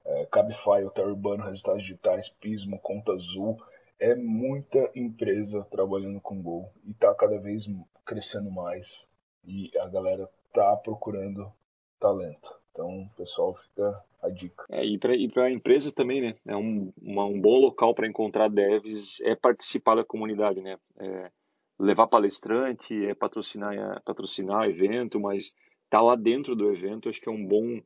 é, 0.04 0.26
Cabify, 0.26 0.84
Hotel 0.84 1.08
Urbano, 1.08 1.44
Resultados 1.44 1.82
Digitais, 1.82 2.28
Pismo, 2.28 2.78
Conta 2.78 3.12
Azul, 3.12 3.58
é 3.98 4.14
muita 4.14 4.90
empresa 4.94 5.64
trabalhando 5.70 6.20
com 6.20 6.42
Go 6.42 6.70
e 6.84 6.90
está 6.90 7.14
cada 7.14 7.38
vez 7.38 7.66
crescendo 8.04 8.50
mais 8.50 9.06
e 9.44 9.70
a 9.78 9.88
galera 9.88 10.28
tá 10.52 10.76
procurando 10.76 11.52
talento. 11.98 12.63
Então, 12.74 13.08
pessoal, 13.16 13.54
fica 13.54 14.04
a 14.20 14.28
dica. 14.28 14.64
É, 14.68 14.84
e 14.84 14.98
para 14.98 15.44
a 15.44 15.50
empresa 15.50 15.92
também, 15.92 16.20
né? 16.20 16.34
É 16.44 16.56
um, 16.56 16.92
uma, 17.00 17.24
um 17.24 17.40
bom 17.40 17.60
local 17.60 17.94
para 17.94 18.08
encontrar 18.08 18.50
devs 18.50 19.20
é 19.20 19.36
participar 19.36 19.94
da 19.94 20.04
comunidade, 20.04 20.60
né? 20.60 20.76
É 20.98 21.30
levar 21.78 22.08
palestrante, 22.08 23.06
é 23.06 23.14
patrocinar, 23.14 23.74
é 23.74 24.00
patrocinar 24.00 24.68
evento, 24.68 25.20
mas 25.20 25.54
tá 25.88 26.00
lá 26.00 26.16
dentro 26.16 26.56
do 26.56 26.72
evento, 26.72 27.08
acho 27.08 27.20
que 27.20 27.28
é 27.28 27.32
um 27.32 27.46
bom 27.46 27.80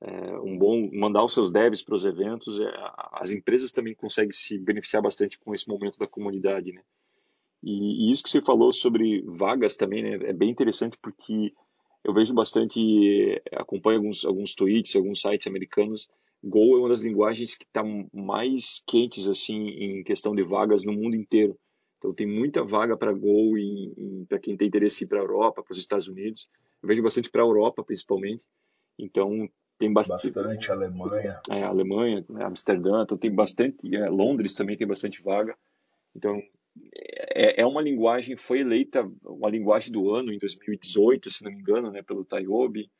é, 0.00 0.38
um 0.38 0.56
bom 0.56 0.88
mandar 0.92 1.24
os 1.24 1.34
seus 1.34 1.50
devs 1.50 1.82
para 1.82 1.96
os 1.96 2.04
eventos, 2.04 2.60
é, 2.60 2.72
as 3.14 3.32
empresas 3.32 3.72
também 3.72 3.94
conseguem 3.94 4.30
se 4.30 4.56
beneficiar 4.56 5.02
bastante 5.02 5.36
com 5.40 5.52
esse 5.52 5.68
momento 5.68 5.98
da 5.98 6.06
comunidade, 6.06 6.72
né? 6.72 6.82
E, 7.60 8.06
e, 8.06 8.12
isso 8.12 8.22
que 8.22 8.30
você 8.30 8.40
falou 8.40 8.70
sobre 8.70 9.22
vagas 9.22 9.76
também, 9.76 10.02
né, 10.04 10.28
é 10.28 10.32
bem 10.32 10.48
interessante 10.48 10.96
porque 11.02 11.52
eu 12.04 12.12
vejo 12.14 12.32
bastante, 12.34 13.42
acompanho 13.52 13.98
alguns 13.98 14.24
alguns 14.24 14.54
tweets, 14.54 14.96
alguns 14.96 15.20
sites 15.20 15.46
americanos. 15.46 16.08
Go 16.42 16.76
é 16.76 16.80
uma 16.80 16.88
das 16.88 17.02
linguagens 17.02 17.56
que 17.56 17.64
está 17.64 17.82
mais 18.12 18.82
quentes 18.86 19.26
assim 19.26 19.68
em 19.68 20.04
questão 20.04 20.34
de 20.34 20.42
vagas 20.42 20.84
no 20.84 20.92
mundo 20.92 21.16
inteiro. 21.16 21.58
Então 21.98 22.14
tem 22.14 22.26
muita 22.26 22.62
vaga 22.62 22.96
para 22.96 23.12
Go 23.12 23.54
para 24.28 24.38
quem 24.38 24.56
tem 24.56 24.68
interesse 24.68 25.04
para 25.04 25.18
a 25.18 25.22
Europa, 25.22 25.62
para 25.62 25.72
os 25.72 25.78
Estados 25.78 26.06
Unidos. 26.06 26.48
Eu 26.82 26.88
vejo 26.88 27.02
bastante 27.02 27.28
para 27.28 27.42
a 27.42 27.46
Europa, 27.46 27.82
principalmente. 27.82 28.46
Então 28.96 29.48
tem 29.78 29.92
bastante, 29.92 30.30
bastante 30.30 30.70
Alemanha. 30.70 31.40
É, 31.50 31.62
Alemanha, 31.62 32.24
né, 32.28 32.44
Amsterdã, 32.44 33.02
então 33.02 33.18
tem 33.18 33.32
bastante, 33.32 33.76
é, 33.94 34.08
Londres 34.08 34.54
também 34.54 34.76
tem 34.76 34.86
bastante 34.86 35.20
vaga. 35.22 35.56
Então 36.14 36.40
é, 36.94 37.62
é 37.62 37.66
uma 37.66 37.82
linguagem, 37.82 38.36
foi 38.36 38.60
eleita 38.60 39.10
uma 39.24 39.50
linguagem 39.50 39.92
do 39.92 40.10
ano 40.10 40.32
em 40.32 40.38
2018, 40.38 41.30
se 41.30 41.44
não 41.44 41.50
me 41.50 41.58
engano, 41.58 41.90
né, 41.90 42.02
pelo 42.02 42.24
Taiobi. 42.24 42.90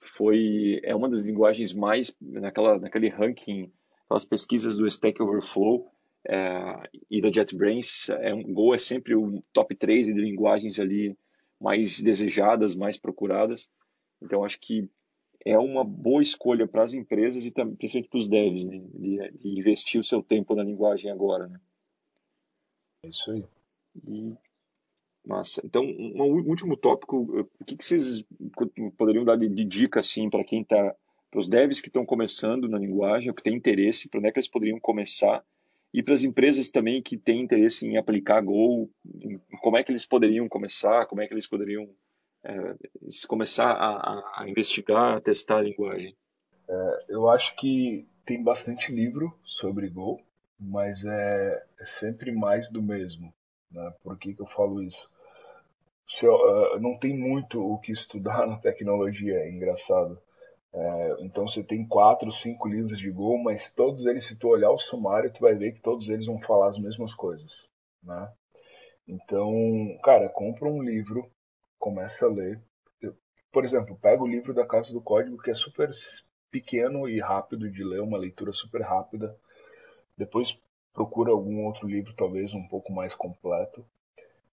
Foi 0.00 0.80
é 0.82 0.94
uma 0.94 1.08
das 1.08 1.24
linguagens 1.26 1.72
mais 1.72 2.14
naquela 2.20 2.78
naquele 2.78 3.08
ranking, 3.08 3.72
aquelas 4.04 4.24
pesquisas 4.24 4.76
do 4.76 4.86
Stack 4.86 5.22
Overflow 5.22 5.90
é, 6.26 6.88
e 7.10 7.20
da 7.20 7.30
JetBrains, 7.30 8.08
é, 8.10 8.34
Go 8.42 8.74
é 8.74 8.78
sempre 8.78 9.14
o 9.14 9.42
top 9.52 9.74
3 9.74 10.06
de 10.06 10.12
linguagens 10.12 10.78
ali 10.80 11.16
mais 11.60 12.02
desejadas, 12.02 12.74
mais 12.74 12.98
procuradas. 12.98 13.68
Então 14.22 14.44
acho 14.44 14.58
que 14.60 14.88
é 15.44 15.58
uma 15.58 15.84
boa 15.84 16.22
escolha 16.22 16.66
para 16.66 16.82
as 16.82 16.94
empresas 16.94 17.44
e 17.44 17.50
também, 17.50 17.76
principalmente 17.76 18.08
para 18.08 18.18
os 18.18 18.28
devs, 18.28 18.64
né? 18.64 18.80
de, 18.94 19.32
de, 19.38 19.58
investir 19.58 20.00
o 20.00 20.04
seu 20.04 20.22
tempo 20.22 20.54
na 20.54 20.64
linguagem 20.64 21.10
agora. 21.10 21.46
Né? 21.46 21.60
É 23.04 23.08
isso 23.08 23.30
aí. 23.30 23.44
E, 24.08 24.34
massa. 25.26 25.60
Então, 25.64 25.84
um, 25.84 26.22
um 26.22 26.48
último 26.48 26.76
tópico, 26.76 27.48
o 27.60 27.64
que, 27.64 27.76
que 27.76 27.84
vocês 27.84 28.24
poderiam 28.96 29.24
dar 29.24 29.36
de, 29.36 29.48
de 29.48 29.64
dica 29.64 30.00
assim, 30.00 30.30
para 30.30 30.42
quem 30.42 30.62
está, 30.62 30.94
para 31.30 31.38
os 31.38 31.46
devs 31.46 31.80
que 31.80 31.88
estão 31.88 32.06
começando 32.06 32.68
na 32.68 32.78
linguagem, 32.78 33.28
ou 33.28 33.34
que 33.34 33.42
têm 33.42 33.54
interesse, 33.54 34.08
para 34.08 34.18
onde 34.18 34.28
é 34.28 34.32
que 34.32 34.38
eles 34.38 34.48
poderiam 34.48 34.80
começar? 34.80 35.44
E 35.92 36.02
para 36.02 36.14
as 36.14 36.24
empresas 36.24 36.70
também 36.70 37.02
que 37.02 37.16
têm 37.16 37.42
interesse 37.42 37.86
em 37.86 37.96
aplicar 37.96 38.40
Go, 38.40 38.90
como 39.62 39.76
é 39.76 39.84
que 39.84 39.92
eles 39.92 40.04
poderiam 40.04 40.48
começar, 40.48 41.06
como 41.06 41.20
é 41.20 41.28
que 41.28 41.34
eles 41.34 41.46
poderiam 41.46 41.88
é, 42.42 42.74
começar 43.28 43.70
a, 43.70 44.42
a, 44.42 44.48
investigar, 44.48 45.16
a 45.16 45.20
testar 45.20 45.58
a 45.58 45.62
linguagem? 45.62 46.16
É, 46.68 46.98
eu 47.10 47.28
acho 47.28 47.54
que 47.56 48.06
tem 48.26 48.42
bastante 48.42 48.90
livro 48.90 49.32
sobre 49.44 49.88
Go, 49.88 50.20
mas 50.64 51.04
é, 51.04 51.64
é 51.78 51.84
sempre 51.84 52.32
mais 52.32 52.70
do 52.70 52.82
mesmo. 52.82 53.32
Né? 53.70 53.92
Por 54.02 54.18
que, 54.18 54.34
que 54.34 54.42
eu 54.42 54.46
falo 54.46 54.82
isso? 54.82 55.08
Você, 56.08 56.28
uh, 56.28 56.78
não 56.80 56.98
tem 56.98 57.16
muito 57.16 57.60
o 57.60 57.78
que 57.78 57.92
estudar 57.92 58.46
na 58.48 58.58
tecnologia, 58.58 59.38
é 59.38 59.50
engraçado. 59.50 60.20
É, 60.72 61.16
então 61.20 61.46
você 61.46 61.62
tem 61.62 61.86
quatro, 61.86 62.32
cinco 62.32 62.66
livros 62.68 62.98
de 62.98 63.08
Go, 63.10 63.38
mas 63.38 63.70
todos 63.70 64.06
eles, 64.06 64.24
se 64.24 64.34
tu 64.34 64.48
olhar 64.48 64.72
o 64.72 64.78
sumário, 64.78 65.32
tu 65.32 65.40
vai 65.40 65.54
ver 65.54 65.72
que 65.72 65.80
todos 65.80 66.08
eles 66.08 66.26
vão 66.26 66.40
falar 66.40 66.68
as 66.68 66.78
mesmas 66.78 67.14
coisas, 67.14 67.64
né? 68.02 68.28
Então, 69.06 69.52
cara, 70.02 70.28
compra 70.28 70.68
um 70.68 70.82
livro 70.82 71.30
começa 71.84 72.24
a 72.24 72.30
ler. 72.30 72.62
Por 73.52 73.62
exemplo, 73.62 73.98
pega 74.00 74.22
o 74.22 74.26
livro 74.26 74.54
da 74.54 74.66
Casa 74.66 74.90
do 74.90 75.02
Código, 75.02 75.36
que 75.36 75.50
é 75.50 75.54
super 75.54 75.90
pequeno 76.50 77.06
e 77.06 77.20
rápido 77.20 77.70
de 77.70 77.84
ler, 77.84 78.00
uma 78.00 78.16
leitura 78.16 78.52
super 78.52 78.80
rápida. 78.80 79.36
Depois 80.16 80.56
procura 80.92 81.30
algum 81.30 81.64
outro 81.64 81.88
livro, 81.88 82.14
talvez 82.14 82.54
um 82.54 82.66
pouco 82.66 82.92
mais 82.92 83.14
completo. 83.14 83.84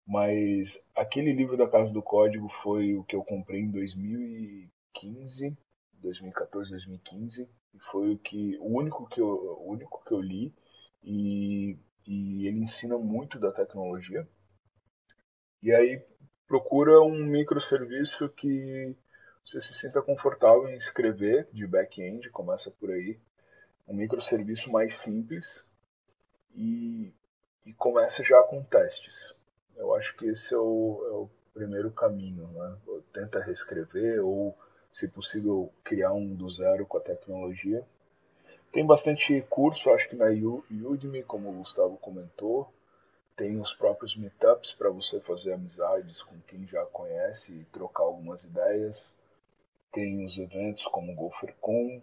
Mas 0.05 0.79
aquele 0.95 1.33
livro 1.33 1.57
da 1.57 1.67
Casa 1.67 1.93
do 1.93 2.01
Código 2.01 2.47
foi 2.47 2.95
o 2.95 3.03
que 3.03 3.15
eu 3.15 3.23
comprei 3.23 3.61
em 3.61 3.71
2015, 3.71 5.57
2014, 5.93 6.71
2015, 6.71 7.49
e 7.73 7.79
foi 7.79 8.13
o 8.13 8.17
que 8.17 8.57
o 8.59 8.77
único 8.77 9.07
que 9.09 9.19
eu, 9.19 9.27
o 9.27 9.69
único 9.71 10.03
que 10.05 10.13
eu 10.13 10.21
li 10.21 10.53
e, 11.03 11.77
e 12.05 12.47
ele 12.47 12.59
ensina 12.59 12.97
muito 12.97 13.37
da 13.37 13.51
tecnologia. 13.51 14.27
E 15.61 15.73
aí 15.73 16.01
procura 16.47 17.01
um 17.01 17.25
microserviço 17.25 18.29
que 18.29 18.95
você 19.45 19.59
se 19.59 19.73
sinta 19.73 20.01
confortável 20.01 20.69
em 20.69 20.77
escrever 20.77 21.47
de 21.51 21.67
back-end, 21.67 22.29
começa 22.29 22.71
por 22.71 22.91
aí. 22.91 23.19
Um 23.87 23.93
microserviço 23.93 24.71
mais 24.71 24.97
simples 24.97 25.63
e, 26.53 27.13
e 27.65 27.73
começa 27.73 28.23
já 28.23 28.41
com 28.43 28.63
testes. 28.63 29.33
Eu 29.75 29.95
acho 29.95 30.15
que 30.17 30.25
esse 30.25 30.53
é 30.53 30.57
o, 30.57 31.03
é 31.05 31.11
o 31.11 31.29
primeiro 31.53 31.91
caminho. 31.91 32.47
Né? 32.47 32.77
Tenta 33.13 33.39
reescrever 33.39 34.23
ou, 34.23 34.57
se 34.91 35.07
possível, 35.07 35.71
criar 35.83 36.13
um 36.13 36.35
do 36.35 36.49
zero 36.49 36.85
com 36.85 36.97
a 36.97 37.01
tecnologia. 37.01 37.85
Tem 38.71 38.85
bastante 38.85 39.41
curso, 39.49 39.89
acho 39.91 40.09
que 40.09 40.15
na 40.15 40.25
Udemy, 40.25 41.23
como 41.23 41.49
o 41.49 41.53
Gustavo 41.53 41.97
comentou. 41.97 42.71
Tem 43.35 43.59
os 43.59 43.73
próprios 43.73 44.15
meetups 44.17 44.73
para 44.73 44.89
você 44.89 45.19
fazer 45.19 45.53
amizades 45.53 46.23
com 46.23 46.35
quem 46.47 46.65
já 46.67 46.83
conhece 46.85 47.51
e 47.53 47.65
trocar 47.65 48.03
algumas 48.03 48.43
ideias. 48.43 49.13
Tem 49.91 50.25
os 50.25 50.37
eventos 50.37 50.85
como 50.87 51.11
o 51.11 51.15
GopherCon. 51.15 52.01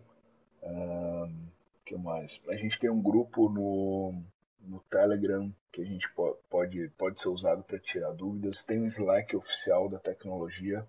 Um, 0.63 1.47
que 1.85 1.97
mais? 1.97 2.41
A 2.49 2.55
gente 2.55 2.79
tem 2.79 2.91
um 2.91 3.03
grupo 3.03 3.49
no, 3.49 4.23
no 4.61 4.81
Telegram 4.91 5.53
que 5.73 5.83
a 5.83 5.85
gente 5.85 6.09
pode, 6.51 6.89
pode 6.97 7.21
ser 7.21 7.29
usado 7.29 7.63
para 7.63 7.79
tirar 7.79 8.13
dúvidas. 8.13 8.63
Tem 8.63 8.81
o 8.81 8.87
Slack 8.87 9.37
oficial 9.37 9.89
da 9.89 9.99
tecnologia. 9.99 10.87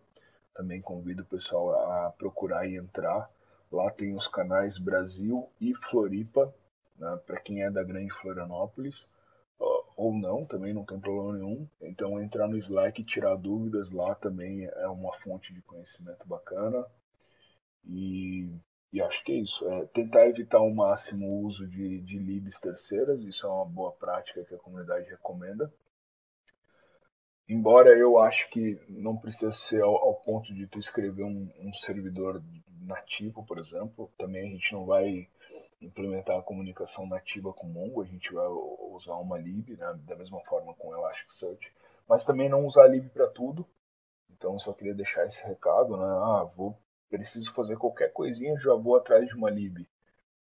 Também 0.54 0.82
convido 0.82 1.24
o 1.24 1.26
pessoal 1.26 2.06
a 2.06 2.12
procurar 2.12 2.68
e 2.68 2.78
entrar. 2.78 3.30
Lá 3.72 3.92
tem 3.92 4.16
os 4.16 4.28
canais 4.28 4.78
Brasil 4.78 5.50
e 5.60 5.74
Floripa, 5.76 6.54
né, 6.98 7.20
para 7.26 7.40
quem 7.42 7.64
é 7.64 7.70
da 7.70 7.84
Grande 7.84 8.14
Florianópolis 8.22 9.06
ou 9.96 10.14
não, 10.14 10.46
também 10.46 10.74
não 10.74 10.84
tem 10.84 11.00
problema 11.00 11.34
nenhum. 11.34 11.68
Então 11.82 12.22
entrar 12.22 12.48
no 12.48 12.58
Slack 12.58 13.02
e 13.02 13.06
tirar 13.06 13.36
dúvidas 13.36 13.92
lá 13.92 14.14
também 14.16 14.66
é 14.66 14.88
uma 14.88 15.14
fonte 15.20 15.54
de 15.54 15.62
conhecimento 15.62 16.28
bacana. 16.28 16.86
E, 17.86 18.50
e 18.96 19.02
acho 19.02 19.22
que 19.26 19.34
é 19.34 19.36
isso. 19.36 19.70
É 19.70 19.86
tentar 19.88 20.26
evitar 20.26 20.60
ao 20.60 20.74
máximo 20.74 21.28
o 21.28 21.46
uso 21.46 21.68
de, 21.68 22.00
de 22.00 22.18
libs 22.18 22.58
terceiras, 22.62 23.26
isso 23.26 23.46
é 23.46 23.50
uma 23.50 23.66
boa 23.66 23.92
prática 23.92 24.46
que 24.46 24.56
a 24.56 24.58
comunidade 24.58 25.10
recomenda. 25.10 25.70
Embora 27.46 27.90
eu 27.90 28.18
acho 28.18 28.50
que 28.50 28.80
não 28.88 29.18
precisa 29.18 29.52
ser 29.52 29.84
ao, 29.84 29.96
ao 29.98 30.16
ponto 30.22 30.54
de 30.54 30.66
tu 30.66 30.80
escrever 30.80 31.26
um, 31.26 31.52
um 31.60 31.74
servidor 31.74 32.42
nativo, 32.84 33.46
por 33.46 33.58
exemplo, 33.58 34.10
também 34.18 34.48
a 34.48 34.52
gente 34.54 34.72
não 34.72 34.86
vai 34.86 35.28
implementar 35.82 36.40
a 36.40 36.44
comunicação 36.44 37.06
nativa 37.06 37.52
com 37.52 37.68
Mongo, 37.68 38.02
a 38.02 38.06
gente 38.06 38.32
vai 38.32 38.48
usar 38.48 39.16
uma 39.16 39.38
lib, 39.38 39.76
né, 39.76 39.94
da 40.06 40.16
mesma 40.16 40.40
forma 40.46 40.74
com 40.74 40.96
Elasticsearch, 40.96 41.70
mas 42.08 42.24
também 42.24 42.48
não 42.48 42.66
usar 42.66 42.88
lib 42.88 43.10
para 43.10 43.28
tudo. 43.28 43.68
Então 44.32 44.58
só 44.58 44.72
queria 44.72 44.96
deixar 44.96 45.26
esse 45.26 45.46
recado, 45.46 45.98
né? 45.98 46.06
Ah, 46.06 46.50
vou 46.56 46.78
preciso 47.18 47.54
fazer 47.54 47.78
qualquer 47.78 48.12
coisinha, 48.14 48.60
já 48.60 48.74
vou 48.74 48.96
atrás 48.96 49.28
de 49.28 49.36
uma 49.36 49.50
lib. 49.50 49.88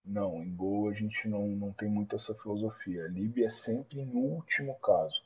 Não, 0.05 0.43
em 0.43 0.53
Go 0.53 0.89
a 0.89 0.93
gente 0.93 1.27
não, 1.27 1.47
não 1.47 1.71
tem 1.71 1.89
muito 1.89 2.15
essa 2.15 2.33
filosofia. 2.35 3.05
A 3.05 3.07
lib 3.07 3.43
é 3.43 3.49
sempre 3.49 4.03
no 4.03 4.19
último 4.19 4.75
caso. 4.75 5.21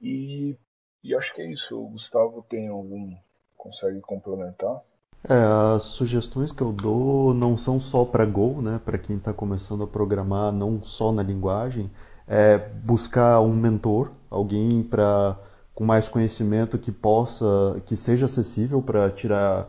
E, 0.00 0.56
e 1.02 1.14
acho 1.14 1.34
que 1.34 1.42
é 1.42 1.50
isso. 1.50 1.80
O 1.80 1.88
Gustavo 1.88 2.42
tem 2.42 2.68
algum 2.68 3.16
consegue 3.56 4.00
complementar? 4.00 4.80
É, 5.28 5.34
as 5.74 5.82
sugestões 5.82 6.52
que 6.52 6.62
eu 6.62 6.72
dou 6.72 7.34
não 7.34 7.56
são 7.56 7.80
só 7.80 8.04
para 8.04 8.24
Go, 8.24 8.62
né? 8.62 8.80
Para 8.84 8.96
quem 8.96 9.16
está 9.16 9.32
começando 9.32 9.82
a 9.82 9.86
programar, 9.86 10.52
não 10.52 10.80
só 10.80 11.10
na 11.10 11.22
linguagem, 11.22 11.90
é 12.26 12.56
buscar 12.56 13.40
um 13.40 13.52
mentor, 13.52 14.12
alguém 14.30 14.82
para 14.82 15.36
com 15.74 15.84
mais 15.84 16.08
conhecimento 16.08 16.76
que 16.76 16.90
possa, 16.90 17.80
que 17.86 17.96
seja 17.96 18.26
acessível 18.26 18.82
para 18.82 19.10
tirar 19.10 19.68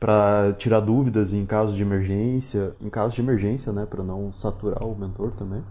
para 0.00 0.54
tirar 0.54 0.80
dúvidas 0.80 1.34
em 1.34 1.44
caso 1.44 1.76
de 1.76 1.82
emergência, 1.82 2.74
em 2.80 2.88
caso 2.88 3.14
de 3.14 3.20
emergência, 3.20 3.70
né? 3.70 3.86
Para 3.86 4.02
não 4.02 4.32
saturar 4.32 4.82
o 4.82 4.98
mentor 4.98 5.32
também. 5.32 5.62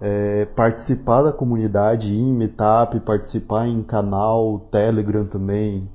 É, 0.00 0.46
participar 0.46 1.22
da 1.22 1.32
comunidade 1.32 2.12
em 2.12 2.32
Meetup, 2.32 2.98
participar 3.00 3.68
em 3.68 3.82
canal 3.82 4.58
Telegram 4.70 5.26
também, 5.26 5.88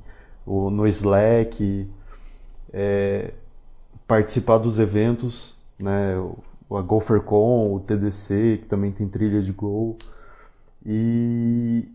no 0.46 0.88
Slack 0.88 1.90
é, 2.72 3.34
participar 4.08 4.60
dos 4.60 4.80
eventos, 4.80 5.56
né? 5.80 6.14
A 6.70 6.82
GopherCon, 6.82 7.74
o 7.74 7.80
TDC, 7.80 8.60
que 8.62 8.68
também 8.68 8.92
tem 8.92 9.08
trilha 9.08 9.42
de 9.42 9.52
Go. 9.52 9.98
E, 10.86 11.88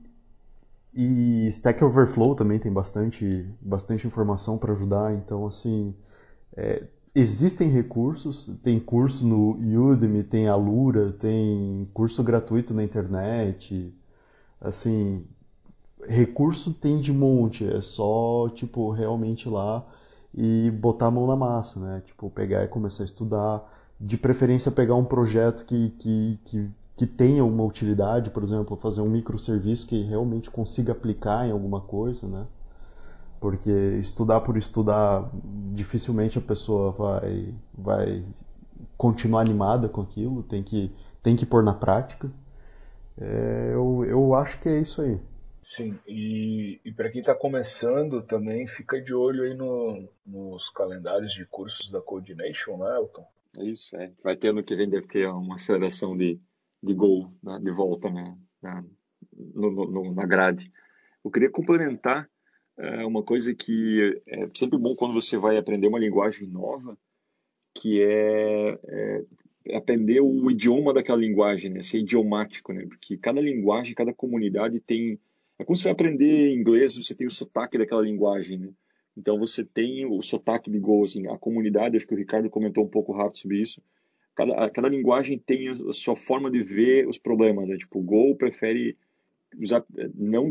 e 0.95 1.47
Stack 1.49 1.82
Overflow 1.82 2.34
também 2.34 2.59
tem 2.59 2.72
bastante, 2.72 3.47
bastante 3.61 4.07
informação 4.07 4.59
para 4.59 4.72
ajudar. 4.72 5.14
Então, 5.14 5.47
assim, 5.47 5.95
é, 6.57 6.86
existem 7.14 7.70
recursos. 7.70 8.51
Tem 8.62 8.78
curso 8.78 9.26
no 9.26 9.53
Udemy, 9.90 10.22
tem 10.22 10.49
Alura, 10.49 11.12
tem 11.12 11.88
curso 11.95 12.22
gratuito 12.22 12.74
na 12.74 12.84
internet. 12.84 13.95
Assim, 14.61 15.26
recurso 16.07 16.74
tem 16.74 17.01
de 17.01 17.12
monte. 17.12 17.66
É 17.66 17.80
só, 17.80 18.49
tipo, 18.51 18.90
realmente 18.90 19.49
lá 19.49 19.86
e 20.34 20.70
botar 20.70 21.07
a 21.07 21.11
mão 21.11 21.26
na 21.26 21.36
massa, 21.36 21.80
né? 21.80 22.03
Tipo, 22.05 22.30
pegar 22.30 22.64
e 22.64 22.68
começar 22.68 23.03
a 23.03 23.07
estudar. 23.07 23.78
De 24.01 24.16
preferência, 24.16 24.70
pegar 24.70 24.97
um 24.97 25.05
projeto 25.05 25.64
que, 25.64 25.90
que, 25.90 26.38
que, 26.45 26.70
que 27.03 27.07
tenha 27.07 27.44
uma 27.44 27.64
utilidade, 27.64 28.30
por 28.30 28.44
exemplo, 28.44 28.76
fazer 28.76 29.00
um 29.00 29.09
microserviço 29.09 29.88
que 29.88 30.03
realmente 30.03 30.48
consiga 30.48 30.92
aplicar 30.92 31.44
em 31.48 31.50
alguma 31.50 31.80
coisa, 31.80 32.28
né? 32.28 32.46
Porque 33.40 33.72
estudar 33.98 34.40
por 34.42 34.57
estudar, 34.57 35.28
dificilmente 35.74 36.38
a 36.38 36.40
pessoa 36.40 36.92
vai, 36.92 37.53
vai 37.76 38.24
continuar 38.96 39.40
animada 39.40 39.88
com 39.88 40.00
aquilo, 40.00 40.44
tem 40.44 40.62
que, 40.62 40.92
tem 41.20 41.34
que 41.34 41.44
pôr 41.44 41.64
na 41.64 41.74
prática. 41.74 42.30
É, 43.20 43.72
eu, 43.74 44.05
eu 44.05 44.34
acho 44.36 44.61
que 44.61 44.68
é 44.68 44.78
isso 44.78 45.03
aí. 45.03 45.20
Sim, 45.61 45.98
e, 46.07 46.80
e 46.84 46.92
para 46.92 47.11
quem 47.11 47.20
está 47.20 47.34
começando 47.34 48.22
também, 48.22 48.68
fica 48.68 49.03
de 49.03 49.12
olho 49.12 49.42
aí 49.42 49.55
no, 49.55 50.09
nos 50.24 50.70
calendários 50.70 51.32
de 51.32 51.44
cursos 51.46 51.90
da 51.90 52.00
Coordination, 52.00 52.76
né, 52.76 52.96
Elton? 52.96 53.26
É 53.59 53.64
isso, 53.64 53.96
é. 53.96 54.12
Vai 54.22 54.36
ter 54.36 54.50
ano 54.50 54.62
que 54.62 54.76
vem, 54.76 54.88
deve 54.88 55.09
ter 55.09 55.26
uma 55.26 55.57
aceleração 55.57 56.16
de, 56.16 56.40
de 56.83 56.95
gol 56.95 57.33
né, 57.43 57.59
de 57.62 57.70
volta 57.70 58.11
né, 58.11 58.37
na, 58.62 58.85
no, 59.55 59.70
no, 59.70 60.14
na 60.14 60.26
grade. 60.26 60.72
Eu 61.24 61.30
queria 61.30 61.51
complementar 61.51 62.28
é, 62.78 63.05
uma 63.05 63.22
coisa 63.22 63.55
que 63.55 64.20
é 64.26 64.49
sempre 64.55 64.78
bom 64.78 64.97
quando 64.97 65.14
você 65.14 65.37
vai 65.37 65.57
aprender 65.57 65.87
uma 65.87 65.99
linguagem 65.99 66.49
nova, 66.49 66.99
que 67.74 68.03
é, 68.03 68.78
é 69.64 69.76
aprender 69.76 70.20
o 70.20 70.51
idioma 70.51 70.93
daquela 70.93 71.18
linguagem, 71.18 71.70
né? 71.70 71.83
ser 71.83 71.99
idiomático, 72.01 72.72
né? 72.72 72.85
porque 72.87 73.16
cada 73.16 73.41
linguagem, 73.41 73.95
cada 73.95 74.12
comunidade 74.12 74.80
tem 74.80 75.20
é 75.59 75.64
como 75.64 75.76
se 75.76 75.85
você 75.85 75.91
aprender 75.91 76.53
inglês, 76.53 76.97
você 76.97 77.14
tem 77.14 77.26
o 77.26 77.30
sotaque 77.30 77.78
daquela 77.78 78.03
linguagem, 78.03 78.59
né? 78.59 78.72
Então 79.16 79.39
você 79.39 79.64
tem 79.64 80.05
o 80.07 80.20
sotaque 80.20 80.70
de 80.70 80.80
Go, 80.80 81.05
assim, 81.05 81.28
a 81.28 81.39
comunidade, 81.39 81.97
acho 81.97 82.07
que 82.07 82.14
o 82.14 82.18
Ricardo 82.18 82.51
comentou 82.51 82.85
um 82.85 82.89
pouco 82.89 83.12
rápido 83.12 83.39
sobre 83.39 83.61
isso. 83.61 83.80
Cada, 84.35 84.70
cada 84.70 84.89
linguagem 84.89 85.39
tem 85.39 85.68
a 85.68 85.93
sua 85.93 86.16
forma 86.16 86.51
de 86.51 86.62
ver 86.62 87.07
os 87.07 87.18
problemas, 87.18 87.68
né? 87.68 87.76
Tipo, 87.76 87.99
o 87.99 88.03
Go 88.03 88.35
prefere 88.37 88.97
usar, 89.61 89.85
não 90.14 90.49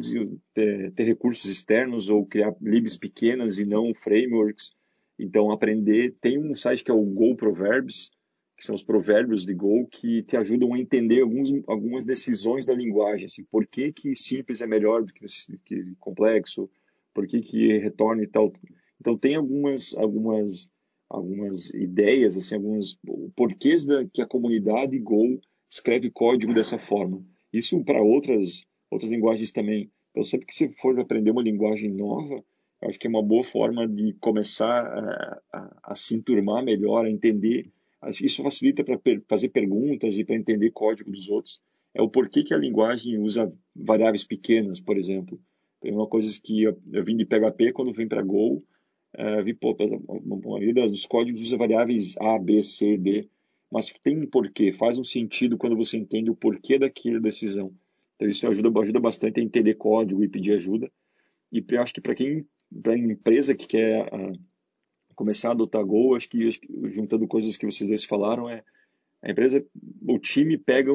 ter, 0.54 0.92
ter 0.92 1.04
recursos 1.04 1.50
externos 1.50 2.10
ou 2.10 2.26
criar 2.26 2.56
libs 2.62 2.98
pequenas 2.98 3.58
e 3.58 3.66
não 3.66 3.94
frameworks. 3.94 4.72
Então, 5.18 5.52
aprender. 5.52 6.16
Tem 6.22 6.40
um 6.40 6.56
site 6.56 6.84
que 6.84 6.92
é 6.92 6.94
o 6.94 7.04
Go 7.04 7.36
Proverbs, 7.36 8.12
que 8.58 8.66
são 8.66 8.76
os 8.76 8.84
provérbios 8.84 9.46
de 9.46 9.54
Go, 9.54 9.88
que 9.88 10.24
te 10.24 10.38
ajudam 10.38 10.74
a 10.74 10.80
entender 10.80 11.22
alguns, 11.22 11.52
algumas 11.68 12.06
decisões 12.06 12.66
da 12.66 12.74
linguagem. 12.74 13.26
Assim, 13.26 13.44
por 13.44 13.66
que, 13.66 13.92
que 13.92 14.16
simples 14.16 14.62
é 14.62 14.68
melhor 14.68 15.04
do 15.04 15.14
que, 15.14 15.26
que 15.66 15.96
complexo? 16.00 16.70
Por 17.14 17.28
que, 17.28 17.40
que 17.42 17.78
retorna 17.78 18.24
e 18.24 18.28
tal? 18.28 18.54
Então, 19.00 19.18
tem 19.18 19.36
algumas, 19.36 19.96
algumas, 19.96 20.70
algumas 21.12 21.74
ideias, 21.74 22.38
assim, 22.38 22.56
alguns 22.56 22.98
porquês 23.36 23.86
da, 23.86 24.06
que 24.06 24.22
a 24.22 24.28
comunidade 24.28 24.98
Go 25.00 25.40
escreve 25.70 26.10
código 26.10 26.54
dessa 26.54 26.78
forma. 26.78 27.24
Isso 27.52 27.84
para 27.84 28.02
outras, 28.02 28.66
outras 28.90 29.12
linguagens 29.12 29.52
também. 29.52 29.92
Então, 30.12 30.24
sempre 30.24 30.48
que 30.48 30.54
você 30.54 30.70
for 30.70 30.98
aprender 31.00 31.32
uma 31.32 31.44
linguagem 31.44 31.90
nova, 31.90 32.44
acho 32.84 33.00
que 33.00 33.08
é 33.08 33.10
uma 33.10 33.24
boa 33.24 33.44
forma 33.44 33.88
de 33.88 34.14
começar 34.20 34.86
a, 34.86 35.42
a, 35.54 35.80
a 35.92 35.96
se 35.96 36.16
enturmar 36.16 36.64
melhor, 36.64 37.06
a 37.06 37.10
entender 37.10 37.72
isso 38.22 38.42
facilita 38.42 38.84
para 38.84 38.98
per 38.98 39.22
fazer 39.28 39.50
perguntas 39.50 40.18
e 40.18 40.24
para 40.24 40.36
entender 40.36 40.72
código 40.72 41.12
dos 41.12 41.30
outros. 41.30 41.62
É 41.94 42.02
o 42.02 42.10
porquê 42.10 42.44
que 42.44 42.54
a 42.54 42.58
linguagem 42.58 43.20
usa 43.20 43.54
variáveis 43.76 44.24
pequenas, 44.24 44.80
por 44.80 44.98
exemplo. 44.98 45.40
Tem 45.80 45.94
uma 45.94 46.08
coisa 46.08 46.28
que 46.42 46.64
eu, 46.64 46.78
eu 46.92 47.04
vim 47.04 47.16
de 47.16 47.26
PHP, 47.26 47.74
quando 47.74 47.94
vim 47.94 48.08
para 48.08 48.24
Go, 48.24 48.64
uh, 49.18 49.44
vi, 49.44 49.54
pô, 49.54 49.76
a 49.80 50.50
maioria 50.50 50.86
dos 50.88 51.06
códigos 51.06 51.42
usa 51.42 51.58
variáveis 51.58 52.16
A, 52.18 52.38
B, 52.38 52.64
C, 52.64 52.98
D, 52.98 53.30
mas 53.72 53.94
tem 54.04 54.18
um 54.18 54.28
porquê, 54.28 54.74
faz 54.74 54.98
um 54.98 55.04
sentido 55.04 55.58
quando 55.58 55.78
você 55.78 55.98
entende 55.98 56.30
o 56.30 56.36
porquê 56.36 56.78
daquela 56.78 57.20
decisão. 57.20 57.74
Então 58.16 58.28
isso 58.28 58.48
ajuda, 58.48 58.80
ajuda 58.80 59.00
bastante 59.00 59.40
a 59.40 59.44
entender 59.44 59.76
código 59.76 60.24
e 60.24 60.28
pedir 60.28 60.54
ajuda. 60.54 60.92
E 61.52 61.64
eu 61.68 61.82
acho 61.82 61.94
que 61.94 62.02
para 62.02 62.16
quem, 62.16 62.46
para 62.84 62.98
empresa 62.98 63.56
que 63.56 63.68
quer 63.68 64.06
uh, 64.14 64.40
começar 65.16 65.50
a 65.50 65.52
adotar 65.52 65.86
Go, 65.86 66.16
acho 66.16 66.30
que, 66.30 66.50
juntando 66.86 67.28
coisas 67.28 67.58
que 67.58 67.66
vocês 67.66 67.88
dois 67.88 68.04
falaram, 68.04 68.50
é 68.50 68.64
a 69.24 69.30
empresa, 69.30 69.64
o 70.08 70.18
time 70.18 70.58
pega, 70.58 70.92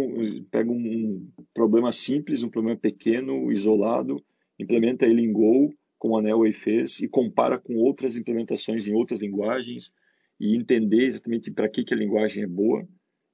pega 0.50 0.70
um 0.70 1.30
problema 1.54 1.92
simples, 1.92 2.42
um 2.42 2.48
problema 2.48 2.76
pequeno, 2.76 3.52
isolado, 3.52 4.22
implementa 4.58 5.06
ele 5.06 5.22
em 5.22 5.32
Go, 5.32 5.72
como 5.98 6.18
a 6.18 6.22
Nelway 6.22 6.52
fez, 6.52 7.00
e 7.00 7.08
compara 7.08 7.58
com 7.58 7.76
outras 7.76 8.16
implementações 8.16 8.86
em 8.86 8.94
outras 8.94 9.20
linguagens 9.20 9.92
e 10.38 10.56
entender 10.56 11.06
exatamente 11.06 11.50
para 11.50 11.68
que, 11.68 11.84
que 11.84 11.94
a 11.94 11.96
linguagem 11.96 12.42
é 12.42 12.46
boa. 12.46 12.86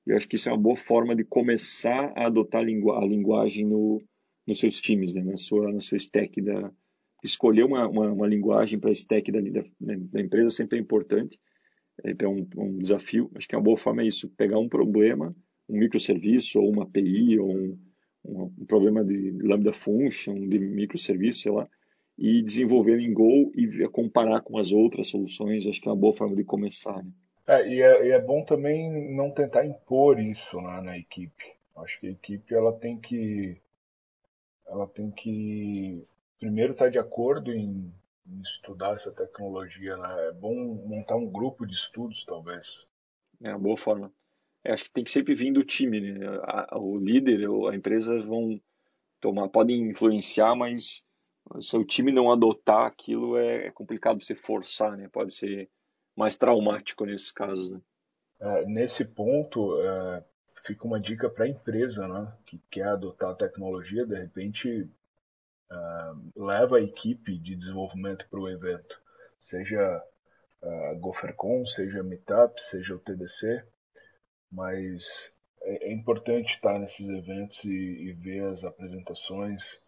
Eu 0.07 0.17
acho 0.17 0.29
que 0.29 0.37
isso 0.37 0.49
é 0.49 0.53
uma 0.53 0.61
boa 0.61 0.77
forma 0.77 1.15
de 1.15 1.25
começar 1.25 2.13
a 2.17 2.27
adotar 2.27 2.61
a, 2.61 2.65
lingu 2.65 2.93
a 2.93 3.05
linguagem 3.05 3.67
no, 3.67 4.03
nos 4.47 4.59
seus 4.59 4.81
times, 4.81 5.15
né? 5.15 5.23
na, 5.23 5.37
sua, 5.37 5.73
na 5.73 5.81
sua 5.81 5.97
stack. 5.97 6.41
Da, 6.41 6.73
escolher 7.23 7.65
uma, 7.65 7.89
uma, 7.89 8.13
uma 8.13 8.27
linguagem 8.27 8.79
para 8.79 8.91
a 8.91 8.93
stack 8.93 9.31
da, 9.31 9.41
da, 9.41 9.63
da, 9.81 10.21
empresa 10.21 10.51
sempre 10.51 10.79
é 10.79 10.81
importante, 10.83 11.39
é 12.05 12.27
um, 12.27 12.47
um, 12.57 12.79
desafio. 12.79 13.31
Acho 13.35 13.49
que 13.49 13.55
uma 13.55 13.63
boa 13.63 13.77
forma 13.77 14.03
é 14.03 14.07
isso, 14.07 14.29
pegar 14.31 14.59
um 14.59 14.69
problema, 14.69 15.35
um 15.69 15.79
microserviço 15.79 16.61
ou 16.61 16.71
uma 16.71 16.83
API 16.83 17.39
ou 17.39 17.51
um, 17.51 17.79
um, 18.25 18.43
um 18.59 18.67
problema 18.67 19.05
de 19.05 19.31
Lambda 19.43 19.73
Function, 19.73 20.49
de 20.49 20.59
microserviço, 20.59 21.41
sei 21.41 21.53
lá, 21.53 21.69
e 22.19 22.43
desenvolver 22.43 23.01
em 23.01 23.13
Go 23.13 23.53
e 23.55 23.89
comparar 23.89 24.43
com 24.43 24.59
as 24.59 24.73
outras 24.73 25.09
soluções. 25.09 25.67
Acho 25.67 25.81
que 25.81 25.89
é 25.89 25.93
uma 25.93 25.99
boa 25.99 26.13
forma 26.13 26.35
de 26.35 26.45
começar. 26.45 27.03
Né? 27.03 27.11
É, 27.47 27.69
e, 27.69 27.81
é, 27.81 28.07
e 28.07 28.11
é 28.11 28.21
bom 28.21 28.45
também 28.45 29.15
não 29.15 29.31
tentar 29.31 29.67
impor 29.67 30.21
isso 30.21 30.61
né, 30.61 30.81
na 30.81 30.99
equipe. 30.99 31.53
Acho 31.77 31.99
que 32.01 32.07
a 32.07 32.11
equipe 32.11 32.55
ela 32.55 32.73
tem 32.73 32.99
que 32.99 33.61
ela 34.67 34.87
tem 34.87 35.11
que 35.11 36.07
primeiro 36.39 36.73
estar 36.73 36.87
tá 36.87 36.91
de 36.91 36.99
acordo 36.99 37.53
em, 37.53 37.93
em, 38.27 38.41
estudar 38.41 38.95
essa 38.95 39.11
tecnologia. 39.11 39.97
Né? 39.97 40.29
É 40.29 40.33
bom 40.33 40.55
montar 40.87 41.17
um 41.17 41.27
grupo 41.27 41.67
de 41.67 41.75
estudos, 41.75 42.25
talvez. 42.25 42.87
É 43.43 43.51
uma 43.51 43.59
boa 43.59 43.77
forma. 43.77 44.13
É, 44.65 44.73
acho 44.73 44.85
que 44.85 44.93
tem 44.93 45.05
que 45.05 45.11
sempre 45.11 45.35
vir 45.35 45.53
do 45.53 45.65
time. 45.65 46.01
Né? 46.01 46.27
A, 46.45 46.79
o 46.79 46.97
líder, 46.97 47.49
a 47.69 47.75
empresa 47.75 48.23
vão 48.23 48.61
tomar, 49.21 49.49
podem 49.49 49.91
influenciar, 49.91 50.55
mas 50.55 51.03
se 51.61 51.77
o 51.77 51.85
time 51.85 52.13
não 52.13 52.31
adotar 52.31 52.87
aquilo 52.87 53.37
é, 53.37 53.67
é 53.67 53.71
complicado 53.71 54.23
você 54.23 54.35
forçar, 54.35 54.97
né? 54.97 55.09
Pode 55.09 55.35
ser 55.35 55.69
mais 56.17 56.37
traumático 56.37 57.05
nesses 57.05 57.33
casos. 57.33 57.73
Né? 57.73 57.81
É, 58.41 58.65
nesse 58.67 59.05
ponto, 59.05 59.81
é, 59.83 60.25
fica 60.65 60.87
uma 60.87 61.01
dica 61.01 61.29
para 61.29 61.45
a 61.45 61.49
empresa, 61.49 62.07
né? 62.07 62.33
Que 62.47 62.59
quer 62.71 62.89
adotar 62.89 63.31
a 63.31 63.37
tecnologia, 63.37 64.07
de 64.07 64.17
repente 64.17 64.89
é, 65.71 66.13
leva 66.37 66.79
a 66.79 66.83
equipe 66.83 67.39
de 67.39 67.57
desenvolvimento 67.57 68.27
para 68.29 68.41
o 68.41 68.49
evento, 68.49 69.01
seja 69.41 70.03
a 70.63 70.95
GopherCon, 70.95 71.67
seja 71.67 72.03
Meetup, 72.05 72.63
seja 72.63 72.95
o 72.95 72.99
TDC, 72.99 73.65
mas 74.51 75.31
é, 75.63 75.89
é 75.89 75.93
importante 75.93 76.55
estar 76.55 76.79
nesses 76.79 77.09
eventos 77.09 77.65
e, 77.65 77.71
e 77.71 78.13
ver 78.13 78.45
as 78.45 78.65
apresentações. 78.65 79.81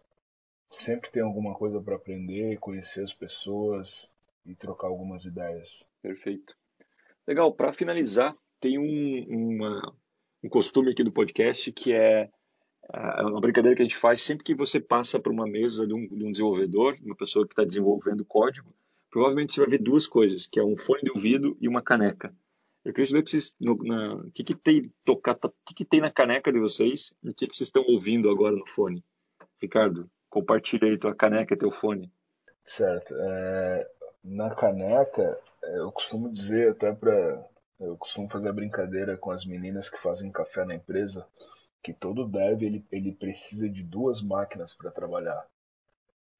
Sempre 0.69 1.11
tem 1.11 1.23
alguma 1.23 1.53
coisa 1.53 1.81
para 1.81 1.95
aprender, 1.95 2.59
conhecer 2.59 3.03
as 3.03 3.13
pessoas 3.13 4.07
e 4.45 4.55
trocar 4.55 4.87
algumas 4.87 5.25
ideias. 5.25 5.85
Perfeito. 6.01 6.55
Legal, 7.27 7.51
para 7.53 7.73
finalizar, 7.73 8.35
tem 8.59 8.77
um, 8.77 9.55
uma, 9.55 9.95
um 10.43 10.49
costume 10.49 10.91
aqui 10.91 11.03
do 11.03 11.11
podcast 11.11 11.71
que 11.71 11.93
é, 11.93 12.29
é 12.93 13.21
uma 13.23 13.41
brincadeira 13.41 13.75
que 13.75 13.81
a 13.81 13.85
gente 13.85 13.97
faz 13.97 14.21
sempre 14.21 14.43
que 14.43 14.53
você 14.53 14.79
passa 14.79 15.19
por 15.19 15.31
uma 15.31 15.47
mesa 15.47 15.87
de 15.87 15.93
um, 15.93 16.07
de 16.07 16.23
um 16.23 16.31
desenvolvedor, 16.31 16.95
uma 17.03 17.15
pessoa 17.15 17.45
que 17.47 17.53
está 17.53 17.63
desenvolvendo 17.63 18.25
código, 18.25 18.73
provavelmente 19.09 19.53
você 19.53 19.61
vai 19.61 19.69
ver 19.69 19.79
duas 19.79 20.07
coisas, 20.07 20.45
que 20.45 20.59
é 20.59 20.63
um 20.63 20.77
fone 20.77 21.01
de 21.03 21.11
ouvido 21.11 21.57
e 21.59 21.67
uma 21.67 21.81
caneca. 21.81 22.35
Eu 22.83 22.93
queria 22.93 23.07
saber 23.07 23.21
o 23.21 24.31
que, 24.31 24.43
que, 24.43 24.53
tem 24.53 24.93
tocar, 25.03 25.35
que, 25.65 25.73
que 25.73 25.85
tem 25.85 25.99
na 25.99 26.11
caneca 26.11 26.51
de 26.51 26.59
vocês 26.59 27.15
e 27.23 27.29
o 27.29 27.33
que, 27.33 27.47
que 27.47 27.55
vocês 27.55 27.67
estão 27.67 27.83
ouvindo 27.87 28.29
agora 28.29 28.55
no 28.55 28.67
fone. 28.67 29.03
Ricardo, 29.59 30.07
compartilha 30.35 30.89
aí 30.89 30.97
tua 30.97 31.15
caneca 31.15 31.53
e 31.53 31.57
teu 31.57 31.71
fone. 31.71 32.11
Certo. 32.65 33.15
É, 33.17 33.89
na 34.21 34.53
caneca, 34.53 35.39
é, 35.63 35.77
eu 35.77 35.89
costumo 35.93 36.29
dizer 36.29 36.71
até 36.71 36.91
para 36.91 37.41
eu 37.79 37.97
costumo 37.97 38.29
fazer 38.29 38.49
a 38.49 38.53
brincadeira 38.53 39.17
com 39.17 39.31
as 39.31 39.45
meninas 39.45 39.87
que 39.87 40.01
fazem 40.01 40.31
café 40.31 40.65
na 40.65 40.75
empresa 40.75 41.25
que 41.81 41.93
todo 41.93 42.27
dev 42.27 42.63
ele, 42.63 42.85
ele 42.91 43.13
precisa 43.13 43.69
de 43.69 43.83
duas 43.83 44.21
máquinas 44.21 44.73
para 44.73 44.91
trabalhar. 44.91 45.45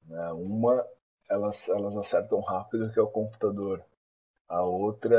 Né? 0.06 0.32
Uma 0.32 0.84
elas, 1.28 1.68
elas 1.68 1.96
acertam 1.96 2.40
rápido 2.40 2.92
que 2.92 2.98
é 2.98 3.02
o 3.02 3.06
computador. 3.06 3.82
A 4.48 4.62
outra 4.62 5.16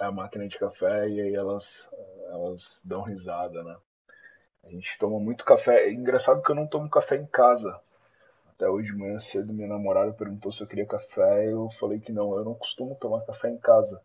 é 0.00 0.04
a 0.04 0.12
máquina 0.12 0.46
de 0.46 0.58
café 0.58 1.08
e 1.08 1.20
aí 1.20 1.34
elas, 1.34 1.86
elas 2.30 2.80
dão 2.84 3.02
risada, 3.02 3.62
né? 3.64 3.76
A 4.64 4.70
gente 4.70 4.98
toma 4.98 5.18
muito 5.18 5.44
café. 5.44 5.86
É 5.86 5.92
engraçado 5.92 6.42
que 6.42 6.50
eu 6.50 6.54
não 6.54 6.66
tomo 6.66 6.90
café 6.90 7.16
em 7.16 7.26
casa. 7.26 7.80
Até 8.48 8.68
hoje 8.68 8.92
de 8.92 8.98
manhã 8.98 9.18
cedo 9.18 9.52
minha 9.52 9.68
namorada 9.68 10.12
perguntou 10.12 10.52
se 10.52 10.62
eu 10.62 10.66
queria 10.66 10.86
café. 10.86 11.50
Eu 11.50 11.70
falei 11.78 12.00
que 12.00 12.12
não, 12.12 12.36
eu 12.36 12.44
não 12.44 12.54
costumo 12.54 12.96
tomar 12.96 13.24
café 13.24 13.48
em 13.50 13.58
casa. 13.58 14.00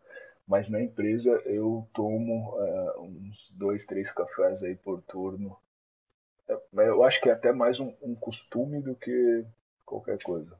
Mas 0.47 0.69
na 0.69 0.81
empresa 0.81 1.31
eu 1.45 1.87
tomo 1.93 2.55
é, 2.59 2.99
uns 2.99 3.51
dois, 3.51 3.85
três 3.85 4.11
cafés 4.11 4.63
aí 4.63 4.75
por 4.75 5.01
turno. 5.01 5.57
É, 6.47 6.57
eu 6.87 7.03
acho 7.03 7.21
que 7.21 7.29
é 7.29 7.33
até 7.33 7.51
mais 7.51 7.79
um, 7.79 7.93
um 8.01 8.15
costume 8.15 8.81
do 8.81 8.95
que 8.95 9.45
qualquer 9.85 10.21
coisa. 10.21 10.57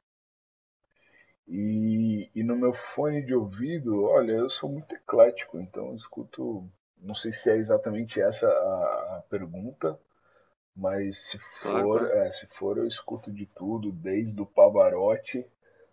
E, 1.47 2.29
e 2.33 2.43
no 2.43 2.55
meu 2.55 2.73
fone 2.73 3.21
de 3.21 3.35
ouvido, 3.35 4.03
olha, 4.03 4.31
eu 4.31 4.49
sou 4.49 4.69
muito 4.69 4.95
eclético, 4.95 5.59
então 5.59 5.87
eu 5.87 5.95
escuto. 5.95 6.67
Não 7.03 7.13
sei 7.13 7.31
se 7.33 7.49
é 7.49 7.57
exatamente 7.57 8.19
essa 8.21 8.47
a, 8.47 9.17
a 9.17 9.23
pergunta, 9.29 9.99
mas 10.75 11.17
se 11.29 11.37
for, 11.61 11.99
claro. 11.99 12.07
é, 12.07 12.31
se 12.31 12.47
for, 12.47 12.77
eu 12.77 12.87
escuto 12.87 13.31
de 13.31 13.45
tudo, 13.45 13.91
desde 13.91 14.41
o 14.41 14.45
Pavarotti, 14.45 15.45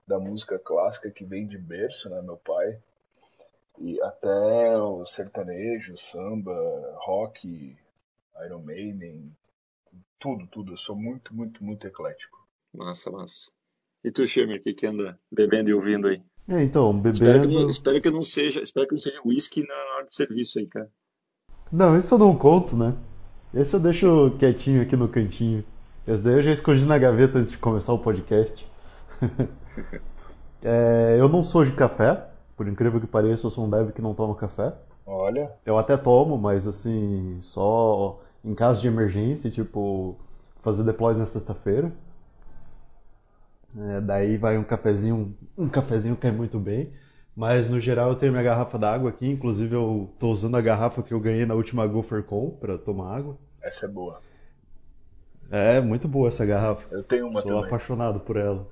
da 0.06 0.18
música 0.18 0.58
clássica 0.58 1.11
que 1.11 1.24
vem 1.24 1.46
de 1.46 1.58
berço, 1.58 2.08
né, 2.08 2.22
meu 2.22 2.36
pai, 2.36 2.80
e 3.78 4.00
até 4.02 4.76
o 4.78 5.04
sertanejo, 5.04 5.96
samba, 5.96 6.98
rock, 6.98 7.76
Iron 8.44 8.62
Maiden, 8.62 9.34
tudo, 10.18 10.46
tudo. 10.46 10.72
Eu 10.74 10.78
sou 10.78 10.94
muito, 10.94 11.34
muito, 11.34 11.64
muito 11.64 11.86
eclético. 11.86 12.46
Massa, 12.74 13.11
massa. 13.11 13.50
E 14.04 14.11
tu, 14.11 14.26
Schirmer, 14.26 14.61
o 14.61 14.62
que, 14.62 14.74
que 14.74 14.86
anda 14.86 15.18
bebendo 15.30 15.70
e 15.70 15.74
ouvindo 15.74 16.08
aí? 16.08 16.22
É, 16.48 16.62
então, 16.62 16.92
bebendo. 16.92 17.11
Espero 17.11 17.48
que, 17.48 17.54
não, 17.54 17.68
espero 17.68 18.02
que 18.02 18.11
não 18.11 18.22
seja, 18.22 18.61
espero 18.61 18.86
que 18.86 18.92
não 18.92 18.98
seja 18.98 19.20
whisky 19.24 19.66
na 19.66 19.74
hora 19.74 20.06
de 20.06 20.14
serviço 20.14 20.58
aí, 20.58 20.66
cara. 20.66 20.90
Não, 21.73 21.97
isso 21.97 22.14
eu 22.14 22.18
não 22.18 22.37
conto, 22.37 22.77
né? 22.77 22.95
Esse 23.55 23.75
eu 23.75 23.81
deixo 23.81 24.33
quietinho 24.39 24.83
aqui 24.83 24.97
no 24.97 25.09
cantinho. 25.09 25.64
Esse 26.07 26.23
daí 26.23 26.35
eu 26.35 26.43
já 26.43 26.53
escondi 26.53 26.85
na 26.85 26.99
gaveta 26.99 27.39
antes 27.39 27.53
de 27.53 27.59
começar 27.59 27.93
o 27.93 27.99
podcast. 27.99 28.68
é, 30.62 31.16
eu 31.18 31.29
não 31.29 31.45
sou 31.45 31.64
de 31.64 31.73
café, 31.73 32.27
por 32.57 32.66
incrível 32.66 33.01
que 33.01 33.07
pareça, 33.07 33.47
eu 33.47 33.51
sou 33.51 33.64
um 33.64 33.71
dev 33.71 33.91
que 33.91 34.03
não 34.03 34.14
toma 34.14 34.35
café. 34.35 34.75
Olha. 35.07 35.53
Eu 35.64 35.79
até 35.79 35.97
tomo, 35.97 36.37
mas 36.37 36.66
assim, 36.66 37.39
só 37.41 38.21
em 38.45 38.55
caso 38.55 38.83
de 38.83 38.89
emergência, 38.89 39.51
tipo, 39.51 40.16
fazer 40.61 40.85
deploy 40.85 41.14
na 41.14 41.27
sexta-feira. 41.27 41.93
É, 43.77 44.01
daí 44.01 44.37
vai 44.37 44.59
um 44.59 44.64
cafezinho, 44.64 45.37
um 45.57 45.68
cafezinho 45.68 46.16
cai 46.16 46.33
muito 46.33 46.59
bem. 46.59 46.93
Mas 47.35 47.70
no 47.70 47.81
geral 47.81 48.11
eu 48.11 48.16
tenho 48.16 48.33
minha 48.33 48.45
garrafa 48.45 48.78
d'água 48.78 49.11
aqui, 49.11 49.28
inclusive 49.28 49.74
eu 49.74 50.11
tô 50.18 50.31
usando 50.31 50.57
a 50.57 50.61
garrafa 50.61 51.03
que 51.03 51.12
eu 51.12 51.20
ganhei 51.20 51.47
na 51.47 51.55
última 51.55 51.87
GopherCon 51.87 52.51
para 52.61 52.76
tomar 52.76 53.16
água. 53.16 53.39
Essa 53.62 53.87
é 53.87 53.89
boa. 53.89 54.20
É, 55.51 55.81
muito 55.81 56.07
boa 56.07 56.28
essa 56.28 56.45
garrafa. 56.45 56.87
Eu 56.95 57.03
tenho 57.03 57.26
uma 57.26 57.41
Sou 57.41 57.53
também. 57.53 57.66
apaixonado 57.66 58.20
por 58.20 58.37
ela. 58.37 58.68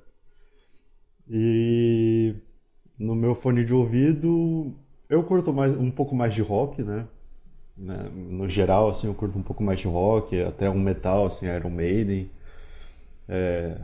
E 1.28 2.34
no 2.98 3.14
meu 3.14 3.34
fone 3.34 3.64
de 3.64 3.74
ouvido 3.74 4.74
eu 5.08 5.22
curto 5.22 5.52
mais, 5.52 5.76
um 5.76 5.90
pouco 5.90 6.14
mais 6.14 6.34
de 6.34 6.42
rock, 6.42 6.82
né? 6.82 7.06
né? 7.76 8.10
No 8.14 8.48
geral, 8.48 8.88
assim, 8.90 9.06
eu 9.06 9.14
curto 9.14 9.38
um 9.38 9.42
pouco 9.42 9.62
mais 9.62 9.80
de 9.80 9.86
rock, 9.86 10.40
até 10.42 10.68
um 10.68 10.78
metal, 10.78 11.26
assim, 11.26 11.46
Iron 11.46 11.70
Maiden. 11.70 12.30
É, 13.28 13.80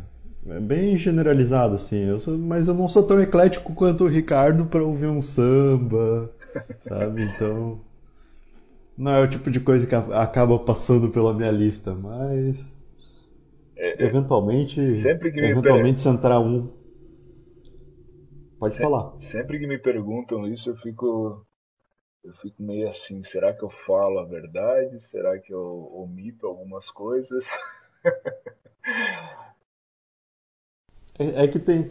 é 0.47 0.61
bem 0.61 0.99
generalizado, 0.99 1.74
assim. 1.74 2.05
Eu 2.05 2.18
sou, 2.18 2.36
mas 2.36 2.68
eu 2.68 2.74
não 2.74 2.88
sou 2.88 3.07
tão 3.07 3.20
eclético 3.20 3.74
quanto 3.74 4.05
o 4.05 4.09
Ricardo 4.09 4.66
para 4.66 4.82
ouvir 4.82 5.07
um 5.07 5.22
samba, 5.22 6.30
sabe? 6.80 7.22
Então, 7.22 7.80
não 8.97 9.12
é 9.12 9.22
o 9.22 9.28
tipo 9.28 9.51
de 9.51 9.61
coisa 9.61 9.86
que 9.86 9.95
acaba 9.95 10.59
passando 10.59 11.09
pela 11.09 11.34
minha 11.34 11.51
lista, 11.51 11.95
mas 11.95 12.76
é, 13.76 14.03
é 14.03 14.07
eventualmente, 14.07 14.80
sempre 14.99 15.32
que 15.32 15.40
eventualmente 15.40 16.01
se 16.01 16.09
entrar 16.09 16.40
um, 16.40 16.68
pode 18.59 18.74
sempre, 18.74 18.90
falar. 18.90 19.12
Sempre 19.20 19.59
que 19.59 19.66
me 19.66 19.78
perguntam 19.78 20.47
isso, 20.47 20.70
eu 20.70 20.76
fico 20.76 21.45
eu 22.22 22.32
fico 22.36 22.62
meio 22.62 22.88
assim, 22.88 23.22
será 23.22 23.53
que 23.53 23.62
eu 23.62 23.68
falo 23.68 24.18
a 24.18 24.24
verdade? 24.24 24.99
Será 25.01 25.38
que 25.38 25.53
eu 25.53 25.90
omito 25.95 26.47
algumas 26.47 26.90
coisas? 26.90 27.47
é, 31.19 31.45
é, 31.45 31.49
que 31.49 31.59
tem 31.59 31.91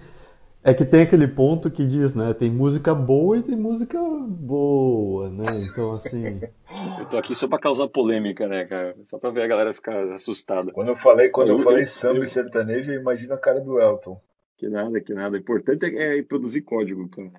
é 0.63 0.73
que 0.73 0.85
tem 0.85 1.01
aquele 1.01 1.27
ponto 1.27 1.69
que 1.69 1.85
diz, 1.85 2.15
né? 2.15 2.33
Tem 2.33 2.49
música 2.49 2.95
boa 2.95 3.37
e 3.37 3.43
tem 3.43 3.55
música 3.55 3.99
boa, 3.99 5.29
né? 5.29 5.65
Então 5.69 5.93
assim. 5.93 6.39
eu 6.99 7.05
tô 7.09 7.17
aqui 7.17 7.35
só 7.35 7.47
pra 7.47 7.59
causar 7.59 7.87
polêmica, 7.89 8.47
né, 8.47 8.63
cara? 8.65 8.95
Só 9.03 9.19
pra 9.19 9.29
ver 9.29 9.43
a 9.43 9.47
galera 9.47 9.73
ficar 9.73 10.13
assustada. 10.13 10.71
Quando 10.71 10.89
eu 10.89 10.95
falei, 10.95 11.29
quando 11.29 11.49
eu, 11.49 11.57
eu 11.57 11.63
falei 11.63 11.81
eu, 11.81 11.87
samba 11.87 12.19
eu... 12.19 12.23
e 12.23 12.27
sertanejo, 12.27 12.91
eu 12.91 13.01
imagino 13.01 13.33
a 13.33 13.37
cara 13.37 13.59
do 13.59 13.79
Elton. 13.79 14.21
Que 14.57 14.69
nada, 14.69 15.01
que 15.01 15.13
nada. 15.13 15.35
O 15.35 15.39
importante 15.39 15.85
é, 15.85 16.19
é 16.19 16.23
produzir 16.23 16.61
código, 16.61 17.09
cara. 17.09 17.31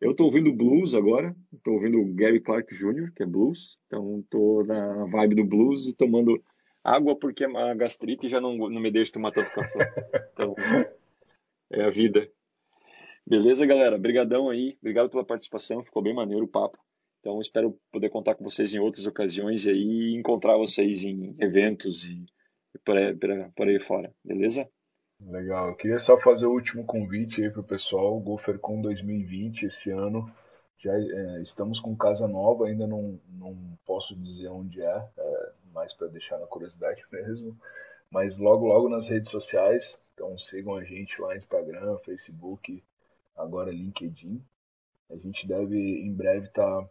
Eu 0.00 0.10
estou 0.10 0.26
ouvindo 0.26 0.52
blues 0.52 0.94
agora, 0.94 1.34
estou 1.52 1.74
ouvindo 1.74 2.02
Gary 2.14 2.40
Clark 2.40 2.74
Jr., 2.74 3.12
que 3.14 3.22
é 3.22 3.26
blues, 3.26 3.78
então 3.86 4.20
estou 4.20 4.64
na 4.64 5.04
vibe 5.06 5.36
do 5.36 5.44
blues 5.44 5.86
e 5.86 5.94
tomando 5.94 6.42
água 6.82 7.16
porque 7.16 7.44
a 7.44 7.74
gastrite 7.74 8.28
já 8.28 8.40
não, 8.40 8.56
não 8.56 8.80
me 8.80 8.90
deixa 8.90 9.12
tomar 9.12 9.32
tanto 9.32 9.52
café. 9.52 9.92
Então, 10.34 10.54
é 11.74 11.84
a 11.84 11.90
vida. 11.90 12.28
Beleza, 13.26 13.66
galera? 13.66 13.96
Obrigadão 13.96 14.50
aí, 14.50 14.76
obrigado 14.80 15.08
pela 15.10 15.24
participação, 15.24 15.84
ficou 15.84 16.02
bem 16.02 16.14
maneiro 16.14 16.44
o 16.44 16.48
papo. 16.48 16.78
Então, 17.20 17.40
espero 17.40 17.78
poder 17.90 18.10
contar 18.10 18.34
com 18.34 18.44
vocês 18.44 18.74
em 18.74 18.78
outras 18.78 19.06
ocasiões 19.06 19.64
e 19.64 19.70
aí 19.70 20.14
encontrar 20.14 20.58
vocês 20.58 21.04
em 21.04 21.34
eventos 21.40 22.04
e 22.04 22.26
por 22.84 22.96
aí, 22.96 23.16
por 23.16 23.68
aí 23.68 23.80
fora, 23.80 24.12
beleza? 24.22 24.68
Legal. 25.20 25.68
Eu 25.68 25.76
queria 25.76 25.98
só 25.98 26.18
fazer 26.20 26.46
o 26.46 26.52
último 26.52 26.84
convite 26.84 27.42
aí 27.42 27.50
pro 27.50 27.62
pessoal, 27.62 28.18
GoferCon 28.20 28.82
2020 28.82 29.64
esse 29.64 29.90
ano. 29.90 30.30
Já 30.78 30.92
é, 30.92 31.40
estamos 31.40 31.80
com 31.80 31.96
casa 31.96 32.28
nova, 32.28 32.66
ainda 32.66 32.86
não, 32.86 33.18
não 33.30 33.56
posso 33.86 34.14
dizer 34.16 34.48
onde 34.48 34.82
é, 34.82 35.08
é 35.16 35.52
mais 35.72 35.94
para 35.94 36.08
deixar 36.08 36.38
na 36.38 36.46
curiosidade 36.46 37.02
mesmo. 37.10 37.56
Mas 38.10 38.36
logo, 38.36 38.66
logo 38.66 38.88
nas 38.88 39.08
redes 39.08 39.30
sociais. 39.30 39.98
Então 40.14 40.38
sigam 40.38 40.76
a 40.76 40.84
gente 40.84 41.20
lá 41.20 41.28
no 41.28 41.36
Instagram, 41.36 41.98
Facebook, 41.98 42.82
agora 43.36 43.70
LinkedIn. 43.70 44.42
A 45.10 45.16
gente 45.16 45.46
deve 45.46 45.76
em 45.76 46.12
breve 46.12 46.46
estar 46.46 46.82
tá, 46.82 46.88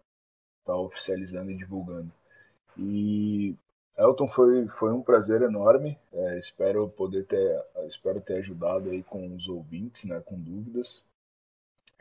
tá 0.66 0.76
oficializando 0.76 1.52
e 1.52 1.58
divulgando. 1.58 2.12
E 2.78 3.56
Elton, 3.98 4.28
foi, 4.28 4.68
foi 4.68 4.92
um 4.92 5.02
prazer 5.02 5.42
enorme. 5.42 5.98
É, 6.12 6.40
espero 6.40 6.88
poder 6.90 7.26
ter, 7.26 7.64
espero 7.88 8.20
ter 8.22 8.36
ajudado 8.36 8.90
aí 8.90 9.04
com 9.04 9.36
os 9.36 9.48
ouvintes, 9.48 10.04
né, 10.06 10.22
com 10.26 10.40
dúvidas. 10.40 11.04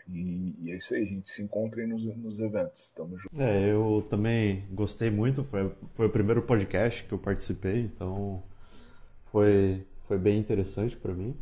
E, 0.08 0.54
e 0.58 0.72
é 0.72 0.76
isso 0.76 0.94
aí, 0.94 1.02
a 1.02 1.06
gente 1.06 1.30
se 1.30 1.42
encontra 1.42 1.80
aí 1.80 1.86
nos, 1.86 2.02
nos 2.16 2.40
eventos. 2.40 2.90
Tamo 2.94 3.16
junto. 3.18 3.40
É, 3.40 3.70
eu 3.70 4.04
também 4.08 4.66
gostei 4.70 5.10
muito. 5.10 5.44
Foi, 5.44 5.72
foi 5.94 6.06
o 6.06 6.10
primeiro 6.10 6.42
podcast 6.42 7.04
que 7.04 7.12
eu 7.12 7.18
participei, 7.18 7.82
então 7.82 8.42
foi, 9.26 9.86
foi 10.12 10.18
bem 10.18 10.38
interessante 10.38 10.94
para 10.94 11.14
mim. 11.14 11.34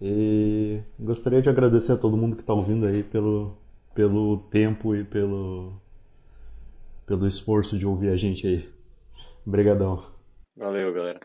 E 0.00 0.80
gostaria 0.98 1.42
de 1.42 1.50
agradecer 1.50 1.92
a 1.92 1.96
todo 1.98 2.16
mundo 2.16 2.36
que 2.36 2.40
está 2.40 2.54
ouvindo 2.54 2.86
aí 2.86 3.02
pelo, 3.02 3.54
pelo 3.94 4.38
tempo 4.50 4.96
e 4.96 5.04
pelo, 5.04 5.74
pelo 7.04 7.28
esforço 7.28 7.78
de 7.78 7.86
ouvir 7.86 8.08
a 8.08 8.16
gente 8.16 8.46
aí. 8.46 8.66
Obrigadão. 9.46 10.02
Valeu, 10.56 10.90
galera. 10.94 11.20